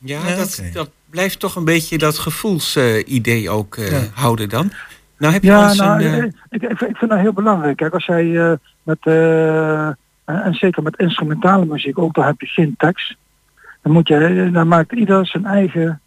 ja. 0.00 0.20
Ja, 0.28 0.36
dat, 0.36 0.62
dat 0.72 0.90
blijft 1.10 1.40
toch 1.40 1.56
een 1.56 1.64
beetje 1.64 1.98
dat 1.98 2.18
gevoelsidee 2.18 3.50
ook 3.50 3.76
eh, 3.76 4.02
houden 4.14 4.48
dan. 4.48 4.70
Nou 5.18 5.32
heb 5.32 5.42
je 5.42 5.48
Ja, 5.48 5.68
ons 5.68 5.78
nou, 5.78 6.04
een... 6.04 6.20
eh, 6.20 6.24
ik, 6.50 6.62
ik, 6.62 6.80
ik 6.80 6.96
vind 6.96 7.10
dat 7.10 7.18
heel 7.20 7.32
belangrijk. 7.32 7.76
Kijk, 7.76 7.94
als 7.94 8.04
jij 8.06 8.36
eh, 8.50 8.52
met, 8.82 8.98
eh, 9.00 9.86
en, 10.24 10.54
zeker 10.54 10.82
met 10.82 10.98
instrumentale 10.98 11.64
muziek, 11.66 11.98
ook 11.98 12.14
daar 12.14 12.26
heb 12.26 12.40
je 12.40 12.46
geen 12.46 12.74
tekst. 12.78 13.16
Dan 13.82 13.92
moet 13.92 14.08
je, 14.08 14.50
dan 14.52 14.68
maakt 14.68 14.92
ieder 14.92 15.26
zijn 15.26 15.44
eigen, 15.46 16.00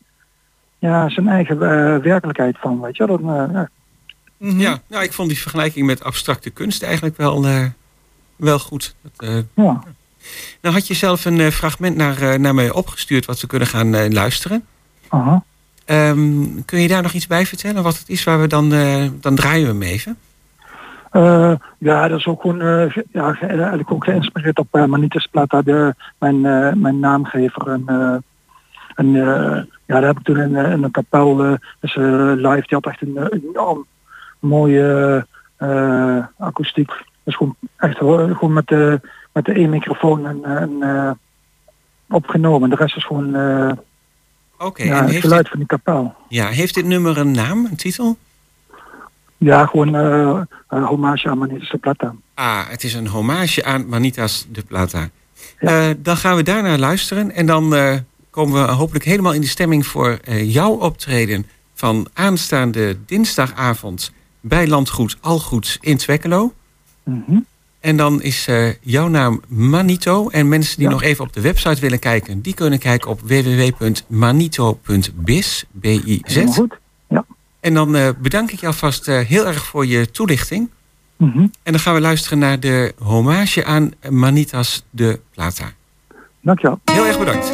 ja, 0.79 1.09
zijn 1.09 1.27
eigen 1.27 1.55
eh, 1.55 1.97
werkelijkheid 2.03 2.57
van, 2.59 2.81
weet 2.81 2.97
je. 2.97 3.05
wel. 3.07 3.19
Dan, 3.21 3.35
eh, 3.35 3.53
ja. 3.53 3.69
Ja, 4.37 4.79
nou, 4.87 5.03
ik 5.03 5.13
vond 5.13 5.29
die 5.29 5.39
vergelijking 5.39 5.85
met 5.85 6.03
abstracte 6.03 6.49
kunst 6.49 6.83
eigenlijk 6.83 7.17
wel, 7.17 7.45
eh, 7.45 7.65
wel 8.35 8.59
goed. 8.59 8.95
Dat, 9.01 9.29
eh, 9.29 9.37
Ja. 9.65 9.83
Nou 10.61 10.75
had 10.75 10.87
je 10.87 10.93
zelf 10.93 11.25
een 11.25 11.39
eh, 11.39 11.47
fragment 11.47 11.95
naar, 11.95 12.21
eh, 12.21 12.39
naar 12.39 12.53
mij 12.55 12.71
opgestuurd 12.71 13.25
wat 13.25 13.41
we 13.41 13.47
kunnen 13.47 13.67
gaan 13.67 13.93
eh, 13.95 14.09
luisteren. 14.09 14.65
Ehm, 15.85 16.43
kun 16.65 16.79
je 16.79 16.87
daar 16.87 17.01
nog 17.01 17.11
iets 17.11 17.27
bij 17.27 17.45
vertellen? 17.45 17.83
Wat 17.83 17.97
het 17.97 18.09
is 18.09 18.23
waar 18.23 18.41
we 18.41 18.47
dan, 18.47 18.69
dan 19.21 19.35
draaien 19.35 19.65
we 19.65 19.71
hem 19.71 19.81
even. 19.81 20.17
Ja, 21.77 22.07
dat 22.07 22.19
is 22.19 22.25
ook 22.25 22.41
gewoon 22.41 22.91
ge- 22.91 23.05
ja, 23.11 23.33
ge- 23.33 23.45
eigenlijk 23.45 23.91
ook 23.91 24.03
geïnspireerd 24.03 24.59
op 24.59 24.67
uh, 24.71 24.85
Manitas 24.85 25.27
Plata, 25.31 25.61
de, 25.61 25.95
mijn, 26.19 26.41
mijn 26.81 26.99
naamgever. 26.99 27.67
En, 27.67 27.83
en 28.95 29.11
ja, 29.11 29.65
daar 29.85 30.03
heb 30.03 30.19
ik 30.19 30.23
toen 30.23 30.37
in, 30.37 30.55
in 30.55 30.83
een 30.83 30.91
kapel, 30.91 31.57
dus 31.79 31.95
live, 32.35 32.63
die 32.67 32.77
had 32.81 32.85
echt 32.87 33.01
een, 33.01 33.27
enorm 33.49 33.85
mooie 34.39 35.25
akoestiek. 36.37 36.91
Dus 37.23 37.35
gewoon 37.35 37.55
echt 37.77 37.97
gewoon 37.97 38.53
met 38.53 38.67
de, 38.67 39.01
met 39.31 39.45
de 39.45 39.53
één 39.53 39.69
microfoon 39.69 40.25
en, 40.25 40.43
en 40.43 40.81
eh, 40.81 41.11
opgenomen. 42.09 42.69
De 42.69 42.75
rest 42.75 42.95
is 42.95 43.05
gewoon 43.05 43.35
eh 43.35 43.71
ja, 44.75 45.05
het 45.05 45.15
geluid 45.15 45.41
dit, 45.41 45.49
van 45.49 45.57
die 45.57 45.67
kapel. 45.67 46.15
ja, 46.27 46.47
heeft 46.47 46.73
dit 46.73 46.85
nummer 46.85 47.17
een 47.17 47.31
naam, 47.31 47.65
een 47.65 47.75
titel? 47.75 48.17
Ja, 49.37 49.65
gewoon 49.65 49.95
eh 49.95 50.41
eh, 50.67 50.87
hommage 50.87 51.29
aan 51.29 51.37
Manitas 51.37 51.73
Plata. 51.81 52.15
Ah, 52.33 52.69
het 52.69 52.83
is 52.83 52.93
een 52.93 53.07
hommage 53.07 53.63
aan 53.63 53.87
Manitas 53.87 54.47
de 54.51 54.61
Plata. 54.61 55.09
Dan 55.97 56.17
gaan 56.17 56.35
we 56.35 56.43
daarnaar 56.43 56.77
luisteren 56.77 57.31
en 57.31 57.45
dan 57.45 57.75
komen 58.29 58.65
we 58.65 58.71
hopelijk 58.71 59.05
helemaal 59.05 59.33
in 59.33 59.41
de 59.41 59.47
stemming 59.47 59.85
voor 59.85 60.19
jouw 60.43 60.71
optreden 60.71 61.45
van 61.73 62.07
aanstaande 62.13 62.97
dinsdagavond 63.05 64.13
bij 64.41 64.67
Landgoed 64.67 65.17
Algoed 65.21 65.77
in 65.81 65.97
Twekkelo. 65.97 66.53
Mhm. 67.03 67.39
En 67.79 67.97
dan 67.97 68.21
is 68.21 68.47
eh, 68.47 68.67
jouw 68.81 69.07
naam 69.07 69.41
Manito. 69.47 70.29
En 70.29 70.47
mensen 70.47 70.75
die 70.77 70.85
Ja. 70.85 70.91
nog 70.91 71.03
even 71.03 71.23
op 71.25 71.33
de 71.33 71.41
website 71.41 71.81
willen 71.81 71.99
kijken, 71.99 72.41
die 72.41 72.53
kunnen 72.53 72.79
kijken 72.79 73.09
op 73.09 73.19
www.manito.biz. 74.19 75.63
B-I-Z. 75.81 76.45
Goed. 76.45 76.77
Ja. 77.09 77.25
En 77.59 77.73
dan 77.73 77.95
eh, 77.95 78.09
bedank 78.21 78.51
ik 78.51 78.59
jou 78.59 78.73
vast 78.73 79.07
eh, 79.07 79.19
heel 79.19 79.47
erg 79.47 79.65
voor 79.65 79.85
je 79.85 80.11
toelichting. 80.11 80.69
Mhm. 81.17 81.39
En 81.39 81.71
dan 81.71 81.79
gaan 81.79 81.93
we 81.93 82.01
luisteren 82.01 82.39
naar 82.39 82.59
de 82.59 82.93
hommage 82.97 83.65
aan 83.65 83.91
Manitas 84.09 84.83
de 84.89 85.19
Plata. 85.33 85.71
Dankjewel. 86.41 86.79
Heel 86.85 87.05
erg 87.05 87.19
bedankt. 87.19 87.51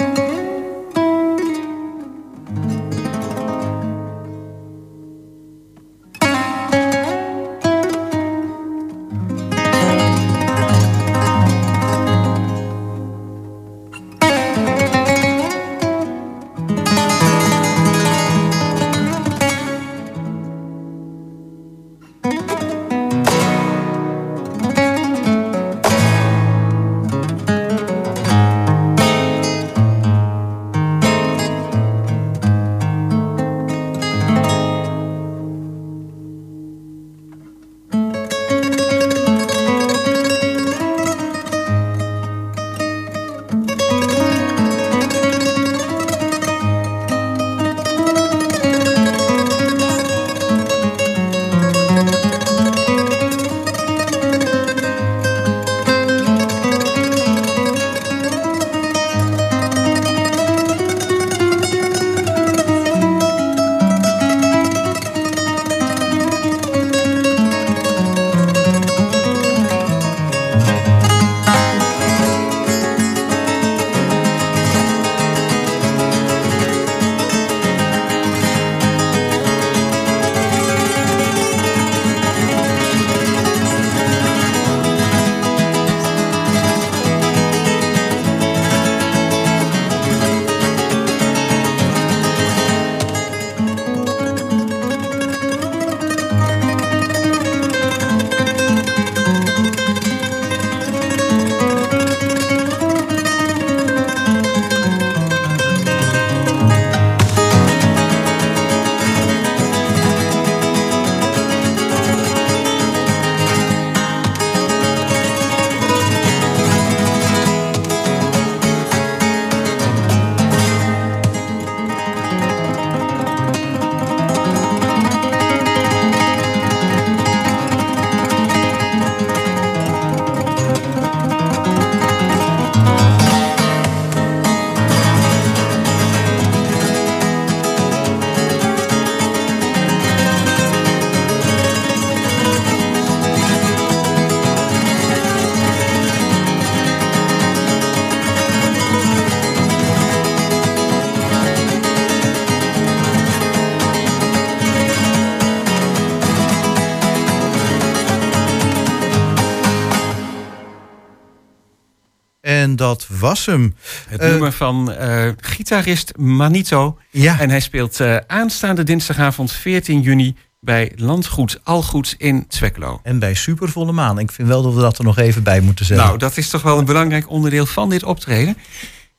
Was 163.26 163.46
hem. 163.46 163.76
Het 164.08 164.20
Eh, 164.22 164.30
nummer 164.30 164.52
van 164.52 164.92
eh, 164.92 165.30
gitarist 165.38 166.18
Manito. 166.18 166.98
Ja. 167.12 167.40
En 167.40 167.50
hij 167.50 167.60
speelt 167.60 168.00
eh, 168.00 168.16
aanstaande 168.28 168.84
dinsdagavond 168.84 169.52
14 169.52 170.02
juni 170.02 170.36
bij 170.60 170.92
Landgoed 170.96 171.60
Algoed 171.64 172.16
in 172.18 172.46
Zwekkelo. 172.48 173.00
En 173.04 173.20
bij 173.20 173.34
Supervolle 173.34 173.92
Maan. 173.92 174.20
Ik 174.20 174.32
vind 174.32 174.48
wel 174.48 174.62
dat 174.62 174.74
we 174.74 174.82
dat 174.82 174.98
er 174.98 175.04
nog 175.04 175.18
even 175.18 175.44
bij 175.44 175.60
moeten 175.62 175.86
zeggen. 175.86 176.06
Nou, 176.06 176.18
dat 176.18 176.38
is 176.38 176.50
toch 176.50 176.62
wel 176.62 176.78
een 176.78 176.86
belangrijk 176.86 177.30
onderdeel 177.30 177.66
van 177.66 177.90
dit 177.90 178.04
optreden. 178.04 178.58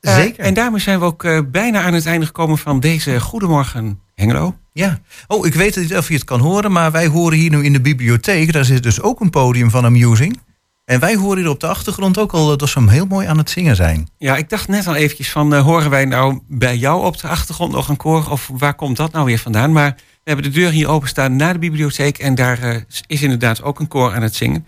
Zeker. 0.01 0.45
En 0.45 0.55
daarmee 0.55 0.81
zijn 0.81 0.99
we 0.99 1.05
ook 1.05 1.51
bijna 1.51 1.83
aan 1.83 1.95
het 1.95 2.07
einde 2.07 2.27
gekomen 2.27 2.59
van 2.59 2.81
deze 2.81 3.21
Goedemorgen 3.21 4.01
Hengelo. 4.15 4.57
Ja. 4.73 5.01
Oh, 5.27 5.47
ik 5.47 5.55
weet 5.55 5.77
niet 5.77 5.97
of 5.97 6.09
je 6.09 6.15
het 6.15 6.25
kan 6.25 6.41
horen, 6.41 6.73
maar 6.73 6.93
wij 6.93 7.07
horen 7.07 7.39
hier 7.39 7.51
nu 7.51 7.65
in 7.65 7.73
de 7.73 7.81
bibliotheek. 7.81 8.53
Daar 8.53 8.65
zit 8.65 8.83
dus 8.83 9.01
ook 9.01 9.21
een 9.21 9.31
podium 9.31 9.71
van 9.71 9.85
Amusing. 9.85 10.41
En 10.87 11.01
wij 11.01 11.17
horen 11.17 11.39
hier 11.39 11.49
op 11.49 11.61
de 11.61 11.67
achtergrond 11.67 12.19
ook 12.19 12.33
al 12.33 12.57
dat 12.57 12.69
ze 12.69 12.79
hem 12.79 12.89
heel 12.89 13.07
mooi 13.07 13.27
aan 13.27 13.39
het 13.39 13.51
zingen 13.51 13.77
zijn. 13.77 14.09
Ja, 14.19 14.37
ik 14.37 14.49
dacht 14.49 14.69
net 14.69 14.87
al 14.87 14.95
eventjes 14.95 15.31
van, 15.31 15.55
eh, 15.55 15.63
horen 15.63 15.91
wij 15.91 16.05
nou 16.05 16.41
bij 16.49 16.77
jou 16.77 17.05
op 17.05 17.21
de 17.21 17.29
achtergrond 17.29 17.73
nog 17.73 17.89
een 17.89 17.97
koor? 17.97 18.31
Of 18.31 18.51
waar 18.53 18.75
komt 18.75 18.97
dat 18.97 19.13
nou 19.13 19.25
weer 19.25 19.39
vandaan? 19.39 19.73
Maar 19.73 19.95
we 20.27 20.33
hebben 20.33 20.53
de 20.53 20.59
deur 20.59 20.71
hier 20.71 20.89
openstaan 20.89 21.37
naar 21.37 21.53
de 21.53 21.59
bibliotheek. 21.59 22.19
En 22.19 22.35
daar 22.35 22.63
eh, 22.63 22.81
is 23.07 23.23
inderdaad 23.23 23.63
ook 23.63 23.81
een 23.81 23.89
koor 23.89 24.15
aan 24.15 24.23
het 24.23 24.35
zingen. 24.35 24.67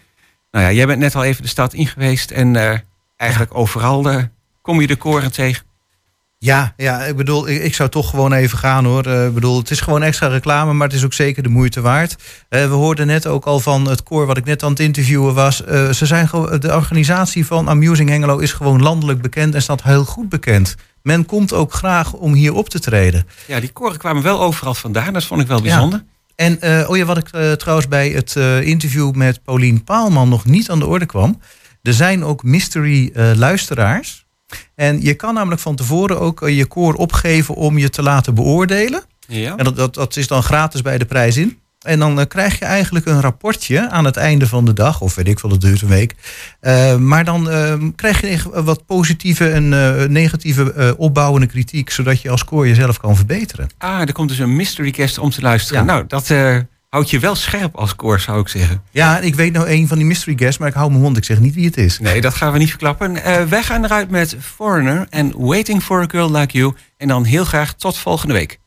Nou 0.50 0.64
ja, 0.64 0.72
jij 0.72 0.86
bent 0.86 0.98
net 0.98 1.14
al 1.14 1.24
even 1.24 1.42
de 1.42 1.48
stad 1.48 1.74
in 1.74 1.86
geweest. 1.86 2.30
En 2.30 2.56
eh, 2.56 2.78
eigenlijk 3.16 3.54
overal 3.54 4.10
eh, 4.10 4.22
kom 4.62 4.80
je 4.80 4.86
de 4.86 4.96
koren 4.96 5.32
tegen. 5.32 5.64
Ja, 6.40 6.74
ja 6.76 7.00
ik 7.04 7.16
bedoel, 7.16 7.48
ik, 7.48 7.62
ik 7.62 7.74
zou 7.74 7.88
toch 7.88 8.10
gewoon 8.10 8.32
even 8.32 8.58
gaan 8.58 8.84
hoor. 8.84 9.06
Eh, 9.06 9.26
ik 9.26 9.34
bedoel, 9.34 9.58
het 9.58 9.70
is 9.70 9.80
gewoon 9.80 10.02
extra 10.02 10.26
reclame, 10.26 10.72
maar 10.72 10.86
het 10.86 10.96
is 10.96 11.04
ook 11.04 11.12
zeker 11.12 11.42
de 11.42 11.48
moeite 11.48 11.80
waard. 11.80 12.16
Eh, 12.48 12.68
we 12.68 12.74
hoorden 12.74 13.06
net 13.06 13.26
ook 13.26 13.44
al 13.44 13.60
van 13.60 13.88
het 13.88 14.02
koor 14.02 14.26
wat 14.26 14.36
ik 14.36 14.44
net 14.44 14.62
aan 14.62 14.70
het 14.70 14.80
interviewen 14.80 15.34
was. 15.34 15.64
Eh, 15.64 15.90
ze 15.90 16.06
zijn 16.06 16.28
de 16.58 16.74
organisatie 16.74 17.46
van 17.46 17.68
Amusing 17.68 18.08
Hengelo 18.08 18.38
is 18.38 18.52
gewoon 18.52 18.82
landelijk 18.82 19.20
bekend 19.20 19.54
en 19.54 19.62
staat 19.62 19.82
heel 19.82 20.04
goed 20.04 20.28
bekend. 20.28 20.74
Men 21.02 21.26
komt 21.26 21.52
ook 21.52 21.72
graag 21.72 22.12
om 22.12 22.32
hier 22.32 22.54
op 22.54 22.68
te 22.68 22.80
treden. 22.80 23.26
Ja, 23.46 23.60
die 23.60 23.72
koren 23.72 23.98
kwamen 23.98 24.22
wel 24.22 24.40
overal 24.40 24.74
vandaan. 24.74 25.12
Dat 25.12 25.24
vond 25.24 25.40
ik 25.40 25.46
wel 25.46 25.62
bijzonder. 25.62 26.04
En 26.36 26.86
oh 26.88 26.96
ja, 26.96 27.04
wat 27.04 27.16
ik 27.16 27.28
trouwens 27.58 27.88
bij 27.88 28.08
het 28.08 28.34
interview 28.64 29.12
met 29.12 29.42
Paulien 29.44 29.84
Paalman 29.84 30.28
nog 30.28 30.44
niet 30.44 30.70
aan 30.70 30.78
de 30.78 30.86
orde 30.86 31.06
kwam. 31.06 31.40
Er 31.82 31.94
zijn 31.94 32.24
ook 32.24 32.42
mystery 32.42 33.10
luisteraars. 33.34 34.26
En 34.74 35.02
je 35.02 35.14
kan 35.14 35.34
namelijk 35.34 35.60
van 35.60 35.76
tevoren 35.76 36.20
ook 36.20 36.42
eh, 36.42 36.56
je 36.56 36.66
koor 36.66 36.94
opgeven 36.94 37.54
om 37.54 37.78
je 37.78 37.90
te 37.90 38.02
laten 38.02 38.34
beoordelen. 38.34 39.02
Ja. 39.26 39.56
En 39.56 39.64
dat, 39.64 39.76
dat, 39.76 39.94
dat 39.94 40.16
is 40.16 40.26
dan 40.26 40.42
gratis 40.42 40.82
bij 40.82 40.98
de 40.98 41.04
prijs 41.04 41.36
in. 41.36 41.58
En 41.78 41.98
dan 41.98 42.20
eh, 42.20 42.26
krijg 42.26 42.58
je 42.58 42.64
eigenlijk 42.64 43.06
een 43.06 43.20
rapportje 43.20 43.88
aan 43.88 44.04
het 44.04 44.16
einde 44.16 44.46
van 44.46 44.64
de 44.64 44.72
dag, 44.72 45.00
of 45.00 45.14
weet 45.14 45.28
ik 45.28 45.38
veel, 45.38 45.48
dat 45.48 45.60
duurt 45.60 45.82
een 45.82 45.88
week. 45.88 46.14
Eh, 46.60 46.96
maar 46.96 47.24
dan 47.24 47.50
eh, 47.50 47.74
krijg 47.96 48.20
je 48.20 48.62
wat 48.62 48.86
positieve 48.86 49.50
en 49.50 49.68
negatieve 50.12 50.94
opbouwende 50.96 51.46
kritiek, 51.46 51.90
zodat 51.90 52.22
je 52.22 52.30
als 52.30 52.44
koor 52.44 52.68
jezelf 52.68 52.98
kan 52.98 53.16
verbeteren. 53.16 53.68
Ah, 53.78 54.00
er 54.00 54.12
komt 54.12 54.28
dus 54.28 54.38
een 54.38 54.56
mystery 54.56 54.92
guest 54.92 55.18
om 55.18 55.30
te 55.30 55.40
luisteren. 55.40 55.80
Ja. 55.80 55.92
Nou, 55.92 56.04
dat 56.06 56.26
houdt 56.88 57.10
je 57.10 57.18
wel 57.18 57.34
scherp 57.34 57.76
als 57.76 57.94
koor, 57.94 58.20
zou 58.20 58.40
ik 58.40 58.48
zeggen. 58.48 58.82
Ja, 58.90 59.18
ik 59.18 59.34
weet 59.34 59.52
nou 59.52 59.68
een 59.68 59.88
van 59.88 59.96
die 59.96 60.06
mystery 60.06 60.36
guests, 60.36 60.58
maar 60.58 60.68
ik 60.68 60.74
hou 60.74 60.90
mijn 60.90 61.02
mond, 61.02 61.16
ik 61.16 61.24
zeg 61.24 61.40
niet 61.40 61.54
wie 61.54 61.66
het 61.66 61.76
is. 61.76 61.98
Nee, 61.98 62.20
dat 62.20 62.34
gaan 62.34 62.52
we 62.52 62.58
niet 62.58 62.70
verklappen. 62.70 63.22
Eh, 63.22 63.44
wij 63.44 63.62
gaan 63.62 63.84
eruit 63.84 64.10
met 64.10 64.36
Foreigner 64.40 65.06
en 65.10 65.32
Waiting 65.36 65.82
for 65.82 66.00
a 66.00 66.06
Girl 66.08 66.30
Like 66.30 66.56
You. 66.56 66.74
En 66.96 67.08
dan 67.08 67.24
heel 67.24 67.44
graag 67.44 67.74
tot 67.74 67.98
volgende 67.98 68.34
week. 68.34 68.58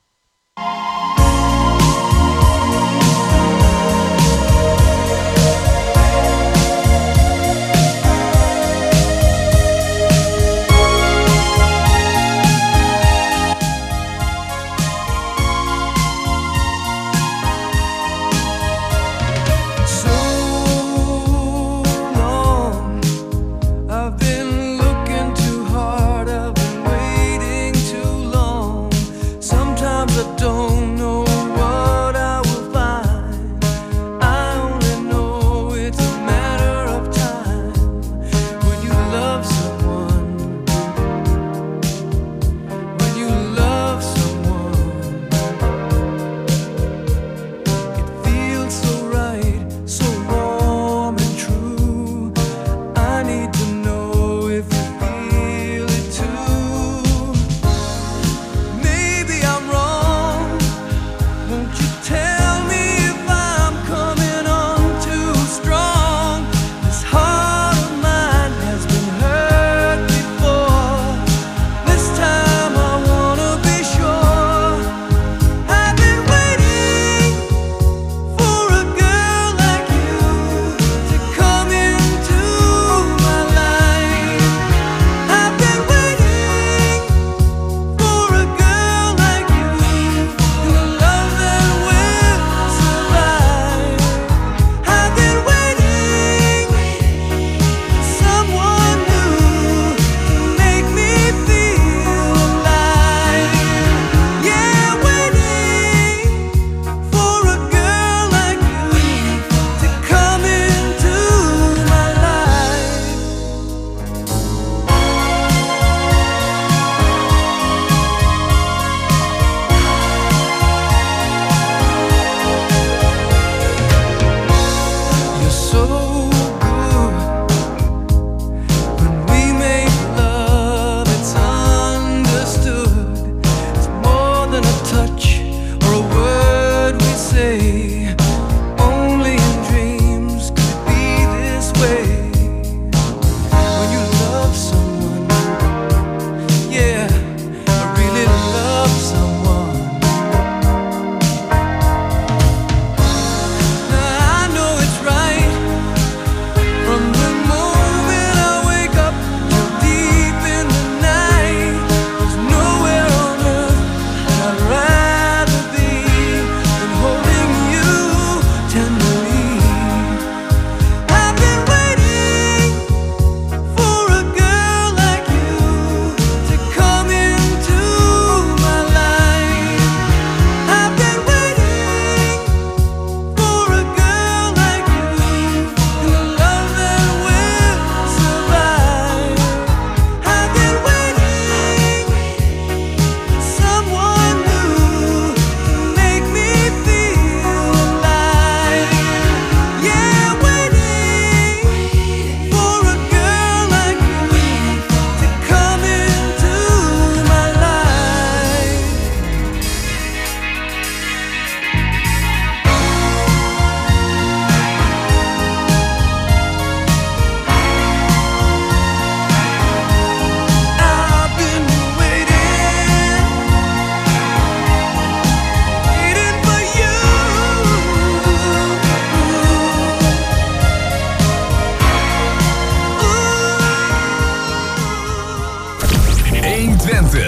so 125.52 126.31